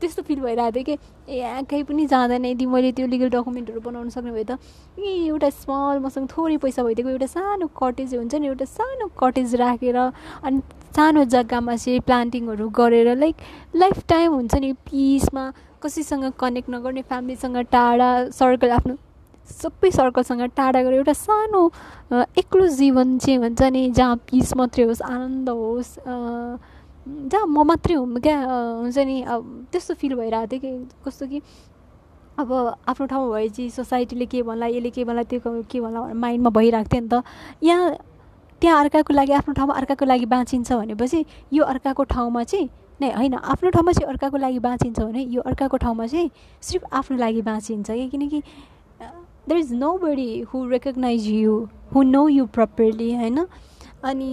त्यस्तो 0.00 0.22
फिल 0.22 0.40
भइरहेको 0.40 0.72
थियो 0.76 0.84
कि 0.84 1.38
यहाँ 1.38 1.62
कहीँ 1.64 1.84
पनि 1.84 2.06
जाँदैन। 2.06 2.44
यदि 2.44 2.66
मैले 2.66 2.92
त्यो 2.92 3.06
लिगल 3.06 3.28
डकुमेन्टहरू 3.30 3.80
बनाउनु 3.80 4.10
सक्ने 4.10 4.32
भए 4.32 4.44
त 4.44 4.58
ए 4.98 5.12
एउटा 5.26 5.50
स्मल 5.50 5.98
मसँग 6.04 6.28
थोरै 6.28 6.56
पैसा 6.64 6.82
भइदिएको 6.82 7.10
एउटा 7.10 7.26
सानो 7.26 7.66
कटेज 7.80 8.14
हुन्छ 8.14 8.34
नि 8.34 8.46
एउटा 8.46 8.64
सानो 8.64 9.08
कटेज 9.18 9.54
राखेर 9.62 9.96
अनि 9.96 10.60
सानो 10.96 11.24
जग्गामा 11.24 11.76
चाहिँ 11.76 12.00
प्लान्टिङहरू 12.00 12.68
गरेर 12.76 13.14
लाइक 13.16 13.36
लाइफ 13.76 14.04
टाइम 14.08 14.32
हुन्छ 14.32 14.54
नि 14.54 14.72
पिसमा 14.84 15.52
कसैसँग 15.82 16.32
कनेक्ट 16.40 16.70
नगर्ने 16.70 17.02
फ्यामिलीसँग 17.02 17.56
टाढा 17.72 18.08
सर्कल 18.30 18.70
आफ्नो 18.70 18.96
सबै 19.50 19.90
सर्कलसँग 19.90 20.42
टाढा 20.56 20.82
गरेर 20.82 20.94
एउटा 20.94 21.12
सानो 21.12 21.60
एक्लो 22.38 22.66
जीवन 22.76 23.18
चाहिँ 23.18 23.38
हुन्छ 23.38 23.62
नि 23.62 23.90
जहाँ 23.90 24.16
पिस 24.30 24.56
मात्रै 24.56 24.84
होस् 24.84 25.02
आनन्द 25.02 25.48
होस् 25.50 25.92
जहाँ 27.06 27.46
म 27.46 27.62
मात्रै 27.66 27.94
हुँ। 27.94 28.20
क्या 28.20 28.38
हुन्छ 28.40 28.98
नि 28.98 29.22
अब 29.22 29.66
त्यस्तो 29.72 29.94
फिल 29.94 30.14
भइरहेको 30.14 30.46
थियो 30.52 30.60
कि 30.60 30.70
कस्तो 31.06 31.26
कि 31.26 31.40
अब 32.38 32.52
आफ्नो 32.88 33.06
ठाउँमा 33.06 33.34
भएपछि 33.34 33.70
सोसाइटीले 33.70 34.26
के 34.26 34.42
भन्ला 34.42 34.66
यसले 34.66 34.90
के 34.90 35.04
भन्ला 35.04 35.22
त्यो 35.22 35.40
के 35.70 35.80
भन्ला 35.80 36.00
माइन्डमा 36.14 36.50
भइरहेको 36.50 36.88
थियो 36.92 37.02
नि 37.02 37.08
त। 37.08 37.22
यहाँ 37.62 37.96
त्यहाँ 38.60 38.80
अर्काको 38.80 39.14
लागि 39.14 39.32
आफ्नो 39.32 39.54
ठाउँमा 39.54 39.74
अर्काको 39.74 40.04
लागि 40.04 40.26
बाँचिन्छ 40.26 40.72
भनेपछि 40.72 41.24
यो 41.52 41.64
अर्काको 41.64 42.04
ठाउँमा 42.04 42.42
चाहिँ 42.44 42.68
नै 43.00 43.10
होइन 43.12 43.34
आफ्नो 43.34 43.70
ठाउँमा 43.70 43.92
चाहिँ 43.92 44.08
अर्काको 44.08 44.36
लागि 44.36 44.58
बाँचिन्छ 44.58 45.00
भने 45.00 45.22
यो 45.22 45.40
अर्काको 45.42 45.76
ठाउँमा 45.76 46.06
चाहिँ 46.06 46.30
सिर्फ 46.62 46.84
आफ्नो 46.92 47.16
लागि 47.18 47.42
बाँचिन्छ 47.42 47.90
कि 47.90 48.08
किनकि 48.08 48.42
there 49.48 49.58
is 49.58 49.72
nobody 49.98 50.40
who 50.48 50.64
recognize 50.68 51.26
you 51.28 51.54
who 51.94 52.02
know 52.02 52.28
you 52.28 52.46
properly 52.46 53.14
होइन? 53.14 53.46
अनि 54.02 54.30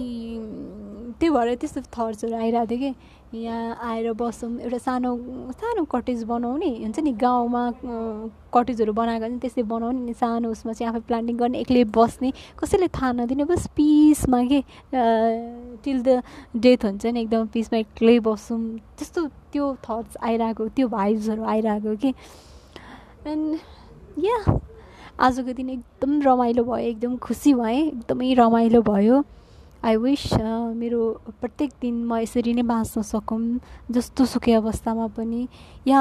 त्यही 1.04 1.30
भएर 1.30 1.54
त्यस्तो 1.60 1.80
थट्सहरू 1.92 2.34
आइरहेको 2.36 2.66
थियो 2.70 2.78
कि। 2.80 2.94
यहाँ 3.34 3.78
आएर 3.82 4.12
बसौँ 4.14 4.50
एउटा 4.62 4.78
सानो 4.78 5.10
सानो 5.58 5.84
कटेज 5.90 6.22
बनाउने 6.24 6.70
हुन्छ 6.82 6.98
नि 7.02 7.12
गाउँमा 7.18 7.62
कटेजहरू 8.54 8.92
बनाएको 8.94 9.26
नि 9.26 9.38
त्यस्तै 9.42 9.62
बनाउने 9.66 10.00
नि 10.00 10.12
सानो 10.14 10.50
उसमा 10.50 10.72
चाहिँ 10.72 10.88
आफै 10.90 11.00
प्लान्टिङ 11.08 11.36
गर्ने 11.36 11.58
एक्लै 11.60 11.82
बस्ने 11.90 12.30
कसैले 12.58 12.88
थाहा 12.94 13.12
नदिने 13.12 13.44
बस 13.44 13.66
पिसमा 13.76 14.42
के 14.52 14.60
टिल 15.82 16.02
द 16.02 16.22
डेथ 16.56 16.84
हुन्छ 16.84 17.06
नि 17.06 17.20
एकदम 17.20 17.46
पिसमा 17.50 17.78
एक्लै 17.78 18.18
बसौँ। 18.22 18.60
त्यस्तो 18.98 19.26
त्यो 19.52 19.74
थट्स 19.82 20.16
आइरहेको 20.22 20.68
त्यो 20.70 20.88
भाइब्सहरू 20.88 21.42
आइरहेको 21.44 21.96
कि। 22.02 22.14
एन्ड 23.26 23.58
या 24.24 24.38
आजको 25.18 25.52
दिन 25.52 25.70
एकदम 25.70 26.20
रमाइलो 26.22 26.62
भयो 26.64 26.86
एकदम 26.86 27.16
खुसी 27.18 27.54
भएँ 27.54 27.82
एकदमै 27.82 28.34
रमाइलो 28.34 28.82
भयो। 28.82 29.24
आई 29.84 29.96
विस 30.00 30.22
मेरो 30.80 31.00
प्रत्येक 31.40 31.70
दिन 31.80 31.94
म 32.08 32.16
यसरी 32.18 32.52
नै 32.54 32.62
बाँच्न 32.64 33.02
सकौँ 33.04 33.40
जस्तो 33.92 34.24
सुकै 34.24 34.52
अवस्थामा 34.56 35.06
पनि। 35.16 35.42
या 35.86 36.00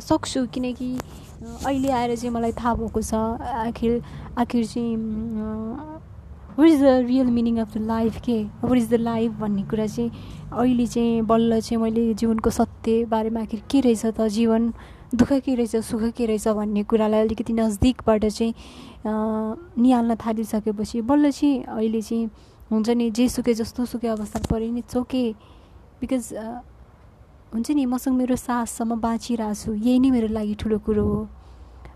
सक्छु 0.00 0.46
किनकि 0.54 0.88
अहिले 1.66 1.90
आएर 1.92 2.14
चाहिँ 2.16 2.32
मलाई 2.34 2.52
थाहा 2.56 2.74
भएको 2.74 3.00
छ 3.02 3.14
आखिर 3.68 4.00
आखिर 4.38 4.64
चाहिँ 4.64 4.96
what 6.56 6.68
is 6.68 6.82
the 6.82 6.88
real 7.08 7.26
meaning 7.36 7.58
of 7.60 7.76
the 7.76 7.82
life 7.84 8.20
के? 8.24 8.42
वाट 8.64 8.76
इज 8.78 8.88
द 8.90 8.94
लाइफ 9.00 9.32
भन्ने 9.40 9.62
कुरा 9.68 9.86
चाहिँ 9.86 10.10
अहिले 10.52 10.86
चाहिँ 10.86 11.22
बल्ल 11.28 11.60
चाहिँ 11.60 11.82
मैले 11.82 12.12
जीवनको 12.14 12.50
सत्य 12.50 13.04
बारेमा 13.12 13.40
आखिर 13.40 13.62
के 13.70 13.80
रहेछ 13.80 14.06
त 14.06 14.28
जीवन? 14.38 14.72
दुःख 15.14 15.32
के 15.44 15.54
रहेछ 15.54 15.76
सुख 15.84 16.02
के 16.16 16.26
रहेछ 16.26 16.48
भन्ने 16.48 16.82
कुरालाई 16.84 17.20
अलिकति 17.20 17.52
नजदिकबाट 17.52 18.24
चाहिँ 18.26 18.54
निहाल्न 19.06 20.14
थालिसकेपछि 20.16 21.00
बल्ल 21.04 21.30
चाहिँ 21.30 21.62
अहिले 21.64 22.02
चाहिँ 22.02 22.30
हुन्छ 22.72 22.88
नि 22.90 23.10
जे 23.10 23.28
सुके 23.28 23.54
जस्तो 23.54 23.84
सुके 23.86 24.08
अवस्था 24.08 24.40
परे 24.50 24.70
नि 24.70 24.82
चोके 24.90 25.24
बिकज 26.00 26.32
हुन्छ 27.54 27.70
नि 27.70 27.84
मसँग 27.86 28.16
मेरो 28.16 28.36
साससम्म 28.36 29.00
बाँचिरहेको 29.00 29.54
छु 29.54 29.74
यही 29.74 29.98
नै 30.00 30.10
मेरो 30.10 30.28
लागि 30.32 30.54
ठुलो 30.60 30.78
कुरो 30.86 31.04
हो। 31.04 31.28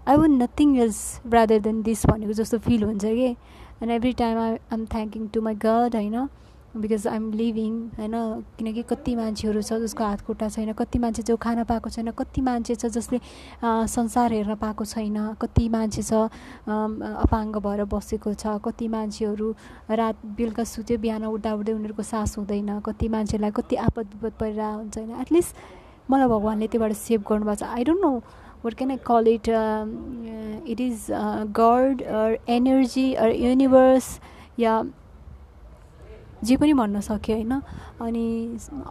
I 0.08 0.16
want 0.16 0.42
nothing 0.42 0.76
else 0.78 1.00
rather 1.32 1.58
than 1.64 1.82
this 1.82 2.06
भनेको 2.06 2.32
जस्तो 2.32 2.58
फिल 2.58 2.82
हुन्छ 2.84 3.04
कि? 3.04 3.28
And 3.82 3.90
every 3.92 4.12
time 4.20 4.38
I 4.38 4.52
am 4.72 4.84
thanking 4.86 5.26
to 5.32 5.40
my 5.42 5.54
god 5.64 5.96
होइन? 5.96 6.28
बिकज 6.76 7.06
आइएम 7.06 7.30
लिभिङ 7.32 7.72
होइन 7.98 8.14
किनकि 8.58 8.82
कति 8.84 9.14
मान्छेहरू 9.16 9.62
छ 9.62 9.72
जसको 9.82 10.04
हात 10.04 10.20
खुट्टा 10.22 10.48
छैन 10.48 10.72
कति 10.74 10.98
मान्छे 10.98 11.22
जो 11.22 11.36
खान 11.36 11.62
पाएको 11.64 11.90
छैन 11.90 12.10
कति 12.12 12.40
मान्छे 12.42 12.74
छ 12.74 12.86
जसले 12.92 13.20
संसार 13.88 14.32
हेर्न 14.32 14.54
पाएको 14.56 14.84
छैन 14.84 15.18
कति 15.42 15.68
मान्छे 15.68 16.02
छ 16.02 16.12
अपाङ्ग 16.66 17.56
भएर 17.66 17.84
बसेको 17.86 18.34
छ 18.34 18.58
कति 18.64 18.88
मान्छेहरू 18.88 19.54
रात 19.92 20.26
बेलुका 20.36 20.64
सुत्यो 20.66 20.98
बिहान 20.98 21.24
उठ्दा 21.26 21.54
उठ्दै 21.54 21.72
उनीहरूको 21.72 22.02
सास 22.04 22.38
हुँदैन 22.38 22.80
कति 22.86 23.08
मान्छेलाई 23.08 23.50
कति 23.56 23.76
आपद 23.82 24.06
विपद 24.14 24.38
परिरहेको 24.40 24.78
हुन्छ 24.78 24.98
होइन 24.98 25.20
एटलिस्ट 25.20 25.56
मलाई 26.10 26.28
भगवान्ले 26.28 26.66
त्योबाट 26.68 26.92
सेभ 26.94 27.24
गर्नुभएको 27.28 27.64
छ। 27.64 27.68
I 27.68 27.84
don't 27.84 28.02
know 28.02 28.12
what 28.64 28.74
can 28.74 28.90
I 28.90 28.98
call 29.06 29.28
it 29.28 29.48
it 30.70 30.80
is 30.80 31.06
god 31.56 32.02
energy 32.50 33.08
universe 33.38 34.06
या 34.58 34.82
जे 36.44 36.56
पनि 36.56 36.72
भन्न 36.72 37.00
सक्यो 37.00 37.36
होइन? 37.36 37.52
अनि 38.00 38.26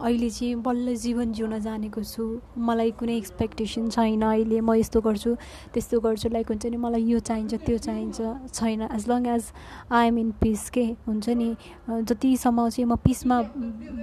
अहिले 0.02 0.30
चाहिँ 0.30 0.54
बल्ल 0.62 0.94
जीवन 0.96 1.32
जिउन 1.32 1.58
जानेको 1.62 2.02
छु। 2.02 2.24
मलाई 2.58 2.90
कुनै 2.98 3.16
एक्सपेक्टेसन 3.16 3.88
छैन। 3.90 4.22
अहिले 4.22 4.60
म 4.60 4.74
यस्तो 4.74 5.00
गर्छु 5.00 5.34
त्यस्तो 5.74 6.00
गर्छु। 6.00 6.28
लाइक 6.28 6.46
हुन्छ 6.50 6.66
नि 6.66 6.76
मलाई 6.76 7.02
यो 7.06 7.18
चाहिन्छ 7.18 7.54
त्यो 7.54 7.78
चाहिन्छ। 7.78 8.50
छैन। 8.50 8.82
As 8.90 9.08
long 9.08 9.26
as 9.26 9.44
I 9.92 10.06
am 10.06 10.18
in 10.18 10.30
peace 10.42 10.70
के 10.70 10.84
हुन्छ 11.06 11.28
नि? 11.28 11.56
जतिसम्म 11.88 12.68
चाहिँ 12.68 12.88
म 12.90 12.96
पिसमा 12.98 13.42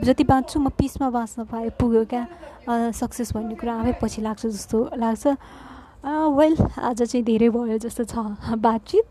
जति 0.04 0.24
बाँच्छु 0.24 0.60
म 0.60 0.70
पिसमा 0.80 1.10
बाँच्न 1.10 1.44
पाए 1.52 1.70
पुग्यो 1.80 2.06
क्या। 2.14 2.92
सक्सेस 2.96 3.34
भन्ने 3.36 3.56
कुरा 3.56 3.74
आफै 3.76 3.94
पछि 4.02 4.22
लाग्छ 4.22 4.46
जस्तो 4.46 4.90
लाग्छ। 4.96 5.28
वेल 6.06 6.56
आज 6.80 7.02
चाहिँ 7.04 7.24
धेरै 7.26 7.50
भयो 7.50 7.78
जस्तो 7.78 8.04
छ। 8.04 8.16
बातचित। 8.56 9.08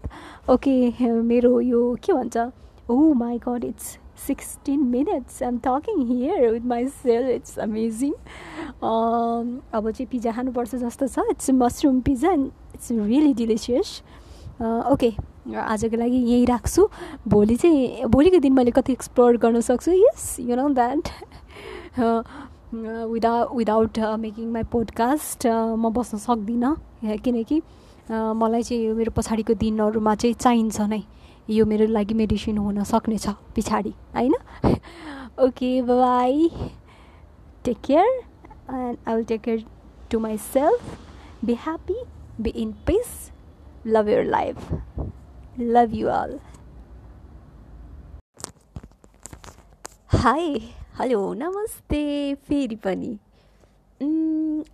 ओके 0.51 0.75
मेरो 1.23 1.61
यो 1.61 1.81
के 2.01 2.13
भन्छ? 2.13 2.37
ओ 2.91 3.13
my 3.15 3.39
god 3.39 3.65
it's 3.65 3.99
16 4.27 4.91
minutes. 4.91 5.41
I'm 5.43 5.59
talking 5.61 6.07
here 6.07 6.53
with 6.53 6.65
myself. 6.65 7.27
It's 7.37 7.57
amazing. 7.67 8.15
अब 8.83 9.91
चाहिँ 9.91 10.07
पिज्जा 10.11 10.33
खानुपर्छ 10.33 10.75
जस्तो 10.85 11.07
छ। 11.07 11.19
It's 11.31 11.51
mushroom 11.51 12.01
pizza 12.07 12.31
and 12.33 12.51
it's 12.75 12.91
really 12.93 13.33
delicious 13.35 13.89
okay 14.63 15.11
आजको 15.59 15.97
लागि 15.97 16.17
यहीँ 16.17 16.47
राख्छु। 16.47 16.89
भोलि 17.29 17.57
चाहिँ 17.57 18.07
भोलिको 18.07 18.39
दिन 18.39 18.53
मैले 18.53 18.71
कति 18.71 18.93
एक्सप्लोर 18.93 19.37
गर्न 19.43 19.61
सक्छु? 19.61 19.93
Yes 19.93 20.37
you 20.41 20.57
know 20.57 20.69
that 20.79 21.09
without 22.73 23.57
without 23.57 23.99
making 24.21 24.53
my 24.53 24.63
podcast 24.73 25.47
म 25.47 25.91
बस्न 25.93 26.19
सक्दिनँ। 26.19 26.77
किनकि 27.25 27.61
मलाई 28.11 28.63
चाहिँ 28.63 28.93
मेरो 28.95 29.11
पछाडिको 29.17 29.55
दिनहरूमा 29.55 30.15
चाहिँ 30.15 30.35
चाहिन्छ 30.35 30.81
नै। 30.81 31.03
यो 31.49 31.65
मेरो 31.67 31.87
लागि 31.87 32.15
मेडिसिन 32.15 32.59
हुन 32.59 32.83
सक्नेछ 32.85 33.29
पछाडि 33.57 33.93
होइन? 34.15 34.35
Okay 35.45 35.71
bye 35.83 36.49
take 37.65 37.79
care 37.87 38.07
and 38.07 38.97
I 39.09 39.15
will 39.15 39.25
take 39.25 39.41
care 39.41 39.65
to 40.11 40.19
myself 40.39 41.45
be 41.45 41.55
happy 41.65 42.03
be 42.41 42.51
in 42.63 42.73
peace 42.87 43.31
love 43.87 44.09
your 44.09 44.25
life 44.25 44.73
love 45.61 45.95
you 45.95 46.09
all 46.09 46.39
hi 50.11 50.59
hello 50.99 51.33
namaste 51.35 52.03
फेरि 52.49 52.77
पनि 52.85 53.17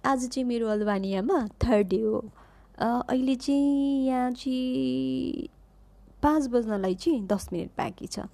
आज 0.07 0.29
चाहिँ 0.29 0.45
मेरो 0.49 0.69
अल्बानियामा 0.69 1.47
थर्ड 1.65 1.89
डे 1.89 2.01
हो 2.01 2.25
अहिले 2.81 3.35
चाहिँ 3.37 4.07
यहाँ 4.07 4.31
चाहिँ 4.33 5.49
पाँच 6.23 6.47
बज्नलाई 6.51 6.95
चाहिँ 6.95 7.27
दस 7.27 7.49
मिनट 7.53 7.71
बाँकी 7.79 8.07
छ। 8.07 8.27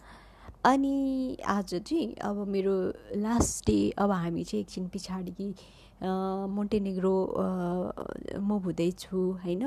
अनि 0.64 1.36
आज 1.44 1.74
चाहिँ 1.74 2.14
अब 2.24 2.46
मेरो 2.48 2.74
लास्ट 3.20 3.66
डे 3.66 3.78
अब 3.98 4.10
हामी 4.10 4.44
चाहिँ 4.44 4.60
एकछिन 4.64 4.88
पछाडि 4.88 5.54
मोन्टेनेग्रो 6.02 7.16
मुभ 8.40 8.64
हुँदैछु 8.64 9.18
होइन? 9.44 9.64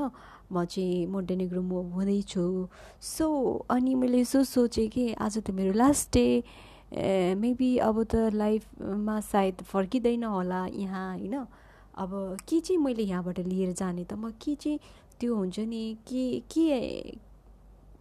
म 0.51 0.65
चाहिँ 0.65 1.05
मोन्टेनेग्रो 1.07 1.61
मुभ 1.61 1.93
हुँदैछु। 1.93 2.68
सो 3.01 3.28
अनि 3.70 3.93
मैले 3.95 4.20
यसो 4.22 4.43
सोचेँ 4.43 4.88
कि 4.89 5.13
आज 5.13 5.38
त 5.38 5.51
मेरो 5.51 5.74
लास्ट 5.74 6.13
डे 6.13 6.28
मेबी 7.38 7.78
अब 7.78 8.03
त 8.03 8.34
लाइफमा 8.34 9.20
सायद 9.22 9.61
फर्किँदैन 9.70 10.24
होला 10.24 10.65
यहाँ 10.74 11.18
होइन? 11.18 11.36
अब 11.97 12.38
के 12.49 12.59
चाहिँ 12.59 12.82
मैले 12.82 13.03
यहाँबाट 13.03 13.39
लिएर 13.39 13.72
जाने 13.74 14.03
त? 14.03 14.13
म 14.13 14.32
के 14.41 14.55
चाहिँ 14.55 14.80
त्यो 15.20 15.36
हुन्छ 15.36 15.59
नि 15.59 15.97
के 16.07 16.39
के 16.51 16.65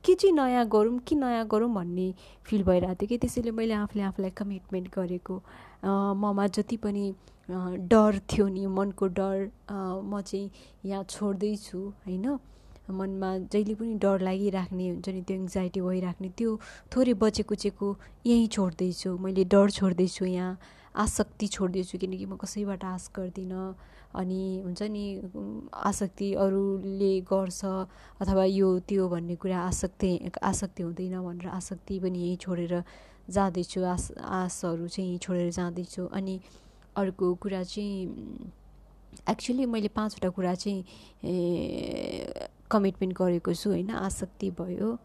के 0.07 0.15
चाहिँ 0.15 0.35
नयाँ 0.35 0.65
गरौँ 0.71 0.99
के 1.09 1.15
नयाँ 1.19 1.47
गरौँ 1.51 1.73
भन्ने 1.75 2.09
फिल 2.47 2.63
भइरहेको 2.65 2.95
थियो 2.95 3.09
कि? 3.09 3.19
त्यसैले 3.19 3.51
मैले 3.51 3.75
आफूले 3.75 4.03
आफूलाई 4.15 4.31
कमिटमेन्ट 4.39 4.89
गरेको। 4.95 5.35
ममा 6.23 6.47
जति 6.57 6.77
पनि 6.79 7.05
डर 7.91 8.19
थियो 8.31 8.47
नि 8.49 8.67
मनको 8.67 9.07
डर 9.19 9.51
म 9.71 10.21
चाहिँ 10.27 10.51
यहाँ 10.87 11.05
छोड्दैछु 11.11 11.79
होइन? 12.07 12.39
मनमा 12.87 13.31
जहिले 13.51 13.75
पनि 13.75 13.95
डर 13.99 14.21
लागिराख्ने 14.23 14.89
हुन्छ 14.89 15.09
नि 15.09 15.23
त्यो 15.27 15.37
एङ्जाइटी 15.37 15.81
भइराख्ने 15.83 16.29
त्यो 16.39 16.51
थोरै 16.95 17.15
बचे 17.19 17.43
कुचेको 17.51 17.87
यहीँ 18.27 18.47
छोड्दैछु 18.55 19.11
मैले 19.19 19.45
डर 19.51 19.71
छोड्दैछु 19.79 20.25
यहाँ 20.25 20.59
आसक्ति 20.95 21.47
छोड्दैछु 21.55 21.99
किनकि 21.99 22.27
म 22.27 22.37
कसैबाट 22.39 22.85
आश 22.95 23.11
गर्दिनँ। 23.17 23.75
अनि 24.15 24.63
हुन्छ 24.65 24.83
नि 24.83 25.05
आसक्ति 25.75 26.33
अरूले 26.35 27.21
गर्छ 27.33 27.65
अथवा 28.21 28.45
यो 28.45 28.79
त्यो 28.89 29.09
भन्ने 29.09 29.35
कुरा 29.37 29.59
आसक्ति 29.61 30.11
आसक्ति 30.43 30.83
हुँदैन 30.83 31.21
भनेर 31.23 31.49
आसक्ति 31.49 31.99
पनि 32.01 32.19
यहीँ 32.19 32.37
छोडेर 32.37 32.83
जाँदैछु 33.31 33.85
आस 33.85 34.13
आशहरू 34.19 34.89
चाहिँ 34.89 35.09
यहीँ 35.09 35.19
छोडेर 35.19 35.51
जाँदैछु। 35.51 36.07
अनि 36.07 36.41
अर्को 36.97 37.35
कुरा 37.43 37.63
चाहिँ 37.63 38.07
एक्चुली 39.31 39.67
मैले 39.67 39.89
पाँचवटा 39.89 40.29
कुरा 40.29 40.55
चाहिँ 40.55 40.85
कमिटमेन्ट 42.71 43.17
गरेको 43.19 43.55
छु 43.55 43.71
होइन। 43.71 43.91
आसक्ति 43.91 44.51
भयो 44.61 44.99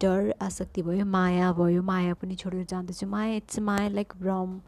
डर 0.00 0.34
आसक्ति 0.42 0.82
भयो 0.82 1.04
माया 1.06 1.52
भयो 1.52 1.82
माया 1.82 2.14
पनि 2.14 2.34
छोडेर 2.34 2.64
जाँदैछु। 2.70 3.06
माया 3.06 3.34
इट्स 3.36 3.58
माया 3.58 3.88
लाइक 3.88 4.12
भ्रम 4.20 4.60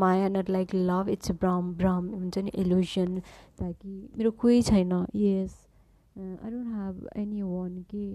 माया 0.00 0.28
नट 0.28 0.50
लाइक 0.50 0.74
लभ 0.74 1.08
इट्स 1.10 1.32
भ्रम 1.40 1.72
भ्रम 1.78 2.08
हुन्छ 2.14 2.38
नि 2.38 2.50
इल्युसन 2.62 3.18
ताकि 3.58 3.92
मेरो 4.16 4.30
कोही 4.42 4.62
छैन। 4.62 4.92
Yes 5.16 5.54
I 6.18 6.50
don't 6.50 6.68
have 6.74 7.08
anyone 7.42 7.82
के 7.94 8.06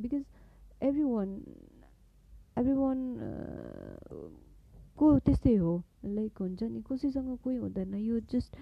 because 0.00 0.24
every 0.82 1.04
one 1.04 1.28
every 2.58 2.74
one 2.74 2.98
को 4.98 5.18
त्यस्तै 5.26 5.54
हो। 5.56 5.72
लाइक 6.04 6.38
हुन्छ 6.40 6.62
नि 6.62 6.80
कसैसँग 6.90 7.36
कोही 7.44 7.56
हुँदैन। 7.56 7.94
यो 7.94 8.18
जस्ट 8.32 8.56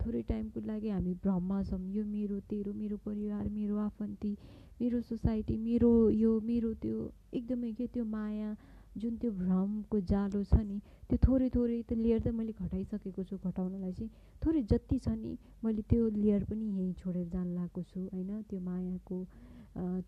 थोरै 0.00 0.22
टाइमको 0.28 0.60
लागि 0.66 0.88
हामी 0.90 1.12
भ्रममा 1.22 1.62
छौँ। 1.62 1.80
यो 1.94 2.04
मेरो 2.04 2.38
तेरो 2.50 2.72
मेरो 2.72 2.96
परिवार 3.06 3.48
मेरो 3.48 3.76
आफन्ती 3.78 4.32
मेरो 4.80 5.00
सोसाइटी 5.00 5.56
मेरो 5.56 5.90
यो 6.10 6.40
मेरो 6.44 6.72
त्यो 6.82 7.10
एकदमै 7.34 7.72
के 7.72 7.86
त्यो 7.86 8.04
माया 8.04 8.50
जुन 8.96 9.16
त्यो 9.16 9.30
भ्रमको 9.32 10.00
जालो 10.10 10.42
छ 10.44 10.60
नि 10.66 10.76
त्यो 11.08 11.18
थोरै 11.24 11.48
थोरै 11.48 11.80
त्यो 11.88 11.96
लेयर 11.98 12.20
त 12.20 12.32
मैले 12.32 12.52
घटाइसकेको 12.58 13.24
छु 13.24 13.36
घटाउनलाई 13.38 13.92
चाहिँ 13.92 14.10
थोरै 14.42 14.62
जति 14.70 14.98
छ 14.98 15.08
नि 15.16 15.32
मैले 15.64 15.82
त्यो 15.90 16.08
लेयर 16.16 16.44
पनि 16.44 16.66
यहीँ 16.70 16.92
छोडेर 17.00 17.26
जान 17.28 17.46
लागेको 17.54 17.82
छु 17.82 18.00
होइन? 18.00 18.30
त्यो 18.48 18.60
मायाको 18.60 19.18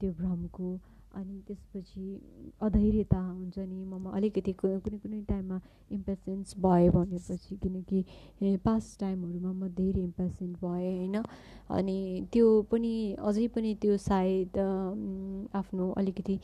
त्यो 0.00 0.12
भ्रमको 0.12 0.68
अनि 1.14 1.40
त्यसपछि 1.46 2.04
अधैर्यता 2.62 3.18
हुन्छ 3.18 3.58
नि 3.58 3.84
ममा 3.84 4.10
अलिकति 4.16 4.52
कुनै 4.60 4.98
कुनै 4.98 5.20
टाइममा 5.28 5.60
इम्पेसेन्स 5.90 6.54
भयो 6.60 6.90
भनेपछि 6.92 7.56
किनकि 7.62 8.04
पास्ट 8.64 9.00
टाइमहरूमा 9.00 9.52
म 9.52 9.68
धेरै 9.74 10.02
इम्पेसेन्ट 10.02 10.56
भएँ 10.64 10.92
होइन। 10.98 11.16
अनि 11.70 11.96
त्यो 12.32 12.46
पनि 12.70 12.92
अझै 13.28 13.46
पनि 13.56 13.74
त्यो 13.82 13.96
सायद 13.96 14.58
आफ्नो 15.54 15.90
अलिकति 15.98 16.38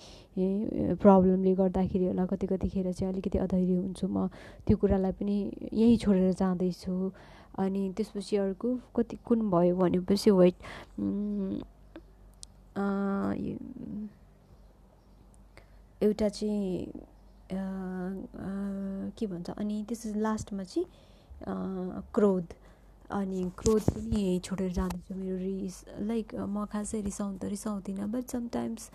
प्रब्लमले 1.04 1.54
गर्दाखेरि 1.54 2.06
होला 2.06 2.26
कति 2.32 2.46
कतिखेर 2.46 2.92
चाहिँ 2.92 3.12
अलिकति 3.12 3.38
अधैर्य 3.38 3.76
हुन्छु 3.76 4.08
म। 4.08 4.28
त्यो 4.66 4.76
कुरालाई 4.76 5.12
पनि 5.20 5.36
यहीँ 5.72 5.96
छोडेर 5.98 6.32
जाँदैछु। 6.32 6.94
अनि 7.58 7.82
त्यसपछि 7.96 8.36
अर्को 8.36 8.68
कति 8.96 9.16
कुन 9.24 9.50
भयो 9.50 9.76
भनेपछि 9.76 10.30
वेट 10.30 10.56
एउटा 16.05 16.28
चाहिँ 16.28 16.86
के 19.16 19.26
भन्छ 19.26 19.50
अनि 19.50 19.84
त्यस 19.88 20.07
लास्टमा 20.16 20.64
चाहिँ 20.64 20.86
क्रोध। 22.14 22.55
अनि 23.11 23.42
क्रोध 23.59 23.82
पनि 23.90 24.40
छोडेर 24.44 24.70
जाँदैछु 24.72 25.14
मेरो 25.14 25.36
रिस 25.38 25.84
लाइक 26.09 26.34
म 26.34 26.64
खासै 26.72 27.00
रिसाउनु 27.02 27.38
त 27.38 27.44
रिसाउँदिनँ 27.52 28.09
बट 28.11 28.24
समटाइम्स 28.32 28.90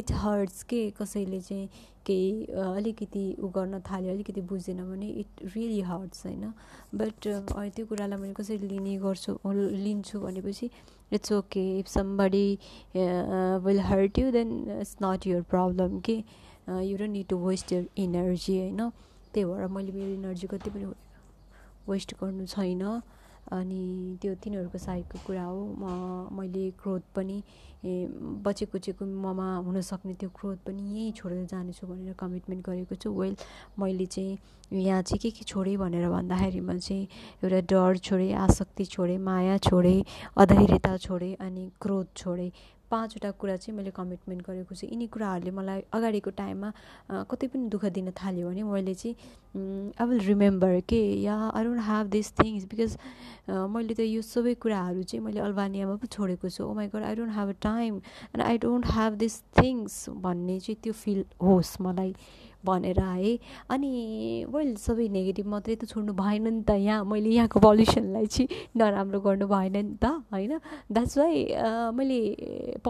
इट 0.00 0.12
हर्ट्स 0.22 0.62
के 0.70 0.80
कसैले 0.98 1.40
चाहिँ 1.40 1.68
केही 2.06 2.44
अलिकति 2.56 3.24
उ 3.38 3.48
गर्न 3.54 3.80
थाल्यो 3.90 4.12
अलिकति 4.12 4.40
बुझेन 4.50 4.80
भने 4.90 5.08
इट 5.22 5.42
रियली 5.54 5.80
हर्ट्स 5.90 6.26
होइन। 6.26 6.52
बट 6.94 7.12
त्यो 7.20 7.86
कुरालाई 7.86 8.18
मैले 8.20 8.34
कसरी 8.34 8.58
लिने 8.58 8.96
गर्छु 9.04 9.38
लिन्छु 9.46 10.20
भनेपछि 10.20 10.70
it's 11.12 11.32
okay 11.32 11.64
if 11.78 11.86
somebody 11.88 12.48
will 13.64 13.80
hurt 13.90 14.18
you 14.18 14.30
then 14.32 14.50
it's 14.80 14.96
not 15.02 15.26
your 15.26 15.42
problem 15.52 16.00
के? 16.00 16.22
You 16.70 16.96
don't 16.98 17.12
need 17.12 17.26
to 17.28 17.36
waste 17.46 17.72
your 17.72 17.86
energy 17.98 18.58
होइन? 18.58 18.90
त्यही 19.34 19.44
भएर 19.44 19.66
मैले 19.68 19.92
मेरो 19.92 20.12
इनर्जी 20.14 20.46
कति 20.46 20.70
पनि 20.70 20.84
वेस्ट 21.88 22.14
गर्नु 22.20 22.46
छैन। 22.46 22.84
अनि 23.50 24.16
त्यो 24.22 24.34
तिनीहरूको 24.42 24.78
साइडको 24.78 25.18
कुरा 25.26 25.42
हो। 25.42 25.60
म 25.82 26.38
मैले 26.38 26.70
क्रोध 26.82 27.02
पनि 27.16 27.42
बचे 28.46 28.64
कुचेको 28.70 29.04
ममा 29.04 29.46
हुनसक्ने 29.66 30.14
त्यो 30.20 30.30
क्रोध 30.38 30.58
पनि 30.66 30.82
यहीँ 30.82 31.12
छोडेर 31.18 31.44
जानेछु 31.50 31.86
भनेर 31.86 32.14
कमिटमेन्ट 32.20 32.62
गरेको 32.66 32.94
छु। 32.94 33.10
वेल 33.10 33.34
मैले 33.78 34.06
चाहिँ 34.06 34.38
यहाँ 34.70 35.02
चाहिँ 35.02 35.18
के 35.18 35.30
के 35.34 35.44
छोडेँ 35.50 35.76
भनेर 35.82 36.08
भन्दाखेरिमा 36.08 36.76
चाहिँ 36.78 37.08
एउटा 37.42 37.60
डर 37.66 37.96
छोडेँ 37.98 38.32
आसक्ति 38.46 38.84
छोडेँ 38.84 39.18
माया 39.18 39.56
छोडेँ 39.66 40.04
अधैर्यता 40.38 40.96
छोडेँ 40.96 41.34
अनि 41.40 41.70
क्रोध 41.80 42.06
छोडेँ। 42.16 42.50
पाँचवटा 42.90 43.30
कुरा 43.40 43.56
चाहिँ 43.56 43.76
मैले 43.76 43.90
कमिटमेन्ट 43.94 44.42
गरेको 44.46 44.74
छु। 44.74 44.86
यिनी 44.86 45.06
कुराहरूले 45.14 45.50
मलाई 45.50 45.80
अगाडिको 45.94 46.30
टाइममा 46.34 46.70
कतै 47.30 47.46
पनि 47.46 47.68
दुःख 47.70 47.84
दिन 47.94 48.10
थाल्यो 48.18 48.48
भने 48.50 48.62
मैले 48.66 48.94
चाहिँ 48.94 49.14
आई 50.00 50.06
विल 50.06 50.20
रिमेम्बर 50.26 50.80
के 50.90 51.02
yeah 51.22 51.36
I 51.54 51.64
don't 51.64 51.82
have 51.86 52.06
this 52.10 52.32
things 52.38 52.64
because 52.70 52.96
मैले 53.50 53.94
त 53.94 54.00
यो 54.06 54.22
सबै 54.22 54.54
कुराहरू 54.62 55.02
चाहिँ 55.02 55.24
मैले 55.24 55.40
अल्बानियामा 55.40 55.94
पो 56.02 56.06
छोडेको 56.06 56.48
छु। 56.50 56.64
ओ 56.64 56.74
my 56.74 56.86
god 56.90 57.02
I 57.06 57.14
don't 57.14 57.32
have 57.34 57.48
a 57.48 57.56
time 57.62 57.92
and 58.34 58.42
I 58.42 58.58
don't 58.66 58.86
have 58.90 59.12
this 59.22 59.40
things 59.58 59.94
भन्ने 60.22 60.58
चाहिँ 60.60 60.78
त्यो 60.82 60.92
फिल 60.92 61.24
होस् 61.42 61.80
मलाई। 61.80 62.14
भनेर 62.64 63.00
है। 63.00 63.38
अनि 63.70 63.90
वेल 64.48 64.74
सबै 64.76 65.08
नेगेटिभ 65.08 65.46
मात्रै 65.46 65.76
त 65.76 65.84
छोड्नु 65.88 66.12
भएन 66.12 66.48
नि 66.48 66.62
त 66.62 66.70
यहाँ। 66.80 67.04
मैले 67.04 67.30
यहाँको 67.30 67.60
पल्युसनलाई 67.60 68.26
चाहिँ 68.26 68.48
नराम्रो 68.76 69.20
गर्नु 69.20 69.46
भएन 69.46 69.76
नि 69.76 69.96
त 70.02 70.04
होइन? 70.32 70.58
द्याट्स 70.92 71.18
वाइ 71.18 71.34
मैले 71.96 72.20
प 72.84 72.88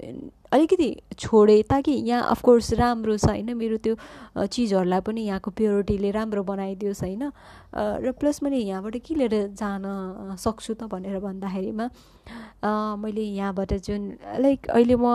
अलिकति 0.00 0.88
छोडेँ 1.18 1.62
ताकि 1.70 1.92
यहाँ 2.08 2.22
अफकोर्स 2.30 2.72
राम्रो 2.80 3.16
छ 3.16 3.24
होइन? 3.28 3.52
मेरो 3.54 3.76
त्यो 3.84 3.94
चिजहरूलाई 4.48 5.00
पनि 5.06 5.20
यहाँको 5.28 5.50
प्योरिटीले 5.50 6.10
राम्रो 6.10 6.42
बनाइदियोस् 6.42 7.02
होइन? 7.02 7.22
र 7.76 8.12
प्लस 8.18 8.42
मैले 8.42 8.56
यहाँबाट 8.56 8.96
के 9.06 9.14
लिएर 9.14 9.34
जान 9.54 9.84
सक्छु 10.40 10.74
त 10.74 10.88
भनेर 10.90 11.18
भन्दाखेरिमा 11.20 11.86
मैले 12.98 13.24
यहाँबाट 13.38 13.72
जुन 13.86 14.02
लाइक 14.40 14.68
अहिले 14.74 14.96
म 14.96 15.06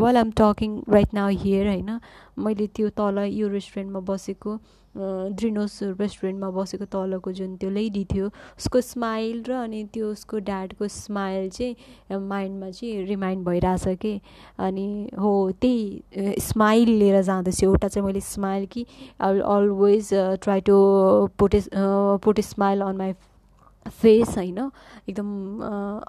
while 0.00 0.16
I'm 0.16 0.30
talking 0.34 0.70
right 0.88 1.14
now 1.14 1.28
here 1.30 1.66
होइन? 1.68 1.90
मैले 2.38 2.66
त्यो 2.74 2.88
तल 2.96 3.18
यो 3.30 3.48
रेस्टुरेन्टमा 3.48 4.00
बसेको 4.00 4.50
ड्रिनोस 4.94 5.78
रेस्टुरेन्टमा 6.00 6.50
बसेको 6.50 6.84
तलको 6.92 7.32
जुन 7.32 7.56
त्यो 7.56 7.70
लेडी 7.70 8.04
थियो 8.12 8.26
उसको 8.58 8.80
स्माइल 8.80 9.42
र 9.48 9.52
अनि 9.52 9.84
त्यो 9.94 10.10
उसको 10.12 10.38
ड्याडको 10.48 10.88
स्माइल 10.88 11.48
चाहिँ 11.50 12.18
माइन्डमा 12.18 12.70
चाहिँ 12.70 13.04
रिमाइन्ड 13.06 13.46
भइरहेछ 13.46 13.98
कि। 14.02 14.20
अनि 14.58 15.10
हो 15.20 15.32
त्यही 15.60 16.34
स्माइल 16.42 16.88
लिएर 16.98 17.22
जाँदैछु। 17.22 17.66
एउटा 17.66 17.88
चाहिँ 17.88 18.06
मैले 18.06 18.20
स्माइल 18.20 18.66
कि 18.72 18.86
I 19.20 19.40
always 19.40 20.10
try 20.42 20.60
to 20.66 20.76
put 21.38 21.54
put 22.24 22.40
smile 22.40 22.80
on 22.82 22.96
my 22.96 23.12
face 23.86 24.36
होइन। 24.36 24.70
एकदम 25.08 25.30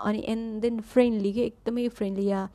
अनि 0.08 0.24
एन्ड 0.28 0.62
देन 0.62 0.80
फ्रेन्डली 0.82 1.32
के। 1.34 1.42
एकदमै 1.46 1.88
फ्रेन्डली 1.88 2.28
या। 2.28 2.48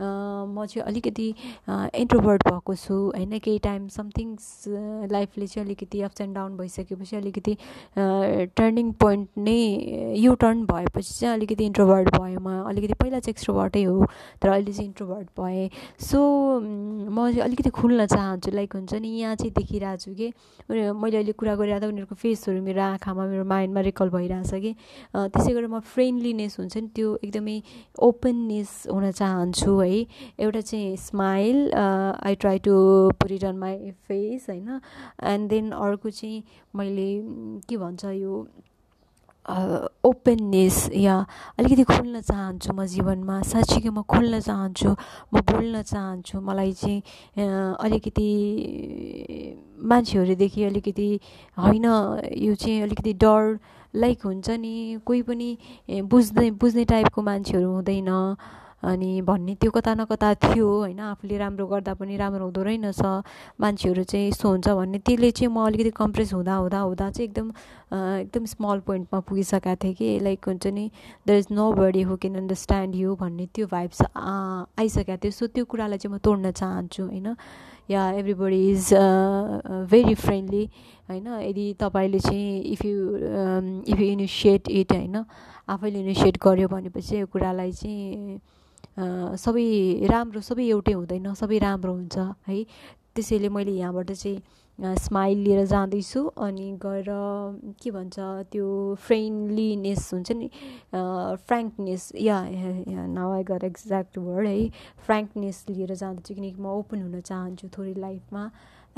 म 0.00 0.66
चाहिँ 0.66 0.86
अलिकति 0.86 1.28
इन्ट्रोभर्ट 1.68 2.42
भएको 2.48 2.74
छु। 2.74 2.94
होइन 3.16 3.38
केही 3.38 3.58
टाइम 3.64 3.88
समथिङ्स 3.88 4.64
लाइफले 5.12 5.46
चाहिँ 5.46 5.66
अलिकति 5.66 6.00
अप्स 6.02 6.20
एन्ड 6.20 6.34
डाउन 6.34 6.56
भइसकेपछि 6.56 7.16
अलिकति 7.16 7.56
टर्निङ 8.56 8.92
पोइन्ट 9.00 9.28
नै 9.38 9.58
यु 10.18 10.34
टर्न 10.42 10.64
भएपछि 10.66 11.14
चाहिँ 11.14 11.34
अलिकति 11.34 11.64
इन्ट्रोभर्ट 11.64 12.08
भएँ 12.16 12.36
म। 12.36 12.62
अलिकति 12.68 12.94
पहिला 12.94 13.18
चाहिँ 13.18 13.32
एक्स्ट्रोभर्टै 13.32 13.82
हो 13.82 14.06
तर 14.42 14.48
अहिले 14.48 14.72
चाहिँ 14.72 14.86
इन्ट्रोभर्ट 14.86 15.28
भएँ। 15.40 15.68
सो 16.00 16.18
म 16.60 17.30
चाहिँ 17.30 17.42
अलिकति 17.42 17.70
खुल्न 17.70 18.06
चाहन्छु। 18.06 18.50
लाइक 18.50 18.72
हुन्छ 18.74 18.94
नि 18.94 19.08
यहाँ 19.08 19.34
चाहिँ 19.36 19.52
देखिरहेको 19.58 19.96
छु 20.02 20.14
कि 20.14 20.32
मैले 20.72 21.16
अहिले 21.16 21.32
कुरा 21.32 21.54
गरिरहँदा 21.56 21.86
उनीहरूको 21.88 22.14
फेसहरू 22.14 22.62
मेरो 22.62 22.82
आँखामा 22.82 23.24
मेरो 23.26 23.44
माइन्डमा 23.44 23.80
रिकल 23.80 24.08
भइरहेछ 24.10 24.54
कि। 24.54 24.72
त्यसै 25.14 25.52
गरेर 25.52 25.68
म 25.68 25.80
फ्रेन्डलिनेस 25.80 26.56
हुन्छ 26.58 26.76
नि 26.76 26.88
त्यो 26.94 27.08
एकदमै 27.24 27.56
ओपननेस 27.98 28.70
हुन 28.92 29.10
चाहन्छु। 29.10 29.81
है। 29.82 30.06
एउटा 30.40 30.60
चाहिँ 30.60 30.96
smile 30.96 31.72
I 31.74 32.34
try 32.40 32.58
to 32.64 32.74
put 33.20 33.44
on 33.44 33.56
my 33.58 33.90
face 34.08 34.46
होइन। 34.48 34.80
एन्ड 35.22 35.48
देन 35.50 35.70
अर्को 35.72 36.10
चाहिँ 36.10 36.42
मैले 36.76 37.10
के 37.68 37.76
भन्छ 37.76 38.04
यो 38.04 38.46
ओपननेस 40.06 40.76
या 40.94 41.14
अलिकति 41.58 41.82
खुल्न 41.84 42.20
चाहन्छु 42.20 42.72
म 42.72 42.86
जीवनमा। 42.86 43.40
साँच्चीकै 43.42 43.90
म 43.90 44.02
खुल्न 44.06 44.38
चाहन्छु 44.40 44.90
म 45.34 45.40
बोल्न 45.50 45.82
चाहन्छु। 45.82 46.40
मलाई 46.40 46.72
चाहिँ 46.78 47.02
अलिकति 47.82 48.30
मान्छेहरूदेखि 49.82 50.64
अलिकति 50.64 51.08
होइन 51.58 51.84
यो 52.38 52.54
चाहिँ 52.54 52.82
अलिकति 52.82 53.12
डर 53.18 53.58
लाइक 53.94 54.22
हुन्छ 54.24 54.50
नि। 54.62 55.02
कोही 55.06 55.22
पनि 55.26 55.50
बुझ्दै 56.06 56.50
बुझ्ने 56.62 56.84
टाइपको 56.86 57.22
मान्छेहरू 57.22 57.68
हुँदैन। 57.72 58.10
अनि 58.82 59.20
भन्ने 59.22 59.54
त्यो 59.54 59.70
कता 59.70 59.94
न 59.94 60.04
कता 60.10 60.34
थियो 60.34 60.66
होइन? 60.66 61.00
आफूले 61.00 61.38
राम्रो 61.38 61.66
गर्दा 61.66 61.94
पनि 61.94 62.16
राम्रो 62.16 62.44
हुँदो 62.44 62.62
रहेनछ 62.62 63.02
मान्छेहरू 63.60 64.02
चाहिँ 64.02 64.28
यस्तो 64.28 64.48
हुन्छ 64.48 64.68
भन्ने। 64.68 64.98
त्यसले 65.06 65.30
चाहिँ 65.30 65.52
म 65.54 65.66
अलिकति 65.66 65.90
कम्प्रेस 65.94 66.32
हुँदा 66.34 66.54
हुँदा 66.54 66.78
हुँदा 66.78 67.10
चाहिँ 67.10 67.28
एकदम 67.28 67.48
एकदम 67.92 68.44
स्मल 68.44 68.78
पोइन्टमा 68.86 69.20
पुगिसकेको 69.22 69.76
थिएँ 69.82 69.94
कि। 69.94 70.18
लाइक 70.26 70.44
हुन्छ 70.46 70.66
नि 70.66 70.90
there 71.26 71.34
is 71.34 71.46
nobody 71.72 72.02
who 72.02 72.16
can 72.16 72.34
understand 72.42 72.94
you 72.96 73.14
भन्ने 73.22 73.46
त्यो 73.54 73.66
भाइब्स 73.70 74.02
आइसकेको 74.18 75.16
थियो। 75.24 75.30
सो 75.30 75.46
त्यो 75.46 75.64
कुरालाई 75.64 75.98
चाहिँ 75.98 76.14
म 76.14 76.18
तोड्न 76.18 76.50
चाहन्छु 76.50 77.02
होइन? 77.06 77.36
Yeah 77.90 78.02
everybody 78.18 78.60
is 78.70 78.88
very 79.90 80.14
friendly 80.14 80.64
होइन? 81.10 81.26
यदि 81.46 81.66
तपाईँले 81.80 82.18
चाहिँ 82.18 82.62
if 82.72 82.84
you 82.84 82.96
if 83.86 84.00
you 84.00 84.06
initiate 84.06 84.68
it 84.70 84.92
होइन? 84.92 85.24
आफैले 85.70 85.98
इनिसिएट 86.00 86.38
गर्यो 86.42 86.68
भनेपछि 86.68 87.20
यो 87.20 87.26
कुरालाई 87.26 87.72
चाहिँ 87.72 88.40
सबै 88.96 89.68
राम्रो 90.10 90.40
सबै 90.48 90.64
एउटै 90.68 90.92
हुँदैन 90.92 91.32
सबै 91.34 91.58
राम्रो 91.58 91.92
हुन्छ 91.92 92.18
है। 92.48 92.64
त्यसैले 93.14 93.48
मैले 93.48 93.72
यहाँबाट 93.72 94.10
चाहिँ 94.12 94.96
स्माइल 94.98 95.38
लिएर 95.38 95.64
जाँदैछु 95.66 96.20
अनि 96.44 96.66
गएर 96.82 97.08
के 97.82 97.90
भन्छ 97.90 98.18
त्यो 98.52 98.68
फ्रेन्डलिनेस 99.06 100.10
हुन्छ 100.12 100.32
नि 100.32 100.48
frankness 101.48 102.10
yeah 102.20 102.38
now 103.06 103.32
I 103.32 103.42
got 103.50 103.64
exact 103.64 104.18
word 104.18 104.46
है। 104.48 104.68
फ्रेङ्कनेस 105.06 105.64
लिएर 105.70 105.94
जाँदैछु 105.94 106.34
किनकि 106.34 106.60
म 106.60 106.66
ओपन 106.80 107.02
हुन 107.02 107.20
चाहन्छु 107.20 107.68
थोरै 107.76 107.94
लाइफमा 108.00 108.44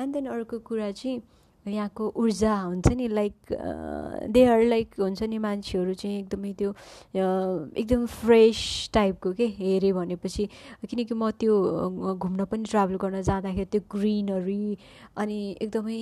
एन्ड 0.01 0.13
देन 0.15 0.27
अर्को 0.27 0.59
कुरा 0.69 0.91
चाहिँ 0.91 1.21
यहाँको 1.67 2.13
ऊर्जा 2.17 2.55
हुन्छ 2.61 2.89
नि 2.93 3.07
लाइक 3.09 3.35
दे 4.31 4.45
आर 4.47 4.63
लाइक 4.63 4.95
हुन्छ 5.01 5.23
नि 5.23 5.39
मान्छेहरू 5.39 5.95
चाहिँ 5.95 6.19
एकदमै 6.19 6.53
त्यो 6.53 6.71
एकदम 7.77 8.05
फ्रेस 8.07 8.91
टाइपको 8.95 9.33
के 9.33 9.47
हेऱ्यो 9.59 9.95
भनेपछि 9.97 10.49
किनकि 10.91 11.15
म 11.15 11.31
त्यो 11.41 11.55
घुम्न 12.15 12.45
पनि 12.45 12.65
ट्राभल 12.71 12.97
गर्न 13.01 13.23
जाँदाखेरि 13.23 13.65
त्यो 13.73 13.81
ग्रिनरी 13.97 14.77
अनि 15.17 15.39
एकदमै 15.63 16.01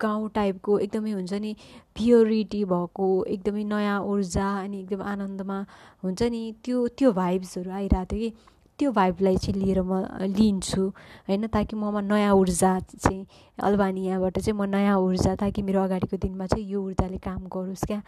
गाउँ 0.00 0.28
टाइपको 0.34 0.78
एकदमै 0.78 1.12
हुन्छ 1.12 1.32
नि 1.44 1.54
प्योरिटी 1.94 2.64
भएको 2.64 3.08
एकदमै 3.36 3.64
नयाँ 3.74 4.00
ऊर्जा 4.00 4.48
अनि 4.64 4.80
एकदम 4.80 5.02
आनन्दमा 5.12 5.58
हुन्छ 6.04 6.22
नि 6.22 6.42
त्यो 6.64 6.88
त्यो 6.98 7.12
भाइब्सहरू 7.12 7.70
आइरहेको 7.70 8.12
थियो 8.12 8.30
कि। 8.30 8.53
त्यो 8.78 8.90
भाइबलाई 8.92 9.36
चाहिँ 9.36 9.60
लिएर 9.62 9.80
म 9.82 10.02
लिन्छु। 10.34 10.82
होइन 11.28 11.46
ताकि 11.46 11.76
ममा 11.76 12.00
नयाँ 12.00 12.34
ऊर्जा 12.34 12.78
चाहिँ 12.90 13.26
अल्बानियाबाट 13.62 14.38
चाहिँ 14.38 14.56
म 14.58 14.64
नयाँ 14.66 14.98
ऊर्जा 14.98 15.34
ताकि 15.38 15.62
मेरो 15.62 15.82
अगाडिको 15.82 16.16
दिनमा 16.16 16.46
चाहिँ 16.46 16.66
यो 16.72 16.80
ऊर्जाले 16.82 17.18
काम 17.22 17.46
गरोस् 17.46 17.86
क्या। 17.86 18.02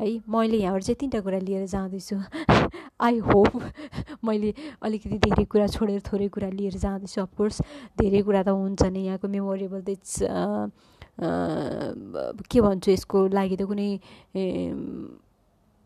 है 0.00 0.06
मैले 0.28 0.56
यहाँबाट 0.62 0.82
चाहिँ 0.82 0.96
तिनवटा 1.00 1.20
कुरा 1.20 1.38
लिएर 1.38 1.66
जाँदैछु। 1.66 2.16
आई 3.06 3.18
होप 3.18 3.52
मैले 4.24 4.54
अलिकति 4.82 5.18
धेरै 5.18 5.44
कुरा 5.44 5.66
छोडेर 5.74 6.00
थोरै 6.06 6.28
कुरा 6.28 6.48
लिएर 6.54 6.76
जाँदैछु 6.78 7.20
अफकोर्स 7.22 7.60
धेरै 7.98 8.22
कुरा 8.22 8.42
त 8.42 8.48
हुन्छ 8.54 8.82
नै 8.94 9.00
यहाँको 9.10 9.28
मेमोरेबल 9.28 9.82
इट्स 9.90 10.22
के 12.50 12.60
भन्छु 12.60 12.90
यसको 12.90 13.26
लागि 13.34 13.56
त 13.56 13.62
कुनै 13.68 13.90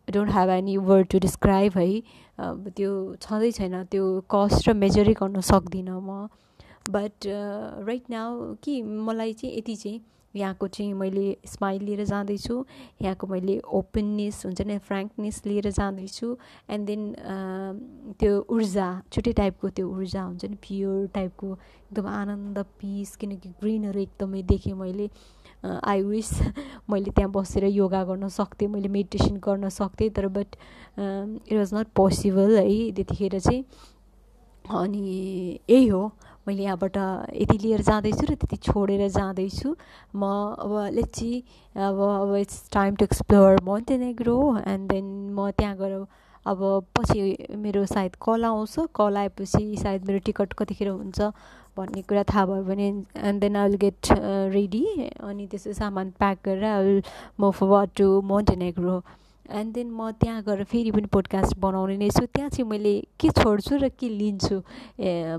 don't 0.08 0.30
have 0.32 0.50
any 0.50 0.76
word 0.88 1.06
to 1.12 1.18
describe 1.18 1.78
है। 1.78 1.90
त्यो 2.76 2.90
छँदै 3.22 3.50
छैन। 3.52 3.84
त्यो 3.90 4.04
कस्ट 4.30 4.68
र 4.68 4.74
मेजरै 4.74 5.14
गर्न 5.14 5.40
सक्दिनँ 5.40 6.00
म। 6.00 6.28
बट 6.90 7.26
राइट 7.86 8.04
नाउ 8.10 8.54
कि 8.62 8.82
मलाई 8.82 9.32
चाहिँ 9.32 9.56
यति 9.56 9.76
चाहिँ 9.76 10.00
यहाँको 10.34 10.66
चाहिँ 10.68 10.92
मैले 10.92 11.36
स्माइल 11.48 11.82
लिएर 11.82 12.04
जाँदैछु। 12.04 12.54
यहाँको 13.02 13.26
मैले 13.26 13.58
ओपननेस 13.72 14.44
हुन्छ 14.44 14.60
नि 14.68 14.76
फ्रेङ्कनेस 14.84 15.42
लिएर 15.46 15.70
जाँदैछु। 15.72 16.28
एन्ड 16.70 16.86
देन 16.86 17.02
त्यो 18.20 18.32
ऊर्जा 18.44 18.86
छुट्टै 19.12 19.32
टाइपको 19.32 19.68
त्यो 19.72 19.88
ऊर्जा 19.88 20.22
हुन्छ 20.22 20.44
नि 20.44 20.56
प्योर 20.60 21.06
टाइपको 21.14 21.46
एकदम 21.88 22.06
आनन्द 22.06 22.58
पिस 22.76 23.16
किनकि 23.16 23.48
ग्रिनहरू 23.60 24.00
एकदमै 24.00 24.42
देखेँ 24.44 24.74
मैले। 24.76 25.08
आई 25.84 26.02
विस 26.02 26.30
मैले 26.90 27.10
त्यहाँ 27.10 27.30
बसेर 27.32 27.64
योगा 27.64 28.02
गर्न 28.04 28.28
सक्थेँ 28.28 28.68
मैले 28.68 28.88
मेडिटेसन 28.88 29.36
गर्न 29.44 29.68
सक्थेँ 29.68 30.10
तर 30.16 30.26
but 30.28 30.56
it 30.98 31.56
was 31.58 31.74
not 31.74 31.86
possible 31.96 32.56
है 32.58 32.90
त्यतिखेर 32.92 33.38
चाहिँ। 33.38 33.64
अनि 34.64 35.58
यही 35.70 35.86
हो 35.86 36.10
मैले 36.48 36.62
यहाँबाट 36.62 36.96
यति 37.42 37.58
लिएर 37.58 37.82
जाँदैछु 37.82 38.26
र 38.26 38.34
त्यति 38.34 38.56
छोडेर 38.56 39.08
जाँदैछु। 39.08 39.74
म 40.16 40.22
अब 40.58 40.90
लेची 40.94 41.32
अब 41.76 42.00
अब 42.00 42.34
it's 42.36 42.70
time 42.72 42.94
to 42.96 43.04
explore 43.04 43.60
Montenegro 43.64 44.38
and 44.66 44.90
then 44.92 45.06
म 45.34 45.50
त्यहाँ 45.58 45.76
गएर 45.76 46.06
अब 46.46 46.60
पछि 46.96 47.20
मेरो 47.58 47.84
सायद 47.86 48.16
कल 48.22 48.44
आउँछ 48.44 48.74
कल 48.94 49.16
आएपछि 49.16 49.76
सायद 49.82 50.06
मेरो 50.06 50.18
टिकट 50.26 50.52
कतिखेर 50.58 50.88
हुन्छ। 50.88 51.20
भन्ने 51.76 52.02
कुरा 52.08 52.22
थाहा 52.32 52.44
भयो 52.46 52.62
भने 52.64 52.86
and 52.88 53.40
then 53.40 53.56
I 53.56 53.68
will 53.68 53.76
get 53.84 54.12
ready 54.56 54.84
अनि 55.20 55.46
त्यसो 55.50 55.72
सामान 55.72 56.10
प्याक 56.18 56.38
गरेर 56.44 56.64
I 56.64 56.84
will 56.84 57.02
move 57.40 57.52
forward 57.52 57.90
to 57.96 58.06
Montenegro 58.32 58.96
and 59.46 59.72
then 59.74 59.90
म 59.90 60.10
त्यहाँ 60.20 60.42
गएर 60.42 60.64
फेरि 60.70 60.90
पनि 60.90 61.06
पोडकास्ट 61.12 61.56
बनाउने 61.62 61.96
नै 61.96 62.08
छु। 62.10 62.24
त्यहाँ 62.26 62.50
चाहिँ 62.50 62.68
मैले 62.70 62.94
के 63.20 63.28
छोड्छु 63.30 63.76
र 63.82 63.88
के 63.94 64.08
लिन्छु 64.08 64.56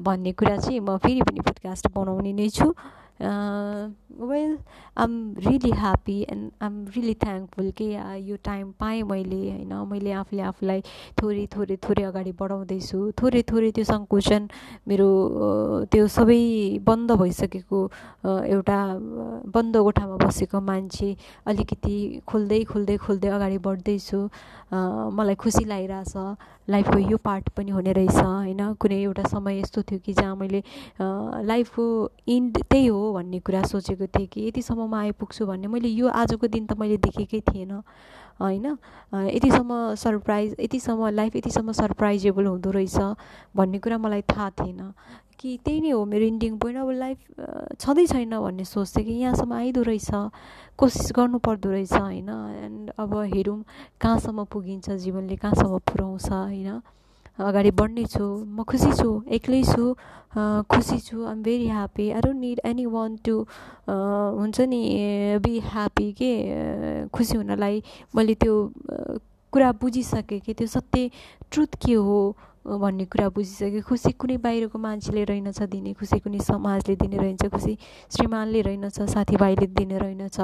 भन्ने 0.05 0.31
कुरा 0.31 0.55
चाहिँ 0.57 0.79
म 0.79 0.97
फेरि 1.03 1.21
पनि 1.27 1.39
पोडकास्ट 1.43 1.87
बनाउने 1.95 2.33
नै 2.33 2.49
छु। 2.49 2.71
Well 3.19 4.57
I'm 4.97 5.11
really 5.45 5.71
happy 5.77 6.17
and 6.29 6.51
I'm 6.61 6.73
really 6.95 7.13
thankful 7.23 7.69
कि 7.77 7.85
यो 8.29 8.35
टाइम 8.45 8.71
पाएँ 8.79 9.01
मैले 9.03 9.41
होइन। 9.51 9.73
मैले 9.89 10.11
आफूले 10.21 10.41
आफूलाई 10.49 10.81
थोरै 11.21 11.45
थोरै 11.55 11.77
थोरै 11.85 12.03
अगाडि 12.09 12.31
बढाउँदैछु। 12.39 12.99
थोरै 13.21 13.41
थोरै 13.49 13.71
त्यो 13.77 13.85
सङ्कुचन 13.91 14.47
मेरो 14.87 15.09
त्यो 15.91 16.07
सबै 16.17 16.41
बन्द 16.89 17.11
भइसकेको 17.21 17.79
एउटा 18.25 18.79
बन्द 19.55 19.77
कोठामा 19.87 20.15
बसेको 20.25 20.61
मान्छे 20.69 21.09
अलिकति 21.49 21.95
खोल्दै 22.27 22.63
खोल्दै 22.71 22.97
खोल्दै 23.05 23.29
अगाडि 23.37 23.57
बढ्दैछु। 23.67 24.19
मलाई 25.17 25.35
खुसी 25.41 25.63
लागिरहेछ। 25.65 26.13
लाइफको 26.69 26.97
यो 26.99 27.17
पार्ट 27.23 27.49
पनि 27.57 27.71
हुने 27.71 27.91
रहेछ 27.93 28.15
होइन? 28.15 28.73
कुनै 28.75 29.01
एउटा 29.01 29.23
समय 29.29 29.59
यस्तो 29.59 29.81
थियो 29.81 29.99
कि 30.05 30.13
जहाँ 30.13 30.35
मैले 30.35 30.63
लाइफको 31.47 31.85
इन्ड 32.27 32.57
त्यही 32.69 32.87
हो 32.87 33.13
भन्ने 33.13 33.39
कुरा 33.39 33.63
सोचेको 33.63 34.07
थिएँ 34.07 34.27
कि 34.27 34.47
यतिसम्ममा 34.47 34.99
आइपुग्छु 34.99 35.45
भन्ने। 35.45 35.67
मैले 35.67 35.87
यो 35.87 36.07
आजको 36.07 36.47
दिन 36.47 36.65
त 36.65 36.77
मैले 36.79 36.97
देखेकै 36.97 37.41
थिएन 37.47 37.71
होइन? 38.41 38.65
यतिसम्म 39.33 39.95
सरप्राइज 39.95 40.55
यतिसम्म 40.59 41.07
लाइफ 41.09 41.35
यतिसम्म 41.35 41.71
सरप्राइजेबल 41.71 42.45
हुँदो 42.45 42.71
रहेछ 42.71 42.97
भन्ने 43.55 43.79
कुरा 43.79 43.97
मलाई 43.97 44.21
थाहा 44.27 44.49
थिएन। 44.59 44.91
कि 45.39 45.57
त्यही 45.65 45.79
नै 45.81 45.91
हो 45.91 46.03
मेरो 46.05 46.25
इन्डिङ 46.25 46.57
पोइन्ट 46.57 46.77
अब 46.81 46.89
लाइफ 46.97 47.17
छँदै 47.79 48.05
छैन 48.07 48.33
भन्ने 48.39 48.65
सोच्थेँ 48.65 49.03
कि 49.05 49.13
यहाँसम्म 49.21 49.53
आइदो 49.53 49.81
रहेछ 49.89 50.09
कोसिस 50.77 51.11
गर्नु 51.15 51.37
पर्दो 51.45 51.69
रहेछ 51.71 51.93
होइन? 51.93 52.29
एन्ड 52.65 52.91
अब 52.97 53.13
हेरौँ 53.33 53.59
कहाँसम्म 54.01 54.43
पुगिन्छ 54.51 54.89
जीवनले 55.03 55.35
कहाँसम्म 55.37 55.77
पुऱ्याउँछ 55.85 56.29
होइन? 56.31 56.81
अगाडि 57.37 57.71
बढ्ने 57.77 58.03
छु 58.09 58.25
म 58.49 58.63
खुसी 58.65 58.91
छु 58.97 59.09
एक्लै 59.29 59.61
छु 59.63 59.93
खुसी 60.73 60.97
छु 61.05 61.25
I'm 61.29 61.41
very 61.43 61.67
happy 61.69 62.09
I 62.11 62.21
don't 62.21 62.39
need 62.41 62.59
anyone 62.89 63.17
to 63.21 63.35
हुन्छ 63.85 64.57
नि 64.73 64.81
बी 65.45 65.53
ह्याप्पी 65.69 66.11
के 66.17 66.33
खुसी 67.13 67.37
हुनलाई 67.37 67.81
मैले 68.15 68.33
त्यो 68.41 68.55
कुरा 69.53 69.71
बुझिसकेँ 69.81 70.39
कि 70.41 70.53
त्यो 70.53 70.67
सत्य 70.67 71.09
ट्रुथ 71.51 71.77
के 71.85 71.93
हो? 71.93 72.19
भन्ने 72.67 73.05
कुरा 73.07 73.27
बुझिसकेँ 73.31 73.81
खुसी 73.81 74.11
कुनै 74.19 74.37
बाहिरको 74.43 74.75
मान्छेले 74.75 75.23
रहेनछ 75.23 75.61
दिने 75.71 75.93
खुसी 75.95 76.19
कुनै 76.19 76.39
समाजले 76.43 76.95
दिने 76.99 77.17
रहन्छ 77.17 77.47
खुसी 77.47 77.73
श्रीमानले 78.11 78.61
रहेनछ 78.67 78.99
साथीभाइले 79.07 79.67
दिने 79.71 79.97
रहेनछ 79.97 80.37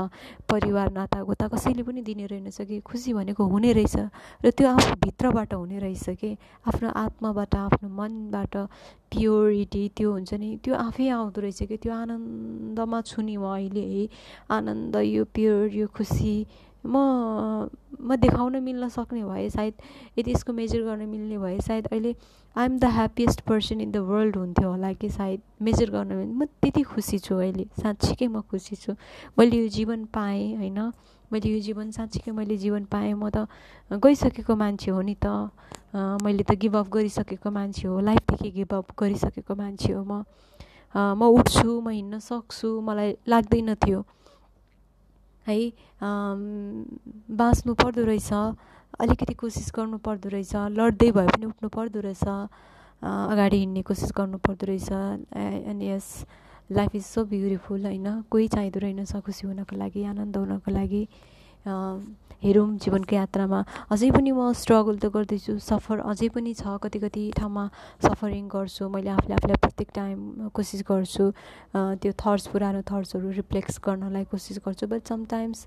परिवार 0.48 0.92
नातागोता 0.96 1.48
कसैले 1.52 1.84
पनि 1.84 2.02
दिने 2.02 2.26
रहेनछ 2.32 2.62
कि 2.64 2.80
खुसी 2.80 3.14
भनेको 3.14 3.44
हुने 3.44 3.72
रहेछ 3.76 3.96
र 4.40 4.52
त्यो 4.56 4.68
आफूभित्रबाट 4.72 5.54
हुने 5.54 5.80
रहेछ 5.84 6.10
कि 6.16 6.32
आफ्नो 6.64 6.90
आत्माबाट 6.96 7.56
आफ्नो 7.56 7.90
मनबाट 7.92 8.56
प्योरिटी 9.12 9.84
त्यो 9.98 10.12
हुन्छ 10.12 10.34
नि 10.40 10.50
त्यो 10.64 10.74
आफै 10.74 11.08
आउँदो 11.12 11.42
रहेछ 11.42 11.60
कि 11.68 11.78
त्यो 11.78 11.94
आनन्दमा 11.94 13.02
छु 13.04 13.22
नि 13.22 13.36
म 13.38 13.46
अहिले 13.52 13.84
है। 13.84 14.08
आनन्द 14.50 14.96
यो 14.96 15.24
प्योर 15.28 15.76
यो 15.76 15.88
खुसी 15.92 16.36
म 16.86 17.70
म 18.02 18.16
देखाउन 18.16 18.56
मिल्न 18.64 18.88
सक्ने 18.90 19.24
भए 19.24 19.50
सायद 19.50 19.74
यदि 20.20 20.32
यसको 20.32 20.54
मेजर 20.54 20.82
गर्न 20.84 21.08
मिल्ने 21.10 21.38
भए 21.38 21.60
सायद 21.60 21.88
अहिले 21.88 22.16
I 22.56 22.66
am 22.66 22.78
the 22.80 22.86
happiest 22.86 23.42
person 23.42 23.82
in 23.82 23.92
the 23.92 23.98
world 24.10 24.36
हुन्थ्यो 24.38 24.70
होला 24.70 24.92
कि 24.94 25.10
सायद 25.10 25.42
मेजर 25.62 25.90
गर्न 25.90 26.12
म 26.38 26.46
त्यति 26.62 26.82
खुसी 26.84 27.20
छु 27.20 27.36
अहिले 27.36 27.66
साँच्चीकै 27.82 28.28
म 28.28 28.42
खुसी 28.42 28.76
छु। 28.76 28.96
मैले 29.40 29.58
यो 29.58 29.68
जीवन 29.68 30.06
पाएँ 30.14 30.56
होइन? 30.56 30.80
मैले 31.32 31.50
यो 31.50 31.60
जीवन 31.60 31.92
साँच्चीकै 31.92 32.32
मैले 32.32 32.58
जीवन 32.58 32.84
पाएँ। 32.86 33.14
म 33.14 33.30
त 33.30 33.48
गइसकेको 33.92 34.56
मान्छे 34.56 34.92
हो 34.92 35.02
नि 35.02 35.16
त। 35.16 35.50
मैले 35.96 36.44
त 36.44 36.52
गिभअप 36.60 36.88
गरिसकेको 36.90 37.52
मान्छे 37.52 37.88
हो 37.88 38.00
लाइफदेखि 38.00 38.52
गिभअप 38.52 38.92
गरिसकेको 39.00 39.56
मान्छे 39.56 39.94
हो 39.94 40.04
म। 40.04 40.24
म 40.96 41.22
उठ्छु 41.26 41.80
म 41.82 41.90
हिँड्न 41.90 42.20
सक्छु 42.20 42.70
मलाई 42.82 43.18
लाग्दैन 43.28 43.74
थियो। 43.76 44.06
है 45.48 45.58
बाँच्नु 47.42 47.74
पर्दो 47.84 48.04
रहेछ 48.06 48.32
अलिकति 49.02 49.34
कोसिस 49.34 49.72
गर्नु 49.76 49.98
पर्दो 50.06 50.30
रहेछ 50.30 50.56
लड्दै 50.78 51.12
भए 51.12 51.28
पनि 51.28 51.46
उठ्नु 51.46 51.70
पर्दो 51.76 52.00
रहेछ 52.00 52.24
अगाडि 53.04 53.58
हिँड्ने 53.58 53.82
कोसिस 53.84 54.12
गर्नु 54.18 54.38
पर्दो 54.48 54.66
रहेछ 54.66 54.92
and 54.92 55.84
yes 55.84 56.08
life 56.72 56.96
is 56.96 57.06
so 57.06 57.24
beautiful 57.28 57.86
होइन? 57.86 58.22
कोही 58.32 58.48
चाहिँदो 58.48 58.80
रहेनछ 58.80 59.16
खुसी 59.26 59.48
हुनको 59.48 59.76
लागि 59.76 60.04
आनन्द 60.04 60.38
हुनको 60.38 60.72
लागि। 60.72 61.08
हेरौँ 61.64 62.76
जीवनको 62.76 63.16
यात्रामा। 63.16 63.60
अझै 63.88 64.10
पनि 64.12 64.32
म 64.36 64.52
स्ट्रगल 64.52 65.00
त 65.00 65.08
गर्दैछु। 65.16 65.64
सफर 65.64 66.04
अझै 66.12 66.28
पनि 66.36 66.52
छ। 66.60 66.76
कति 66.84 67.00
कति 67.00 67.24
ठाउँमा 67.40 67.64
सफरिङ 68.04 68.44
गर्छु। 68.52 68.84
मैले 68.92 69.10
आफूले 69.16 69.34
आफूलाई 69.40 69.60
प्रत्येक 69.64 69.90
टाइम 69.96 70.52
कोसिस 70.52 70.84
गर्छु। 70.84 71.24
त्यो 72.04 72.12
थट्स 72.20 72.48
पुरानो 72.52 72.82
थट्सहरू 72.84 73.32
रिफ्लेक्स 73.40 73.80
गर्नलाई 73.80 74.24
कोसिस 74.28 74.60
गर्छु। 74.60 74.92
But 74.92 75.08
sometimes 75.08 75.60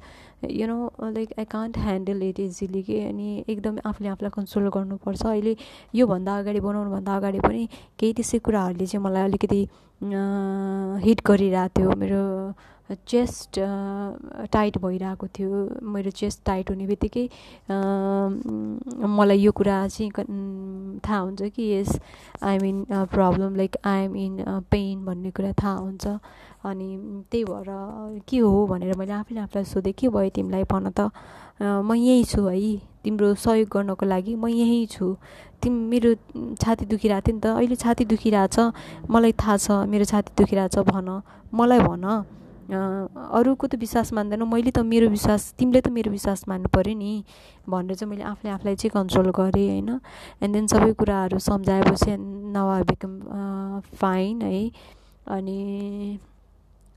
you 0.53 0.67
know 0.69 0.93
like 1.17 1.33
I 1.41 1.45
can't 1.49 1.79
handle 1.81 2.23
it 2.29 2.41
easily 2.45 2.83
कि 2.85 3.01
अनि 3.09 3.29
एकदम 3.49 3.81
आफूले 3.89 4.09
आफूलाई 4.13 4.37
कन्ट्रोल 4.37 4.69
गर्नुपर्छ। 4.77 5.23
अहिले 5.33 5.57
योभन्दा 5.97 6.33
अगाडि 6.45 6.61
बनाउनुभन्दा 6.61 7.17
अगाडि 7.17 7.41
पनि 7.41 7.63
केही 7.97 8.13
त्यसै 8.21 8.39
कुराहरूले 8.45 8.87
चाहिँ 8.87 9.01
मलाई 9.01 9.25
अलिकति 9.33 9.61
हिट 11.09 11.19
गरिरहेको 11.25 11.73
थियो। 11.73 11.91
मेरो 11.97 12.21
चेस्ट 12.91 13.59
टाइट 14.53 14.79
भइरहेको 14.79 15.27
थियो। 15.27 15.51
मेरो 15.83 16.11
चेस्ट 16.11 16.45
टाइट 16.47 16.71
हुने 16.71 16.87
बित्तिकै 16.87 17.29
मलाई 19.03 19.39
यो 19.39 19.53
कुरा 19.53 19.77
चाहिँ 19.89 20.11
थाहा 21.03 21.19
हुन्छ 21.19 21.43
कि 21.51 21.63
yes 21.73 21.99
I'm 22.43 22.65
in 22.65 22.85
problem 23.13 23.57
like 23.57 23.77
I'm 23.85 24.17
in 24.17 24.35
pain 24.71 25.05
भन्ने 25.05 25.31
कुरा 25.31 25.53
थाहा 25.63 25.75
हुन्छ। 25.75 26.07
अनि 26.67 26.89
त्यही 27.31 27.45
भएर 27.45 28.23
के 28.29 28.39
हो 28.39 28.67
भनेर 28.67 28.97
मैले 28.99 29.13
आफैले 29.13 29.41
आफूलाई 29.41 29.65
सोधेँ 29.65 29.93
के 29.99 30.09
भयो 30.09 30.31
तिमीलाई 30.31 30.65
भन 30.71 30.91
त? 30.91 31.11
म 31.63 31.95
यहीँ 31.95 32.25
छु 32.25 32.47
है। 32.47 32.77
तिम्रो 33.03 33.35
सहयोग 33.35 33.69
गर्नको 33.73 34.07
लागि 34.07 34.35
म 34.35 34.47
यहीँ 34.47 34.87
छु। 34.87 35.17
तिमी 35.63 35.79
मेरो 35.91 36.15
छाती 36.63 36.85
दुखिरहेको 36.87 37.27
थियो 37.27 37.35
नि 37.35 37.41
त। 37.41 37.47
अहिले 37.47 37.77
छाती 37.77 38.05
दुखिरहेछ 38.05 38.57
मलाई 39.11 39.33
थाहा 39.33 39.57
छ 39.57 39.71
मेरो 39.91 40.05
छाती 40.05 40.31
दुखिरहेछ 40.39 40.79
भन। 40.91 41.23
मलाई 41.55 41.81
भन। 41.81 42.05
अरूको 42.67 43.67
त 43.67 43.75
विश्वास 43.79 44.13
मान्दैन। 44.13 44.43
मैले 44.43 44.71
त 44.71 44.83
मेरो 44.83 45.09
विश्वास 45.09 45.55
तिमीले 45.59 45.81
त 45.81 45.89
मेरो 45.95 46.11
विश्वास 46.11 46.45
मान्नु 46.49 46.69
पऱ्यो 46.75 46.95
नि। 46.99 47.23
भनेर 47.69 47.95
चाहिँ 47.95 48.11
मैले 48.11 48.25
आफूले 48.27 48.51
आफूलाई 48.53 48.75
चाहिँ 48.75 48.91
कन्ट्रोल 48.91 49.31
गरेँ 49.31 49.69
होइन। 49.71 49.91
एन्ड 50.43 50.53
देन 50.55 50.67
सबै 50.67 50.93
कुराहरू 50.99 51.39
सम्झाएपछि 51.39 52.17
नाउ 52.53 52.83
बिकम 52.91 53.13
फाइन 53.95 54.43
है। 54.43 54.71
अनि 55.31 56.19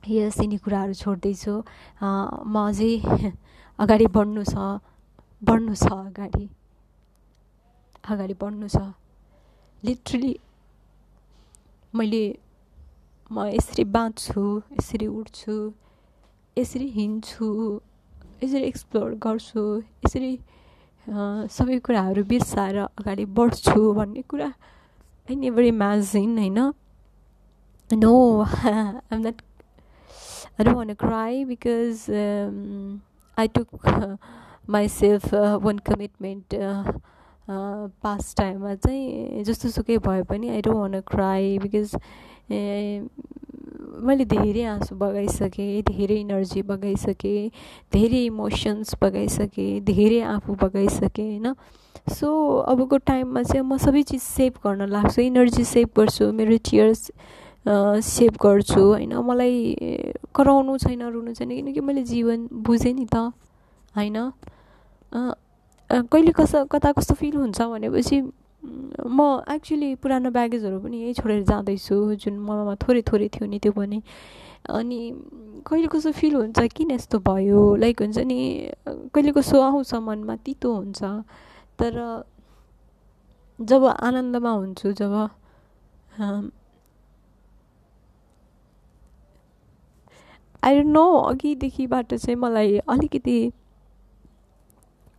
यस 0.03 0.39
यिनी 0.39 0.57
कुराहरू 0.57 0.93
छोड्दैछु। 0.93 1.53
म 2.01 2.55
अझै 2.70 2.93
अगाडि 3.80 4.07
बढ्नु 4.09 4.43
छ 4.43 4.82
बढ्नु 5.43 5.74
छ 5.76 5.86
अगाडि। 5.91 6.45
अगाडि 8.09 8.36
बढ्नु 8.41 8.67
छ। 8.67 8.78
लिटरली 9.84 10.34
मैले 11.93 12.24
म 13.32 13.45
यसरी 13.47 13.84
बाँच्छु 13.95 14.43
यसरी 14.80 15.07
उठ्छु 15.07 15.55
यसरी 16.57 16.88
हिँड्छु 16.97 17.49
यसरी 18.43 18.63
एक्सप्लोर 18.67 19.13
गर्छु 19.25 19.63
यसरी 20.05 20.32
सबै 21.57 21.77
कुराहरू 21.86 22.23
बिर्साएर 22.32 22.77
अगाडि 22.77 23.25
बढ्छु 23.38 23.93
भन्ने 23.93 24.21
कुरा 24.30 24.47
आई 25.30 25.36
नेभर 25.36 25.63
इमेजिन 25.63 26.38
होइन? 26.38 26.59
No 27.89 28.15
I'm 28.41 29.21
not 29.27 29.41
I 30.59 30.63
don't 30.65 30.75
want 30.77 30.93
cry 31.03 31.45
because 31.45 32.09
I 33.38 33.47
took 33.55 33.69
myself 34.75 35.34
one 35.65 35.77
commitment 35.89 36.55
past 38.03 38.38
टाइममा 38.38 38.73
चाहिँ 38.75 39.43
जस्तो 39.43 39.69
सुकै 39.77 39.97
भए 40.07 40.23
पनि 40.30 40.49
I 40.49 40.61
don't 40.61 40.80
want 40.80 41.01
cry 41.13 41.57
because 41.59 41.95
मैले 42.50 44.26
धेरै 44.26 44.64
आँसु 44.66 44.95
बगाइसकेँ 44.95 45.82
धेरै 45.84 46.16
इनर्जी 46.18 46.62
बगाइसकेँ 46.64 47.50
धेरै 47.93 48.24
इमोसन्स 48.26 48.95
बगाइसकेँ 49.02 49.82
धेरै 49.84 50.22
आफू 50.28 50.54
बगाइसकेँ 50.56 51.26
होइन 51.26 51.54
सो 52.10 52.30
अबको 52.66 52.97
टाइममा 53.04 53.43
चाहिँ 53.43 53.64
म 53.64 53.78
सबै 53.78 54.04
चिज 54.04 54.22
सेभ 54.22 54.54
गर्न 54.64 54.89
लाग्छु 54.89 55.22
इनर्जी 55.22 55.64
सेभ 55.66 55.89
गर्छु 55.97 56.32
मेरो 56.34 56.58
टियर्स 56.64 57.12
सेभ 58.08 58.34
गर्छु 58.41 58.82
होइन 58.82 59.14
मलाई 59.22 59.58
कराउनु 60.36 60.78
छैन 60.80 61.02
रुनु 61.08 61.34
छैन 61.34 61.50
किनकि 61.52 61.82
मैले 61.82 62.04
जीवन 62.06 62.47
बुझेँ 62.64 62.93
नि 62.93 63.06
त 63.06 63.30
होइन 63.93 64.18
कहिले 65.89 66.32
कस्तो 66.32 66.66
कता 66.68 66.91
कस्तो 66.91 67.14
फिल 67.16 67.36
हुन्छ 67.36 67.62
भनेपछि 67.62 68.22
म 68.64 69.20
एक्चुली 69.51 69.95
पुरानो 70.03 70.30
ब्यागेजहरू 70.32 70.80
पनि 70.80 70.97
यहीँ 71.01 71.14
छोडेर 71.16 71.43
जाँदैछु 71.47 71.95
जुन 72.20 72.36
ममा 72.39 72.76
थोरै 72.84 73.01
थोरै 73.07 73.28
थियो 73.32 73.45
नि 73.47 73.60
त्यो 73.60 73.72
पनि। 73.72 74.01
अनि 74.70 74.99
कहिले 75.68 75.88
कस्तो 75.88 76.12
फिल 76.12 76.36
हुन्छ 76.36 76.60
किन 76.76 76.91
यस्तो 76.91 77.20
भयो? 77.24 77.76
लाइक 77.80 78.01
हुन्छ 78.01 78.18
नि 78.28 78.39
कहिले 79.16 79.32
कस्तो 79.32 79.62
आउँछ 79.62 79.93
मनमा? 79.95 80.36
तितो 80.43 80.70
हुन्छ। 80.76 81.01
तर 81.80 81.93
जब 83.60 83.86
आनन्दमा 83.86 84.51
हुन्छु 84.51 84.91
जब 84.99 85.14
आई 90.64 90.84
नो 90.84 91.05
अघिदेखिबाट 91.32 92.14
चाहिँ 92.14 92.36
मलाई 92.36 92.78
अलिकति 92.84 93.39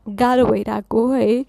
गाह्रो 0.07 0.45
भइरहेको 0.47 1.09
है। 1.13 1.45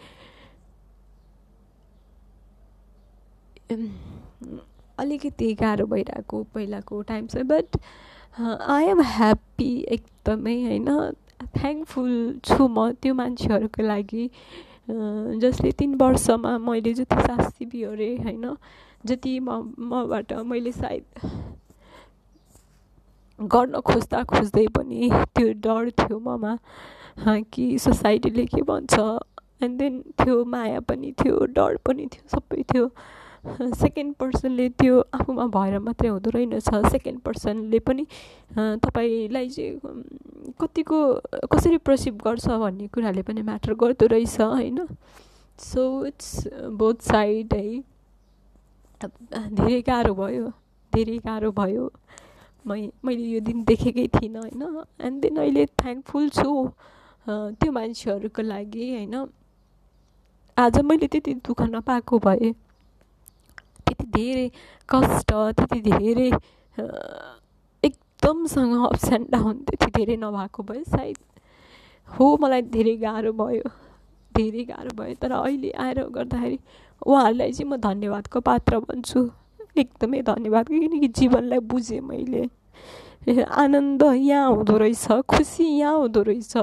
अलिकति 5.00 5.54
गाह्रो 5.62 5.86
भइरहेको 5.88 6.44
पहिलाको 6.54 7.02
टाइम 7.10 7.28
चाहिँ 7.28 7.48
बट 7.48 7.78
आई 8.40 8.86
एम 8.86 9.02
ह्याप्पी 9.02 9.72
एकदमै 9.92 10.56
होइन? 10.64 10.90
थ्याङ्कफुल 11.58 12.12
छु 12.46 12.68
म 12.68 12.92
त्यो 13.02 13.14
मान्छेहरूको 13.14 13.84
लागि। 13.84 14.30
जसले 15.42 15.72
तिन 15.80 15.96
वर्षमा 16.02 16.58
मैले 16.58 16.94
जति 16.94 17.16
शास्ति 17.28 17.66
बिहोरेँ 17.66 18.18
होइन? 18.24 18.56
जति 19.06 19.40
म 19.40 19.50
मबाट 19.80 20.34
मैले 20.46 20.72
सायद 20.72 21.06
गर्न 23.40 23.80
खोज्दा 23.82 24.24
खोज्दै 24.24 24.68
पनि 24.78 25.10
त्यो 25.36 25.54
डर 25.66 25.90
थियो 26.00 26.20
ममा। 26.20 26.58
कि 27.54 27.66
सोसाइटीले 27.80 28.46
के 28.46 28.62
भन्छ? 28.62 28.94
एन्ड 29.64 29.78
देन 29.80 30.02
त्यो 30.18 30.44
माया 30.46 30.80
पनि 30.90 31.12
थियो 31.20 31.46
डर 31.56 31.78
पनि 31.86 32.06
थियो 32.14 32.24
सबै 32.30 32.64
थियो। 32.74 32.86
सेकेन्ड 33.82 34.14
पर्सनले 34.16 34.68
त्यो 34.78 35.00
आफूमा 35.14 35.46
भएर 35.54 35.80
मात्रै 35.82 36.10
हुँदो 36.10 36.30
रहेनछ। 36.30 36.70
सेकेन्ड 36.92 37.20
पर्सनले 37.26 37.80
पनि 37.82 38.06
तपाईँलाई 38.86 39.50
चाहिँ 39.50 40.54
कतिको 40.62 40.98
कसरी 41.52 41.78
प्रसिभ 41.82 42.22
गर्छ 42.22 42.48
भन्ने 42.48 42.88
कुराले 42.94 43.22
पनि 43.26 43.42
म्याटर 43.42 43.74
गर्दो 43.74 44.06
रहेछ 44.14 44.40
होइन? 44.42 44.86
सो 45.60 45.82
इट्स 46.06 46.48
बोथ 46.78 47.02
साइड 47.02 47.54
है। 47.54 47.82
धेरै 49.02 49.82
गाह्रो 49.90 50.14
भयो 50.16 50.48
धेरै 50.94 51.18
गाह्रो 51.26 51.52
भयो। 51.52 51.92
मै 52.68 52.82
मैले 53.06 53.26
यो 53.26 53.40
दिन 53.42 53.64
देखेकै 53.66 54.08
थिइनँ 54.16 54.40
होइन? 54.40 54.64
एन्ड 55.02 55.22
देन 55.22 55.38
अहिले 55.38 55.66
थ्याङ्कफुल 55.82 56.30
छु 56.30 56.50
त्यो 57.58 57.72
मान्छेहरूको 57.72 58.42
लागि 58.42 58.90
होइन? 58.96 59.16
आज 60.58 60.80
मैले 60.86 61.08
त्यति 61.08 61.34
दुःख 61.42 61.62
नपाएको 61.74 62.20
भए 62.20 62.54
त्यति 64.02 64.12
धेरै 64.18 64.48
कष्ट 64.90 65.32
त्यति 65.32 65.80
धेरै 65.82 66.30
एकदमसँग 67.84 68.74
अप्स 68.86 69.12
एन्ड 69.14 69.28
डाउन 69.32 69.58
त्यति 69.70 69.92
धेरै 69.98 70.16
नभएको 70.18 70.64
भए 70.64 70.84
सायद 70.84 71.18
हो 72.10 72.26
मलाई 72.42 72.62
धेरै 72.74 72.96
गाह्रो 72.98 73.32
भयो 73.34 73.70
धेरै 74.36 74.64
गाह्रो 74.64 74.92
भयो। 74.98 75.14
तर 75.22 75.32
अहिले 75.32 75.70
आएर 75.72 76.04
गर्दाखेरि 76.10 76.58
उहाँहरूलाई 77.06 77.52
चाहिँ 77.52 77.70
म 77.72 77.78
धन्यवादको 77.78 78.40
पात्र 78.42 78.80
भन्छु। 78.80 79.20
एकदमै 79.78 80.22
धन्यवाद 80.22 80.68
किनकि 80.68 81.08
जीवनलाई 81.08 81.60
बुझेँ 81.60 82.00
मैले। 82.02 82.44
आनन्द 83.46 84.04
यहाँ 84.04 84.50
हुँदो 84.50 84.78
रहेछ 84.78 85.08
खुसी 85.30 85.66
यहाँ 85.80 85.98
हुँदो 85.98 86.22
रहेछ। 86.22 86.56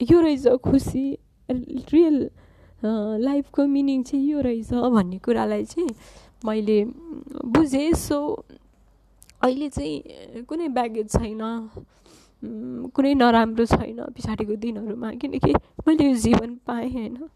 यो 0.00 0.20
रहेछ 0.20 0.46
खुसी 0.64 1.04
रियल 1.50 2.18
लाइफको 2.84 3.66
मिनिङ 3.66 4.02
चाहिँ 4.02 4.24
यो 4.30 4.40
रहेछ 4.40 4.72
भन्ने 4.72 5.18
कुरालाई 5.18 5.64
चाहिँ 5.64 5.90
मैले 6.44 6.84
बुझेँ। 7.44 7.92
सो 7.92 8.44
अहिले 9.42 9.68
चाहिँ 9.68 10.44
कुनै 10.48 10.68
ब्यागेज 10.68 11.08
छैन 11.12 11.42
कुनै 12.92 13.14
नराम्रो 13.14 13.64
छैन 13.66 14.00
पछाडिको 14.12 14.54
दिनहरूमा। 14.56 15.10
किनकि 15.16 15.52
मैले 15.88 16.04
यो 16.04 16.14
जीवन 16.16 16.54
पाएँ 16.66 16.90
होइन। 16.92 17.28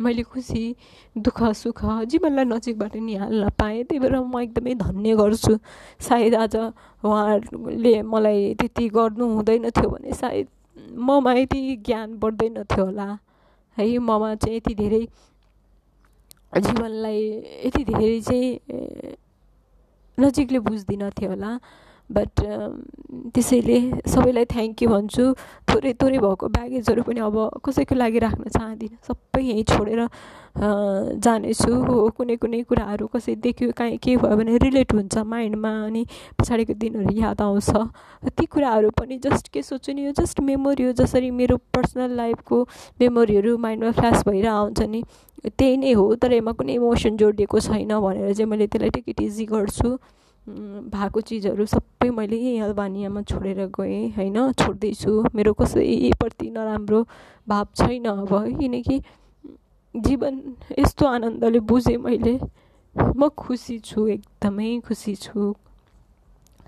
मैले 0.00 0.22
खुसी 0.22 0.74
दुःख 1.16 1.42
सुख 1.54 1.84
जीवनलाई 2.06 2.44
नजिकबाट 2.44 2.96
निहाल्न 2.96 3.48
पाएँ। 3.58 3.82
त्यही 3.84 3.98
भएर 3.98 4.14
म 4.22 4.40
एकदमै 4.40 4.74
धन्य 4.74 5.14
गर्छु। 5.16 5.58
सायद 6.00 6.34
आज 6.34 6.56
उहाँहरूले 6.56 8.02
मलाई 8.02 8.54
त्यति 8.58 8.88
गर्नु 8.90 9.24
हुँदैन 9.34 9.70
थियो 9.70 9.88
भने 9.90 10.12
सायद 10.12 10.46
ममा 10.98 11.32
यति 11.34 11.60
ज्ञान 11.86 12.18
बढ्दैन 12.18 12.62
थियो 12.62 12.84
होला। 12.84 13.18
है 13.78 13.86
ममा 13.98 14.34
चाहिँ 14.34 14.56
यति 14.56 14.74
धेरै 14.74 15.02
जीवनलाई 16.54 17.20
यति 17.66 17.82
धेरै 17.84 18.20
चाहिँ 18.20 18.48
नजिकले 20.18 20.58
बुझ्दिनँ 20.66 21.10
थियो 21.10 21.30
होला। 21.30 21.50
बट 22.10 22.40
त्यसैले 23.34 23.78
सबैलाई 24.12 24.44
थ्याङ्क 24.44 24.82
यू 24.82 24.88
भन्छु। 24.88 25.24
थोरै 25.68 25.92
थोरै 26.00 26.18
भएको 26.24 26.48
ब्यागेजहरू 26.56 27.02
पनि 27.02 27.20
अब 27.24 27.36
कसैको 27.64 27.94
लागि 27.94 28.18
राख्न 28.24 28.44
चाहदिनँ। 28.56 28.96
सबै 29.08 29.42
यहीँ 29.42 29.64
छोडेर 29.64 30.00
जानेछु। 31.24 31.72
हो 31.74 31.94
कुनै 32.16 32.36
कुनै 32.36 32.62
कुराहरू 32.68 33.06
कसै 33.10 33.34
देख्यो 33.40 33.72
काहीँ 33.74 33.98
के 33.98 34.16
भयो 34.20 34.36
भने 34.36 34.56
रिलेट 34.62 34.92
हुन्छ 34.94 35.18
माइन्डमा 35.32 35.72
अनि 35.86 36.02
पछाडिको 36.38 36.74
दिनहरू 36.78 37.12
याद 37.18 37.40
आउँछ। 37.40 37.70
ती 38.36 38.44
कुराहरू 38.46 38.90
पनि 39.00 39.18
जस्ट 39.24 39.48
के 39.48 39.62
सोच्छु 39.62 39.92
नि 39.92 40.04
यो 40.06 40.12
जस्ट 40.20 40.40
मेमोरी 40.40 40.84
हो 40.84 40.92
जसरी 41.00 41.30
मेरो 41.30 41.56
पर्सनल 41.74 42.10
लाइफको 42.16 42.56
मेमोरीहरू 43.00 43.56
माइन्डमा 43.58 43.90
फ्ल्यास 43.98 44.28
भएर 44.28 44.46
आउँछ 44.46 44.80
नि। 44.92 45.02
त्यही 45.44 45.76
नै 45.76 45.92
हो 45.92 46.04
तर 46.16 46.32
यसमा 46.32 46.52
कुनै 46.52 46.74
इमोसन 46.74 47.16
जोडिएको 47.16 47.60
छैन 47.60 47.92
भनेर 48.00 48.32
चाहिँ 48.32 48.50
मैले 48.50 48.66
त्यसलाई 48.66 48.90
टेक 48.90 49.08
इट 49.08 49.20
इजी 49.20 49.44
गर्छु। 49.46 49.98
भएको 50.46 51.20
चिजहरू 51.20 51.64
सबै 51.66 52.10
मैले 52.10 52.36
यहीँ 52.36 52.60
अल्बानियामा 52.60 53.22
छोडेर 53.22 53.60
गएँ 53.72 54.12
होइन? 54.16 54.52
छोड्दैछु। 54.52 55.12
मेरो 55.34 55.52
कसैप्रति 55.56 56.50
नराम्रो 56.50 57.00
भाव 57.48 57.66
छैन 57.76 58.04
अब 58.04 58.32
किनकि 58.60 59.00
जीवन 59.94 60.34
यस्तो 60.78 61.06
आनन्दले 61.06 61.60
बुझेँ 61.64 61.96
मैले। 61.96 62.38
म 62.96 63.28
खुसी 63.36 63.78
छु 63.80 64.06
एकदमै 64.08 64.80
खुसी 64.86 65.14
छु। 65.16 65.54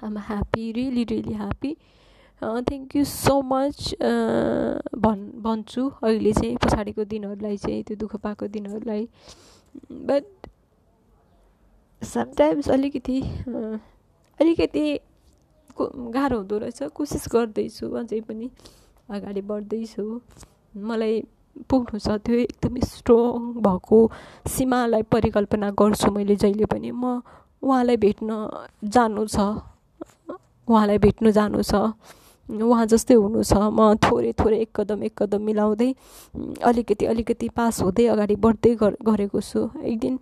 I'm 0.05 0.19
happy 0.19 0.73
really 0.73 1.05
really 1.05 1.35
happy 1.35 1.73
thank 2.43 2.97
you 2.97 3.05
so 3.05 3.41
much 3.43 3.95
भन् 5.05 5.23
भन्छु। 5.45 5.83
अहिले 6.03 6.33
चाहिँ 6.33 6.57
पछाडिको 6.65 7.05
दिनहरूलाई 7.05 7.57
चाहिँ 7.57 7.83
त्यो 7.83 7.97
दुःख 7.97 8.17
पाएको 8.25 8.47
दिनहरूलाई। 8.49 9.09
बट 10.09 10.25
समटाइम्स 12.03 12.69
अलिकति 12.71 13.21
अलिकति 14.41 14.85
गाह्रो 15.79 16.37
हुँदो 16.37 16.59
रहेछ। 16.59 16.83
कोसिस 16.97 17.25
गर्दैछु 17.33 17.87
अझै 17.97 18.21
पनि 18.29 18.51
अगाडि 19.11 19.41
बढ्दैछु। 19.41 20.05
मलाई 20.77 21.15
पुग्नु 21.69 21.99
छ 21.99 22.21
त्यो 22.21 22.37
एकदमै 22.37 22.81
स्ट्रङ 22.85 23.61
भएको 23.65 23.99
सीमालाई 24.45 25.03
परिकल्पना 25.13 25.71
गर्छु 25.81 26.11
मैले 26.13 26.37
जहिले 26.37 26.67
पनि। 26.69 26.91
म 26.93 27.23
उहाँलाई 27.65 27.97
भेट्न 27.97 28.31
जानु 28.85 29.27
छ। 29.27 29.37
उहाँलाई 30.69 30.99
भेट्नु 30.99 31.31
जानु 31.33 31.63
छ। 31.63 31.97
उहाँ 32.47 32.87
जस्तै 32.87 33.15
हुनु 33.15 33.43
छ। 33.43 33.53
म 33.57 33.97
थोरै 34.05 34.33
थोरै 34.37 34.59
एक 34.65 34.71
कदम 34.77 35.03
एक 35.09 35.15
कदम 35.17 35.41
मिलाउँदै 35.43 35.91
अलिकति 36.61 37.05
अलिकति 37.13 37.49
पास 37.57 37.83
हुँदै 37.83 38.07
अगाडि 38.15 38.37
बढ्दै 38.37 38.73
गरेको 38.81 39.41
छु। 39.41 39.61
एक 39.81 39.99
दिन 40.01 40.15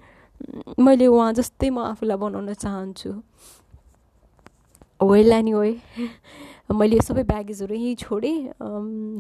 मैले 0.79 1.07
उहाँ 1.07 1.33
जस्तै 1.33 1.71
म 1.71 1.79
आफूलाई 1.95 2.17
बनाउन 2.17 2.53
चाहन्छु। 2.55 3.11
वेल 5.03 5.33
एनी 5.33 5.53
वे 5.55 5.71
मैले 6.75 6.99
सबै 7.01 7.23
ब्यागेजहरू 7.31 7.75
यहीँ 7.75 7.95
छोडेँ। 8.03 8.39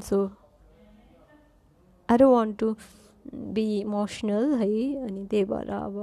So 0.08 0.16
I 2.08 2.16
don't 2.18 2.32
want 2.34 2.58
to 2.58 2.68
be 3.54 3.66
emotional 3.80 4.44
है। 4.60 4.70
अनि 5.04 5.26
त्यही 5.30 5.44
भएर 5.44 5.70
अब 5.70 5.96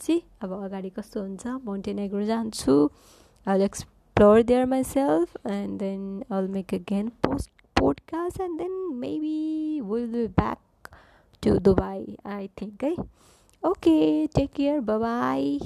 सी 0.00 0.22
अब 0.42 0.52
अगाडि 0.64 0.90
कस्तो 0.96 1.20
हुन्छ। 1.20 1.46
मोन्टेनेग्रो 1.64 2.24
जान्छु। 2.24 2.74
I 3.46 3.62
explore 3.62 4.42
there 4.42 4.64
myself 4.84 5.46
and 5.46 5.78
then 5.78 6.00
I 6.32 6.46
make 6.56 6.74
again 6.74 7.08
post 7.24 7.50
podcast 7.78 8.40
and 8.40 8.58
then 8.58 8.72
maybe 9.00 9.80
will 9.90 10.06
be 10.12 10.26
back 10.40 10.88
to 11.42 11.58
Dubai 11.68 12.16
I 12.26 12.48
think 12.60 12.84
है 12.84 12.94
Okay, 13.63 14.27
take 14.27 14.53
care. 14.53 14.81
Bye 14.81 14.97
bye. 14.97 15.59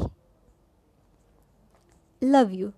Love 2.22 2.54
you. 2.54 2.74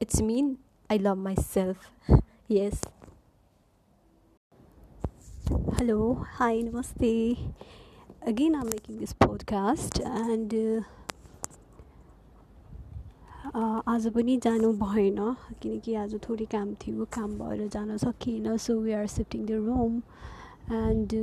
It's 0.00 0.20
mean 0.20 0.58
I 0.90 0.96
love 0.96 1.18
myself. 1.18 1.90
yes. 2.48 2.80
Hello. 5.76 6.26
Hi. 6.38 6.62
Namaste. 6.62 7.38
again 8.26 8.56
i'm 8.56 8.68
making 8.68 8.98
this 8.98 9.12
podcast 9.12 10.04
and 10.04 10.52
uh, 13.54 13.80
आज 13.86 14.06
पनि 14.14 14.36
जानु 14.42 14.72
भएन 14.80 15.18
किनकि 15.62 15.94
आज 15.94 16.14
थोरै 16.24 16.46
काम 16.50 16.72
थियो 16.82 17.04
काम 17.14 17.38
भएर 17.38 17.68
जान 17.74 17.96
सकिएन 18.02 18.56
so 18.66 18.74
we 18.82 18.92
are 18.92 19.06
shifting 19.14 19.44
the 19.46 19.60
room 19.66 19.94
and 20.74 21.14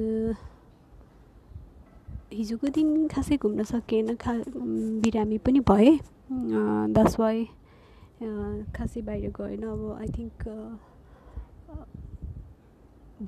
हिजोको 2.33 2.69
दिन 2.77 3.07
खासै 3.09 3.37
घुम्न 3.37 3.63
सकिएन 3.65 4.15
खा 4.21 4.33
बिरामी 5.03 5.39
पनि 5.41 5.61
भए। 5.69 5.93
दस 6.93 7.17
वाइ 7.21 7.45
खासै 8.77 9.01
बाहिर 9.03 9.31
गएन। 9.39 9.63
अब 9.65 9.81
आई 10.01 10.09
थिङ्क 10.17 10.43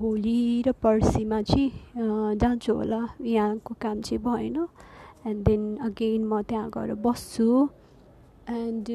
भोलि 0.01 0.63
र 0.67 0.73
पर्सिमा 0.83 1.41
चाहिँ 1.43 2.37
जान्छु 2.37 2.73
होला। 2.75 3.01
यहाँको 3.25 3.75
काम 3.81 4.01
चाहिँ 4.01 4.23
भएन। 4.23 4.57
एन्ड 5.27 5.45
देन 5.47 5.63
अगेन 5.89 6.25
म 6.29 6.43
त्यहाँ 6.49 6.69
गएर 6.77 6.95
बस्छु। 7.01 7.49
And 8.51 8.89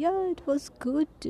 yeah 0.00 0.12
it 0.30 0.40
was 0.48 0.70
good 0.82 1.28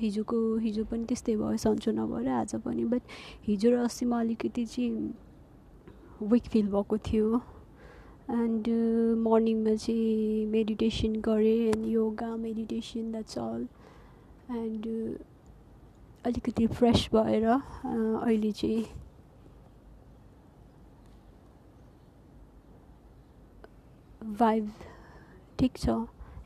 हिजोको 0.00 0.38
हिजो 0.62 0.84
पनि 0.86 1.04
त्यस्तै 1.10 1.34
भयो। 1.36 1.56
सन्चो 1.66 1.90
नभएर 1.98 2.28
आज 2.28 2.54
पनि। 2.64 2.84
बट 2.94 3.02
हिजो 3.48 3.70
र 3.70 3.76
अस्तिमा 3.84 4.20
अलिकति 4.20 4.64
चाहिँ 4.64 4.90
विक 6.30 6.48
फिल 6.52 6.66
भएको 6.70 6.96
थियो। 7.06 7.40
एन्ड 8.30 8.68
मर्निङमा 9.20 9.74
चाहिँ 9.76 10.46
मेडिटेसन 10.50 11.20
गरेँ 11.20 11.58
and 11.68 11.86
yoga 11.86 12.34
meditation 12.36 13.10
that's 13.12 13.38
all 13.38 13.66
and 14.56 14.86
अलिकति 16.26 16.66
फ्रेस 16.66 17.08
भएर 17.14 17.46
अहिले 17.46 18.52
चाहिँ 18.52 18.84
भाइब 24.38 24.70
ठिक 25.58 25.76
छ 25.78 25.88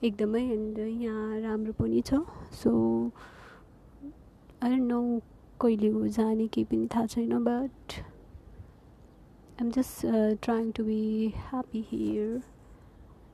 एकदमै। 0.05 0.43
एन्ड 0.43 0.79
यहाँ 0.79 1.41
राम्रो 1.41 1.72
पनि 1.72 2.01
छ। 2.07 2.14
सो 2.62 2.70
आई 4.62 4.76
नो 4.76 5.01
कहिले 5.61 5.89
हो 5.89 6.07
जाने 6.09 6.47
केही 6.49 6.64
पनि 6.64 6.89
थाहा 6.95 7.07
छैन 7.07 7.45
but 7.45 8.03
I'm 9.61 9.71
just 9.73 10.05
trying 10.43 10.71
to 10.73 10.83
be 10.85 10.97
happy 11.37 11.81
here 11.87 12.43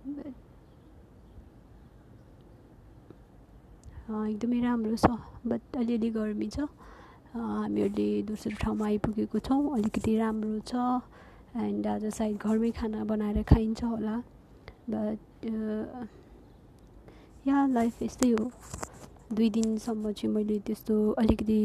but 0.07 0.35
एकदमै 4.29 4.61
राम्रो 4.61 4.97
छ 5.03 5.11
बट 5.47 5.77
अलिअलि 5.77 6.11
गर्मी 6.11 6.49
छ। 6.55 6.61
हामीहरूले 7.35 8.07
दोस्रो 8.31 8.57
ठाउँमा 8.62 8.87
आइपुगेको 8.87 9.39
छौँ 9.49 9.75
अलिकति 9.77 10.16
राम्रो 10.18 10.61
छ। 10.70 10.72
एन्ड 11.64 11.87
आज 11.87 12.07
सायद 12.14 12.37
घरमै 12.39 12.70
खाना 12.79 13.05
बनाएर 13.05 13.43
खाइन्छ 13.53 13.85
होला। 13.85 14.16
बट 14.91 15.45
या 17.49 17.66
लाइफ 17.75 18.03
यस्तै 18.03 18.31
हो। 18.31 18.51
दुई 19.35 19.51
दिनसम्म 19.59 20.12
चाहिँ 20.12 20.35
मैले 20.35 20.59
त्यस्तो 20.66 20.97
अलिकति 21.25 21.61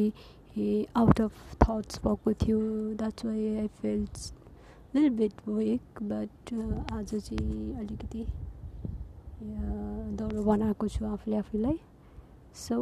आउट 0.98 1.22
अफ 1.22 1.56
थट्स 1.64 2.04
भएको 2.06 2.34
थियो। 2.44 2.60
That's 3.00 3.26
why 3.26 3.56
I 3.56 3.68
felt 3.80 4.12
लिल 4.95 5.09
बिट 5.17 5.49
वेक 5.49 6.03
बट 6.13 6.53
आज 6.93 7.15
चाहिँ 7.15 7.75
अलिकति 7.81 8.27
दौरो 10.21 10.43
बनाएको 10.45 10.89
छु 10.89 11.05
आफूले 11.07 11.37
आफूलाई 11.37 11.81
so 12.67 12.77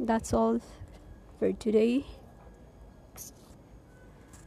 that's 0.00 0.34
all 0.34 0.58
for 1.40 1.52
today 1.64 1.84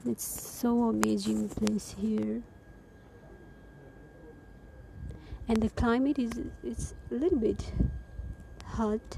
it's 0.08 0.28
so 0.60 0.82
amazing 0.90 1.48
place 1.56 1.96
here 2.00 2.44
and 5.48 5.62
the 5.62 5.70
climate 5.70 6.18
is 6.18 6.32
it's 6.64 6.94
a 7.12 7.16
little 7.16 7.38
bit 7.38 7.64
hot 8.66 9.18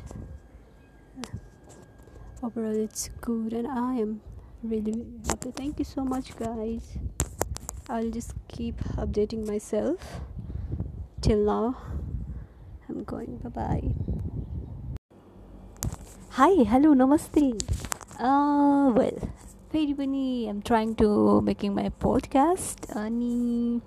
overall 2.43 2.75
it's 2.75 3.09
good 3.21 3.53
and 3.53 3.67
i 3.67 3.93
am 3.95 4.19
really, 4.63 4.91
really 4.91 5.21
happy 5.27 5.51
thank 5.51 5.79
you 5.79 5.85
so 5.85 6.03
much 6.03 6.35
guys 6.37 6.97
I'll 7.88 8.10
just 8.10 8.34
keep 8.48 8.78
updating 8.96 9.46
myself. 9.46 10.20
Till 11.20 11.44
now 11.44 11.76
i'm 12.88 13.04
going. 13.04 13.36
Bye 13.38 13.50
bye 13.50 13.94
hi 16.30 16.64
hello 16.64 16.94
namaste. 16.94 17.44
Uh 18.20 18.90
well 18.96 19.18
फेरि 19.72 19.92
पनि 19.94 20.22
I'm 20.46 20.60
trying 20.60 20.92
to 20.94 21.08
making 21.40 21.72
my 21.74 21.88
podcast 22.02 22.90
अनि 22.92 23.80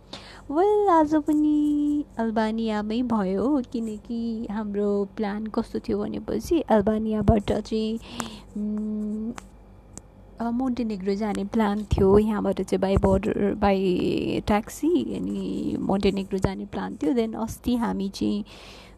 well 0.52 0.90
आज 0.90 1.14
पनि 1.28 2.06
अल्बानियामै 2.18 3.02
भयो 3.12 3.46
किनकि 3.74 4.48
हाम्रो 4.52 4.88
plan 5.18 5.46
कस्तो 5.58 5.80
थियो 5.80 6.00
भनेपछि 6.00 6.62
अल्बानियाबाट 6.78 7.52
चाहिँ 7.52 8.00
मोन्टेनेग्रो 10.42 11.14
जाने 11.16 11.44
प्लान 11.54 11.84
थियो। 11.92 12.18
यहाँबाट 12.20 12.62
चाहिँ 12.62 12.80
बाई 12.82 12.98
बोर्डर 12.98 13.54
बाई 13.60 14.44
ट्याक्सी 14.48 14.88
अनि 15.16 15.78
मोन्टेनेग्रो 15.80 16.40
जाने 16.40 16.66
प्लान 16.66 16.96
थियो। 16.96 17.14
देन 17.14 17.34
अस्ति 17.34 17.76
हामी 17.76 18.10
चाहिँ 18.10 18.44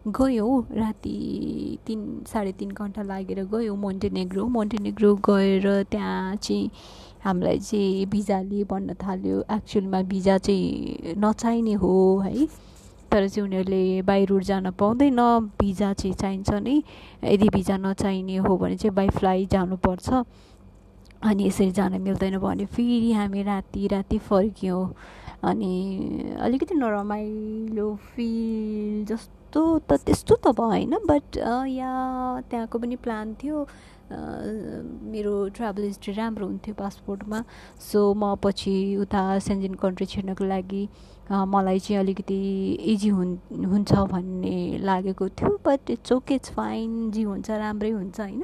गयौँ 0.08 0.62
राति 0.72 1.78
तिन 1.88 2.24
साढे 2.28 2.52
तिन 2.60 2.72
घन्टा 2.72 3.02
लागेर 3.04 3.44
गयौँ 3.54 3.78
मोन्टेनेग्रो 3.78 4.46
मोन्टेनेग्रो 4.48 5.14
गएर 5.30 5.84
त्यहाँ 5.92 6.36
चाहिँ 6.36 6.70
हामीलाई 7.24 7.60
चाहिँ 7.60 8.06
भिजाले 8.10 8.64
भन्न 8.64 8.94
थाल्यो। 8.98 9.44
एक्चुअलमा 9.52 10.02
भिजा 10.10 10.38
चाहिँ 10.38 11.14
नचाहिने 11.18 11.74
हो 11.74 11.94
है। 12.26 12.46
तर 13.12 13.28
चाहिँ 13.28 13.48
उनीहरूले 13.48 14.02
बाई 14.02 14.26
रुट 14.26 14.44
जान 14.44 14.72
पाउँदैन। 14.72 15.20
भिजा 15.60 15.94
चाहिँ 15.94 16.16
चाहिन्छ 16.16 16.50
नै। 16.50 16.82
यदि 17.24 17.50
भिजा 17.50 17.78
नचाहिने 17.78 18.38
हो 18.38 18.58
भने 18.58 18.76
चाहिँ 18.76 18.96
बाई 18.96 19.10
फ्लाइट 19.10 19.50
जानुपर्छ। 19.50 20.10
अनि 21.24 21.48
यसरी 21.48 21.72
जान 21.72 22.02
मिल्दैन 22.02 22.38
भने 22.40 22.66
फेरि 22.66 23.12
हामी 23.14 23.44
राति 23.44 23.88
राति 23.92 24.18
फर्क्यौँ। 24.30 24.86
अनि 25.44 25.74
अलिकति 26.42 26.76
नरमाइलो 26.76 27.94
फिल 28.16 29.06
जस्तो 29.10 29.64
त 29.90 30.00
त्यस्तो 30.06 30.36
त 30.36 30.54
भएन 30.60 30.98
बट 31.10 31.38
या 31.70 31.92
त्यहाँको 32.50 32.80
पनि 32.80 32.96
प्लान 33.06 33.34
थियो। 33.44 33.68
मेरो 34.08 35.34
ट्राभल 35.56 35.84
हिस्ट्री 35.84 36.14
राम्रो 36.14 36.46
हुन्थ्यो 36.48 36.74
पासपोर्टमा 36.80 37.44
सो 37.92 38.14
म 38.16 38.36
पछि 38.44 38.96
उता 39.04 39.22
सेन्जिन 39.44 39.74
कन्ट्री 39.84 40.06
छिर्नको 40.06 40.46
लागि 40.48 40.84
मलाई 41.28 41.80
चाहिँ 41.80 42.00
अलिकति 42.00 42.40
इजी 42.94 43.10
हुन् 43.10 43.36
हुन्छ 43.68 43.94
भन्ने 43.94 44.78
लागेको 44.80 45.28
थियो 45.28 45.60
but 45.66 45.90
it's 45.92 46.12
okay 46.12 46.36
it's 46.36 46.52
fine 46.56 47.12
जी 47.12 47.24
हुन्छ 47.24 47.50
राम्रै 47.52 47.92
हुन्छ 47.92 48.20
होइन। 48.20 48.44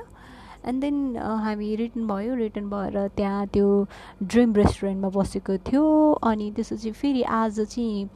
एन्ड 0.65 0.81
देन 0.81 1.17
हामी 1.17 1.75
रिटर्न 1.75 2.07
भयो 2.07 2.35
रिटर्न 2.35 2.69
भएर 2.69 3.07
त्यहाँ 3.17 3.47
त्यो 3.53 3.67
ड्रिम 4.23 4.53
रेस्टुरेन्टमा 4.55 5.09
बसेको 5.15 5.57
थियो। 5.69 5.83
अनि 6.23 6.51
त्यसपछि 6.55 6.91
फेरि 6.91 7.21
आज 7.23 7.59
चाहिँ 7.59 8.09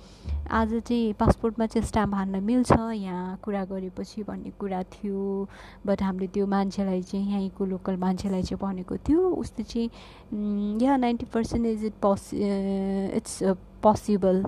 आज 0.51 0.73
चाहिँ 0.73 1.13
पासपोर्टमा 1.19 1.65
चाहिँ 1.65 1.87
स्ट्याम्प 1.87 2.13
हान्न 2.15 2.43
मिल्छ 2.43 2.71
यहाँ 2.71 3.37
कुरा 3.43 3.63
गरेपछि 3.71 4.23
भन्ने 4.23 4.51
कुरा 4.59 4.81
थियो। 4.95 5.47
बट 5.85 6.03
हामीले 6.03 6.27
त्यो 6.33 6.45
मान्छेलाई 6.47 7.01
चाहिँ 7.01 7.31
यहीँको 7.33 7.65
लोकल 7.65 7.95
मान्छेलाई 7.99 8.43
चाहिँ 8.43 8.59
भनेको 8.61 8.97
थियो। 8.97 9.29
उसले 9.29 9.63
चाहिँ 9.63 10.81
या 10.83 10.97
नाइन्टी 10.97 11.25
पर्सेन्ट 11.33 11.65
इज 11.67 11.85
इट 11.85 11.93
पस 12.05 12.29
इट्स 12.33 13.43
पोसिबल 13.83 14.43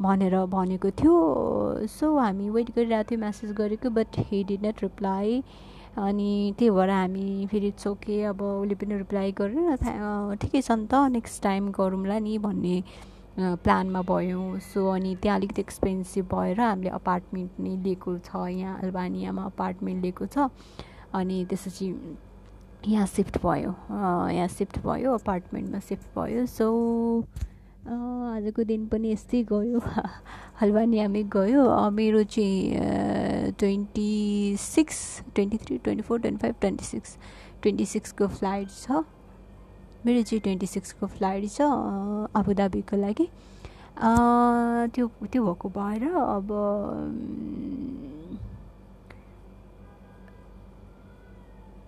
भनेर 0.00 0.36
भनेको 0.50 0.90
थियो। 0.90 1.86
सो 1.92 2.16
हामी 2.18 2.50
वेट 2.50 2.70
गरिरहेको 2.76 3.10
थियो 3.10 3.20
म्यासेज 3.20 3.52
गरेको 3.52 3.90
but 3.90 4.18
he 4.18 4.42
did 4.44 4.66
not 4.66 4.82
reply 4.82 5.42
अनि 5.98 6.54
त्यही 6.58 6.70
भएर 6.70 6.90
हामी 6.90 7.46
फेरि 7.50 7.70
चोके 7.70 8.22
अब 8.30 8.42
उसले 8.42 8.74
पनि 8.74 8.96
रिप्लाई 8.98 9.32
गरेर 9.40 10.36
ठिकै 10.42 10.60
छ 10.60 10.70
नि 10.72 10.86
त 10.90 10.94
नेक्स्ट 11.14 11.42
टाइम 11.42 11.70
गरौँला 11.70 12.18
नि 12.18 12.38
भन्ने 12.38 12.76
प्लानमा 13.38 14.02
भयौँ। 14.10 14.58
सो 14.62 14.88
अनि 14.90 15.14
त्यहाँ 15.22 15.38
अलिकति 15.38 15.60
एक्सपेन्सिभ 15.62 16.24
भएर 16.34 16.60
हामीले 16.60 16.90
अपार्टमेन्ट 16.98 17.60
नै 17.60 17.76
लिएको 17.84 18.18
छ 18.26 18.46
यहाँ 18.50 18.78
अल्बानियामा 18.82 19.44
अपार्टमेन्ट 19.44 20.02
लिएको 20.02 20.26
छ। 20.26 20.50
अनि 21.14 21.44
त्यसपछि 21.50 21.86
यहाँ 22.88 23.06
सिफ्ट 23.06 23.38
भयो 23.42 23.74
यहाँ 23.90 24.48
सिफ्ट 24.48 24.78
भयो 24.86 25.12
अपार्टमेन्टमा 25.14 25.78
सिफ्ट 25.88 26.06
भयो। 26.18 26.46
सो 26.46 26.66
आजको 27.84 28.64
दिन 28.64 28.86
पनि 28.88 29.12
यस्तै 29.12 29.42
गयो। 29.52 29.80
हल्वानियामै 30.60 31.22
गयो। 31.32 31.62
मेरो 31.90 32.22
चाहिँ 32.24 33.52
twenty 33.58 34.56
six 34.60 34.98
twenty 35.34 35.56
three 35.64 35.78
twenty 35.84 36.02
four 36.02 36.20
twenty 36.20 36.40
five 36.42 36.54
twenty 36.60 36.84
six. 36.84 37.16
Twenty 37.62 37.86
सिक्सको 37.86 38.26
flight 38.28 38.68
छ। 38.70 39.04
मेरो 40.06 40.22
चाहिँ 40.22 40.40
ट्वेन्टी 40.42 40.66
सिक्सको 40.66 41.06
फ्लाइट 41.06 41.48
छ 41.50 41.60
आबुधाबीको 42.36 42.96
लागि। 42.96 43.26
त्यो 44.94 45.06
त्यो 45.32 45.44
भएको 45.44 45.68
भएर 45.68 46.04
अब 46.08 46.48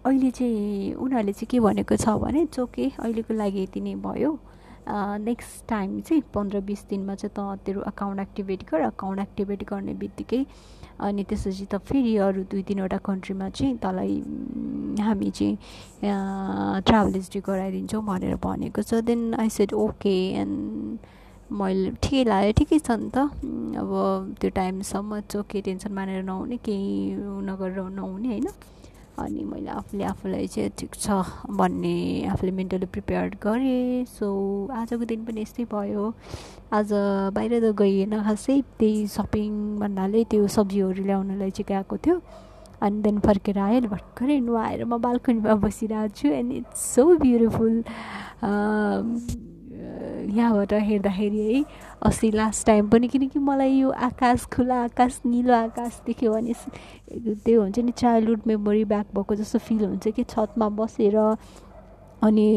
अहिले 0.07 0.31
चाहिँ 0.31 0.95
उनीहरूले 0.95 1.33
चाहिँ 1.33 1.49
के 1.51 1.61
भनेको 1.61 1.97
छ 1.97 2.09
भने 2.23 2.45
चोके 2.47 2.85
अहिलेको 3.01 3.35
लागि 3.35 3.63
यति 3.63 3.81
नै 3.81 3.95
भयो। 4.05 4.39
नेक्स्ट 4.89 5.69
टाइम 5.69 6.01
चाहिँ 6.01 6.23
पन्ध्र 6.35 6.61
बिस 6.63 6.85
दिनमा 6.91 7.15
चाहिँ 7.15 7.35
त 7.35 7.59
तेरो 7.67 7.81
अकाउन्ट 7.91 8.21
एक्टिभेट 8.21 8.63
गर। 8.71 8.81
अकाउन्ट 8.95 9.21
एक्टिभेट 9.21 9.65
गर्ने 9.71 9.95
बित्तिकै 9.95 10.45
अनि 11.01 11.25
त्यसपछि 11.29 11.67
त 11.73 11.77
फेरि 11.85 12.17
अरू 12.27 12.43
दुई 12.51 12.63
तिनवटा 12.69 12.99
कन्ट्रीमा 13.05 13.49
चाहिँ 13.51 13.77
तँलाई 13.83 14.15
हामी 15.03 15.31
चाहिँ 15.31 15.57
ट्राभल 16.87 17.15
हिस्ट्री 17.15 17.41
गराइदिन्छौँ 17.47 18.03
भनेर 18.05 18.35
भनेको 18.41 18.83
छ। 18.83 19.03
Then 19.05 19.35
I 19.35 19.49
said 19.51 19.73
okay 19.75 20.17
and 20.41 20.99
मैले 21.53 21.91
ठिकै 22.03 22.25
लाग्यो। 22.25 22.53
ठिकै 22.59 22.79
छ 22.79 22.91
नि 22.97 23.11
त। 23.11 23.19
अब 23.83 23.91
त्यो 24.41 24.51
टाइमसम्म 24.57 25.21
चोके 25.31 25.61
टेन्सन 25.67 25.93
मानेर 25.93 26.23
नहुने 26.25 26.57
केही 26.65 27.15
नगरेर 27.45 27.91
नहुने 27.91 28.29
होइन? 28.29 28.49
अनि 29.19 29.43
मैले 29.45 29.71
आफूले 29.71 30.05
आफूलाई 30.05 30.47
चाहिँ 30.47 30.71
ठिक 30.79 30.95
छ 30.95 31.09
भन्ने 31.49 31.97
आफूले 32.33 32.53
मेन्टली 32.53 32.87
प्रिपेयर 32.93 33.37
गरेँ। 33.43 34.05
सो 34.05 34.27
आजको 34.69 35.05
दिन 35.09 35.25
पनि 35.25 35.41
यस्तै 35.41 35.65
भयो। 35.73 36.05
आज 36.73 36.93
बाहिर 37.33 37.53
त 37.65 37.73
गइएन। 37.81 38.13
खासै 38.23 38.61
त्यही 38.79 39.07
सपिङ 39.17 39.81
भन्नाले 39.81 40.25
त्यो 40.31 40.47
सब्जीहरू 40.47 41.05
ल्याउनलाई 41.05 41.51
चाहिँ 41.51 41.69
गएको 41.73 41.97
थियो। 41.97 42.21
अनि 42.77 43.01
देन 43.03 43.19
फर्केर 43.25 43.59
आयो 43.59 43.89
भर्खरै 43.89 44.39
नुहाएर 44.41 44.85
म 44.85 45.01
बाल्कनीमा 45.01 45.55
बसिरहेको 45.65 46.13
छु। 46.13 46.29
एन्ड 46.29 46.53
इट्स 46.53 46.81
सो 46.95 47.05
ब्युटिफुल 47.17 47.75
यहाँबाट 50.37 50.73
हेर्दाखेरि 50.73 51.41
है 51.47 51.65
अस्ति 52.07 52.31
लास्ट 52.31 52.67
टाइम 52.67 52.89
पनि 52.91 53.09
किनकि 53.09 53.39
मलाई 53.39 53.73
यो 53.73 53.91
आकाश 54.09 54.45
खुला 54.55 54.83
आकाश 54.85 55.21
निलो 55.27 55.55
आकाश 55.55 56.01
देख्यो 56.07 56.33
भने 56.33 56.55
त्यो 57.45 57.61
हुन्छ 57.63 57.79
नि 57.79 57.93
चाइल्डहुड 57.93 58.41
मेमोरी 58.47 58.85
ब्याक 58.85 59.07
भएको 59.15 59.35
जस्तो 59.35 59.59
फिल 59.59 59.85
हुन्छ 59.85 60.09
कि 60.09 60.25
छतमा 60.25 60.69
बसेर 60.81 61.17
अनि 61.17 62.49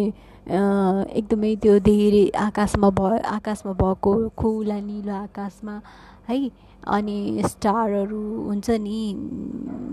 एकदमै 0.49 1.55
त्यो 1.61 1.79
धेरै 1.85 2.25
आकाशमा 2.45 2.89
भ 2.99 3.19
आकाशमा 3.37 3.73
भएको 3.81 4.13
खुला 4.37 4.79
निलो 4.81 5.13
आकाशमा 5.13 5.81
है 6.29 6.39
अनि 6.87 7.43
स्टारहरू 7.45 8.21
हुन्छ 8.47 8.69
नि 8.81 8.99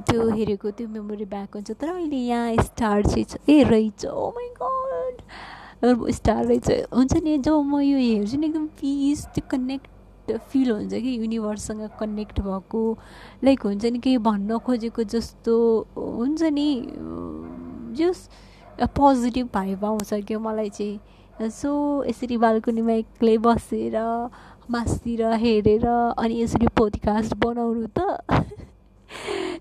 त्यो 0.08 0.28
हेरेको 0.30 0.70
त्यो 0.70 0.88
मेमोरी 0.88 1.24
ब्याक 1.24 1.56
हुन्छ। 1.56 1.70
तर 1.70 1.88
अहिले 1.88 2.16
यहाँ 2.16 2.54
स्टार 2.64 3.02
चाहिँ 3.06 3.26
ए 3.48 3.62
रहेछ। 3.70 4.06
ओ 4.06 4.30
माई 4.36 4.48
गड 4.62 5.16
स्टार 5.84 6.44
रहेछ 6.44 6.70
हुन्छ 6.94 7.16
नि 7.22 7.36
जब 7.38 7.62
म 7.64 7.80
यो 7.80 7.98
हेर्छु 7.98 8.36
नि 8.38 8.46
एकदम 8.46 8.66
पिस 8.80 9.24
त्यो 9.34 9.48
कनेक्ट 9.50 10.32
फिल 10.50 10.70
हुन्छ 10.70 10.92
कि 10.94 11.16
युनिभर्ससँग 11.18 11.88
कनेक्ट 12.00 12.40
भएको 12.40 12.80
लाइक 13.44 13.60
हुन्छ 13.66 13.84
नि 13.84 13.98
केही 13.98 14.18
भन्न 14.18 14.58
खोजेको 14.66 15.02
जस्तो 15.14 15.54
हुन्छ 15.96 16.42
नि 16.42 16.68
जस 17.98 18.28
पोजिटिभ 18.96 19.48
भाइब 19.54 19.84
आउँछ 19.84 20.14
क्या 20.26 20.38
मलाई 20.38 20.70
चाहिँ 20.70 21.50
सो 21.50 21.70
यसरी 22.04 22.36
बाल्कुनीमा 22.38 22.92
एक्लै 22.92 23.36
बसेर 23.38 23.96
मासतिर 24.70 25.22
हेरेर 25.44 25.86
अनि 25.86 26.42
यसरी 26.42 26.66
पोडकास्ट 26.76 27.34
बनाउनु 27.44 27.86
त 27.98 27.98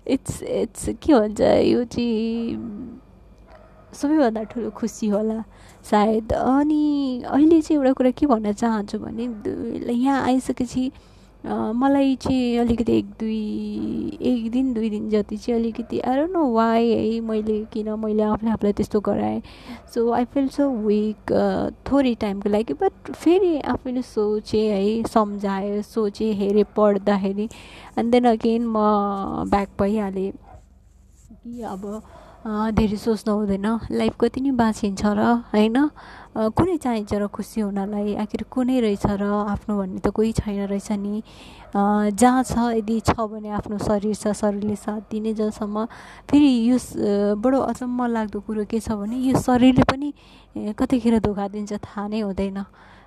इट्स 0.06 0.42
इट्स 0.42 0.88
के 1.02 1.14
भन्छ 1.14 1.40
यो 1.40 1.84
चाहिँ 1.84 2.56
सबैभन्दा 3.94 4.42
ठुलो 4.50 4.70
खुसी 4.70 5.08
होला। 5.08 5.42
सायद 5.90 6.32
अनि 6.32 7.22
अहिले 7.24 7.60
चाहिँ 7.60 7.78
एउटा 7.78 7.92
कुरा 7.92 8.10
के 8.10 8.26
भन्न 8.26 8.52
चाहन्छु 8.52 8.98
भने 8.98 9.24
यहाँ 9.92 10.22
आइसकेपछि 10.24 10.90
मलाई 11.44 12.14
चाहिँ 12.22 12.58
अलिकति 12.58 12.92
एक 12.92 13.10
दुई 13.20 14.18
एक 14.20 14.50
दिन 14.50 14.72
दुई 14.74 14.88
दिन 14.90 15.08
जति 15.10 15.36
चाहिँ 15.36 15.60
अलिकति 15.60 15.98
आएर 16.00 16.26
न 16.30 16.42
वाइ 16.52 16.88
है 16.90 17.20
मैले 17.20 17.58
किन 17.72 17.90
मैले 18.00 18.22
आफूले 18.22 18.50
आफूलाई 18.50 18.72
त्यस्तो 18.72 19.00
गराएँ 19.00 19.40
so 19.94 20.10
I 20.12 20.24
feel 20.34 20.48
so 20.56 20.68
weak 20.86 21.32
थोरै 21.90 22.14
टाइमको 22.20 22.48
लागि 22.50 22.74
बट 22.82 23.12
फेरि 23.12 23.58
आफैले 23.74 24.02
सोचेँ 24.02 24.66
है 24.70 25.02
सम्झाएँ 25.14 25.80
सोचेँ 25.84 26.32
हेरेँ 26.40 26.64
पढ्दाखेरि 26.76 27.48
एन्ड 27.98 28.12
देन 28.12 28.28
अगेन 28.28 28.66
म 28.66 29.46
ब्याक 29.50 29.68
भइहालेँ 29.80 30.30
कि 30.32 31.62
अब 31.62 31.84
धेरै 32.46 32.96
सोच्नु 32.96 33.32
हुँदैन। 33.34 33.66
लाइफ 33.90 34.14
कति 34.22 34.40
नै 34.40 34.50
बाँचिन्छ 34.54 35.02
र 35.02 35.20
होइन? 35.50 35.76
कुनै 36.54 36.76
चाहिन्छ 36.78 37.12
र 37.18 37.26
खुसी 37.26 37.60
हुनलाई। 37.66 38.14
आखिर 38.22 38.42
कुनै 38.46 38.78
रहेछ 38.86 39.06
र 39.18 39.24
आफ्नो 39.50 39.72
भन्ने 39.74 39.98
त 39.98 40.14
कोही 40.14 40.32
छैन 40.38 40.70
रहेछ 40.70 40.88
नि। 40.94 41.22
जहाँ 41.74 42.42
छ 42.46 42.54
यदि 42.78 42.96
छ 43.02 43.18
भने 43.18 43.50
आफ्नो 43.50 43.76
शरीर 43.82 44.14
छ 44.14 44.30
शरीरले 44.30 44.76
साथ 44.78 45.10
दिने 45.10 45.32
जसम्म। 45.34 45.76
फेरि 46.30 46.50
यो 46.70 46.76
बडो 47.34 47.58
अचम्म 47.66 48.06
लाग्दो 48.14 48.38
कुरो 48.46 48.64
के 48.70 48.78
छ 48.78 48.94
भने 48.94 49.16
यो 49.26 49.34
शरीरले 49.42 49.84
पनि 49.90 50.08
कतिखेर 50.78 51.18
धोका 51.18 51.46
दिन्छ 51.50 51.72
थाहा 51.82 52.06
नै 52.08 52.20
हुँदैन। 52.20 52.58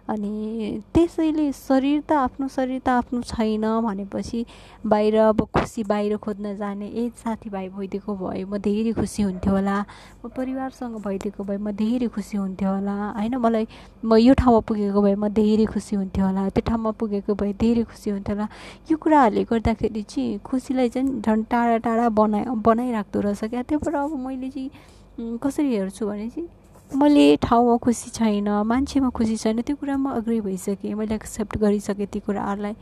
अनि 0.10 0.82
त्यसैले 0.94 1.52
शरीर 1.54 2.02
त 2.02 2.12
आफ्नो 2.18 2.48
शरीर 2.50 2.80
त 2.86 2.90
आफ्नो 2.90 3.22
छैन 3.22 3.66
भनेपछि 3.86 4.46
बाहिर 4.86 5.16
अब 5.22 5.42
खुसी 5.54 5.84
बाहिर 5.84 6.18
खोज्न 6.18 6.56
जाने 6.58 6.88
ए 6.88 7.10
साथीभाइ 7.16 7.68
भइदिएको 7.70 8.16
भए 8.16 8.44
म 8.44 8.58
धेरै 8.58 8.94
खुसी 8.98 9.24
हुन्थ्यो 9.24 9.54
होला। 9.54 9.78
म 10.26 10.30
परिवारसँग 10.38 10.96
भइदिएको 11.06 11.44
भए 11.44 11.58
म 11.58 11.72
धेरै 11.72 12.08
खुसी 12.10 12.38
हुन्थ्यो 12.38 12.70
होला। 12.70 12.96
होइन 13.18 13.36
मलाई 13.38 13.68
म 14.04 14.18
यो 14.18 14.34
ठाउँमा 14.34 14.60
पुगेको 14.66 15.02
भए 15.02 15.16
म 15.16 15.28
धेरै 15.30 15.66
खुसी 15.70 15.96
हुन्थ्यो 15.96 16.26
होला। 16.26 16.50
त्यो 16.50 16.64
ठाउँमा 16.70 16.92
पुगेको 17.00 17.34
भए 17.36 17.54
धेरै 17.62 17.84
खुसी 17.84 18.10
हुन्थ्यो 18.10 18.36
होला। 18.36 18.48
यो 18.92 18.98
कुराहरूले 18.98 19.44
गर्दाखेरि 19.46 20.04
चाहिँ 20.10 20.40
खुसीलाई 20.42 20.90
चाहिँ 20.90 21.22
झन् 21.22 21.44
टाढा 21.52 21.78
टाढा 21.86 22.10
बनाइ 22.10 22.44
बनाइराख्दो 22.66 23.20
रहेछ 23.22 23.44
क्या। 23.46 23.62
त्यहाँबाट 23.62 23.96
अब 23.96 24.18
मैले 24.26 24.50
चाहिँ 24.50 25.38
कसरी 25.44 25.70
हेर्छु 25.76 26.06
भने 26.08 26.30
चाहिँ 26.30 26.48
मैले 26.90 27.36
ठाउँमा 27.38 27.76
खुसी 27.78 28.10
छैन 28.10 28.50
मान्छेमा 28.66 29.10
खुसी 29.14 29.36
छैन 29.38 29.62
त्यो 29.62 29.76
कुरा 29.78 29.98
म 29.98 30.10
अग्री 30.10 30.40
भइसकेँ। 30.42 30.94
मैले 30.98 31.16
एक्सेप्ट 31.16 31.58
गरिसकेँ 31.62 32.08
ती 32.10 32.20
कुराहरूलाई 32.26 32.76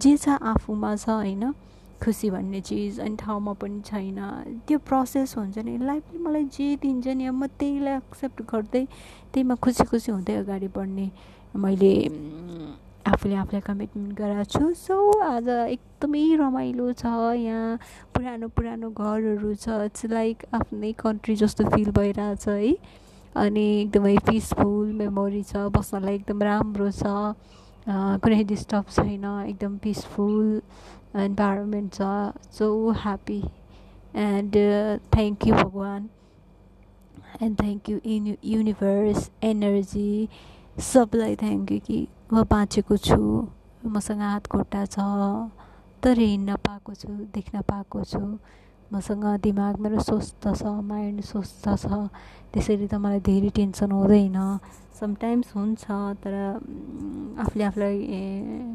जे 0.00 0.16
छ 0.16 0.40
आफूमा 0.40 0.96
छ 0.96 1.08
होइन? 1.10 1.52
खुसी 2.00 2.30
भन्ने 2.30 2.60
चिज 2.64 3.00
अनि 3.04 3.16
ठाउँमा 3.20 3.52
पनि 3.60 3.80
छैन। 3.84 4.64
त्यो 4.64 4.78
प्रोसेस 4.80 5.36
हुन्छ 5.36 5.58
नि। 5.60 5.76
लाइफले 5.76 6.18
मलाई 6.24 6.44
जे 6.48 6.76
दिन्छ 6.80 7.06
नि 7.12 7.26
अब 7.28 7.34
म 7.34 7.46
त्यहीलाई 7.60 7.96
एक्सेप्ट 7.96 8.42
गर्दै 8.48 8.84
त्यहीमा 9.28 9.54
खुसी 9.60 9.84
खुसी 9.84 10.12
हुँदै 10.12 10.34
अगाडि 10.40 10.68
बढ्ने 10.72 11.06
मैले 11.52 11.92
आफूले 13.12 13.34
आफूलाई 13.44 13.60
कमिटमेन्ट 13.60 14.12
गराएको 14.16 14.44
छु। 14.48 14.72
सो 14.72 14.96
आज 15.20 15.48
एकदमै 15.76 16.24
रमाइलो 16.40 16.92
छ 16.96 17.04
यहाँ 17.36 17.76
पुरानो 18.16 18.48
पुरानो 18.56 18.88
घरहरू 18.88 19.54
छ। 19.54 19.84
इट्स 19.84 20.04
लाइक 20.08 20.48
आफ्नै 20.48 20.92
कन्ट्री 20.96 21.36
जस्तो 21.36 21.68
फिल 21.68 21.90
भइरहेछ 21.92 22.48
है? 22.48 22.72
अनि 23.36 23.64
एकदमै 23.80 24.16
पिसफुल 24.26 24.92
मेमोरी 25.00 25.42
छ 25.42 25.56
बस्नलाई 25.76 26.14
एकदम 26.14 26.42
राम्रो 26.42 26.90
छ। 26.90 27.02
कुनै 28.22 28.42
डिस्टर्ब 28.44 28.86
छैन 28.96 29.24
एकदम 29.24 29.76
पिसफुल 29.84 30.46
इन्भाइरोमेन्ट 31.24 31.94
छ। 31.94 32.00
So 32.58 32.66
happy 33.02 33.40
and 34.24 34.56
thank 35.14 35.46
you 35.46 35.54
भगवान्। 35.54 36.08
And 37.42 37.60
thank 37.60 37.88
you 37.90 37.98
in 38.14 38.36
universe 38.44 39.30
energy 39.44 40.12
सबलाई 40.92 41.36
थ्याङ्क 41.42 41.72
यू 41.72 41.78
कि 41.86 41.98
म 42.32 42.44
बाँचेको 42.50 42.96
छु 43.06 43.20
मसँग 43.86 44.20
हात 44.20 44.46
खुट्टा 44.46 44.84
छ 44.86 44.98
तर 46.02 46.18
हिँड्न 46.18 46.56
पाएको 46.66 46.94
छु 46.94 47.08
देख्न 47.34 47.60
पाएको 47.68 48.04
छु। 48.04 48.20
मसँग 48.90 49.24
दिमाग 49.42 49.78
मेरो 49.80 50.00
स्वस्थ 50.02 50.46
छ 50.52 50.66
माइन्ड 50.84 51.20
स्वस्थ 51.24 51.68
छ 51.78 51.98
त्यसरी 52.52 52.86
त 52.86 52.94
मलाई 52.96 53.20
धेरै 53.26 53.50
टेन्सन 53.56 53.90
हुँदैन 53.92 54.38
समटाइम्स 55.00 55.54
हुन्छ 55.56 55.84
तर 56.22 56.34
आफूले 57.38 57.64
आफूलाई 57.64 57.98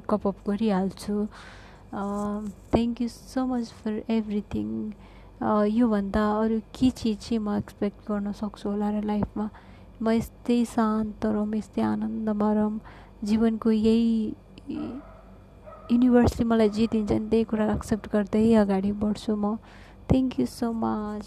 कपअप 0.10 0.38
गरिहाल्छु 0.48 1.16
thank 2.72 3.02
you 3.02 3.08
so 3.10 3.46
much 3.46 3.72
for 3.82 4.02
everything 4.12 4.70
योभन्दा 5.74 6.24
अरू 6.40 6.60
के 6.74 6.90
चिज 6.92 7.18
चाहिँ 7.20 7.40
म 7.40 7.58
एक्सपेक्ट 7.58 8.08
गर्न 8.08 8.32
सक्छु 8.36 8.70
होला 8.70 8.90
र 8.90 9.04
लाइफमा 9.06 9.50
म 10.02 10.12
यस्तै 10.12 10.64
शान्त 10.68 11.26
रम 11.36 11.56
यस्तै 11.56 11.82
आनन्दमा 11.84 12.52
रम 12.54 12.80
जीवनको 13.24 13.72
यही 13.72 14.10
युनिभर्सले 15.92 16.46
मलाई 16.46 16.70
जे 16.78 16.88
दिन्छ 16.92 17.12
नि 17.12 17.28
त्यही 17.30 17.44
कुरा 17.52 17.74
एक्सेप्ट 17.74 18.12
गर्दै 18.14 18.46
अगाडि 18.62 18.92
बढ्छु 19.02 19.36
म 19.36 19.58
Thank 20.08 20.40
you 20.40 20.46
so 20.46 20.74
much. 20.74 21.26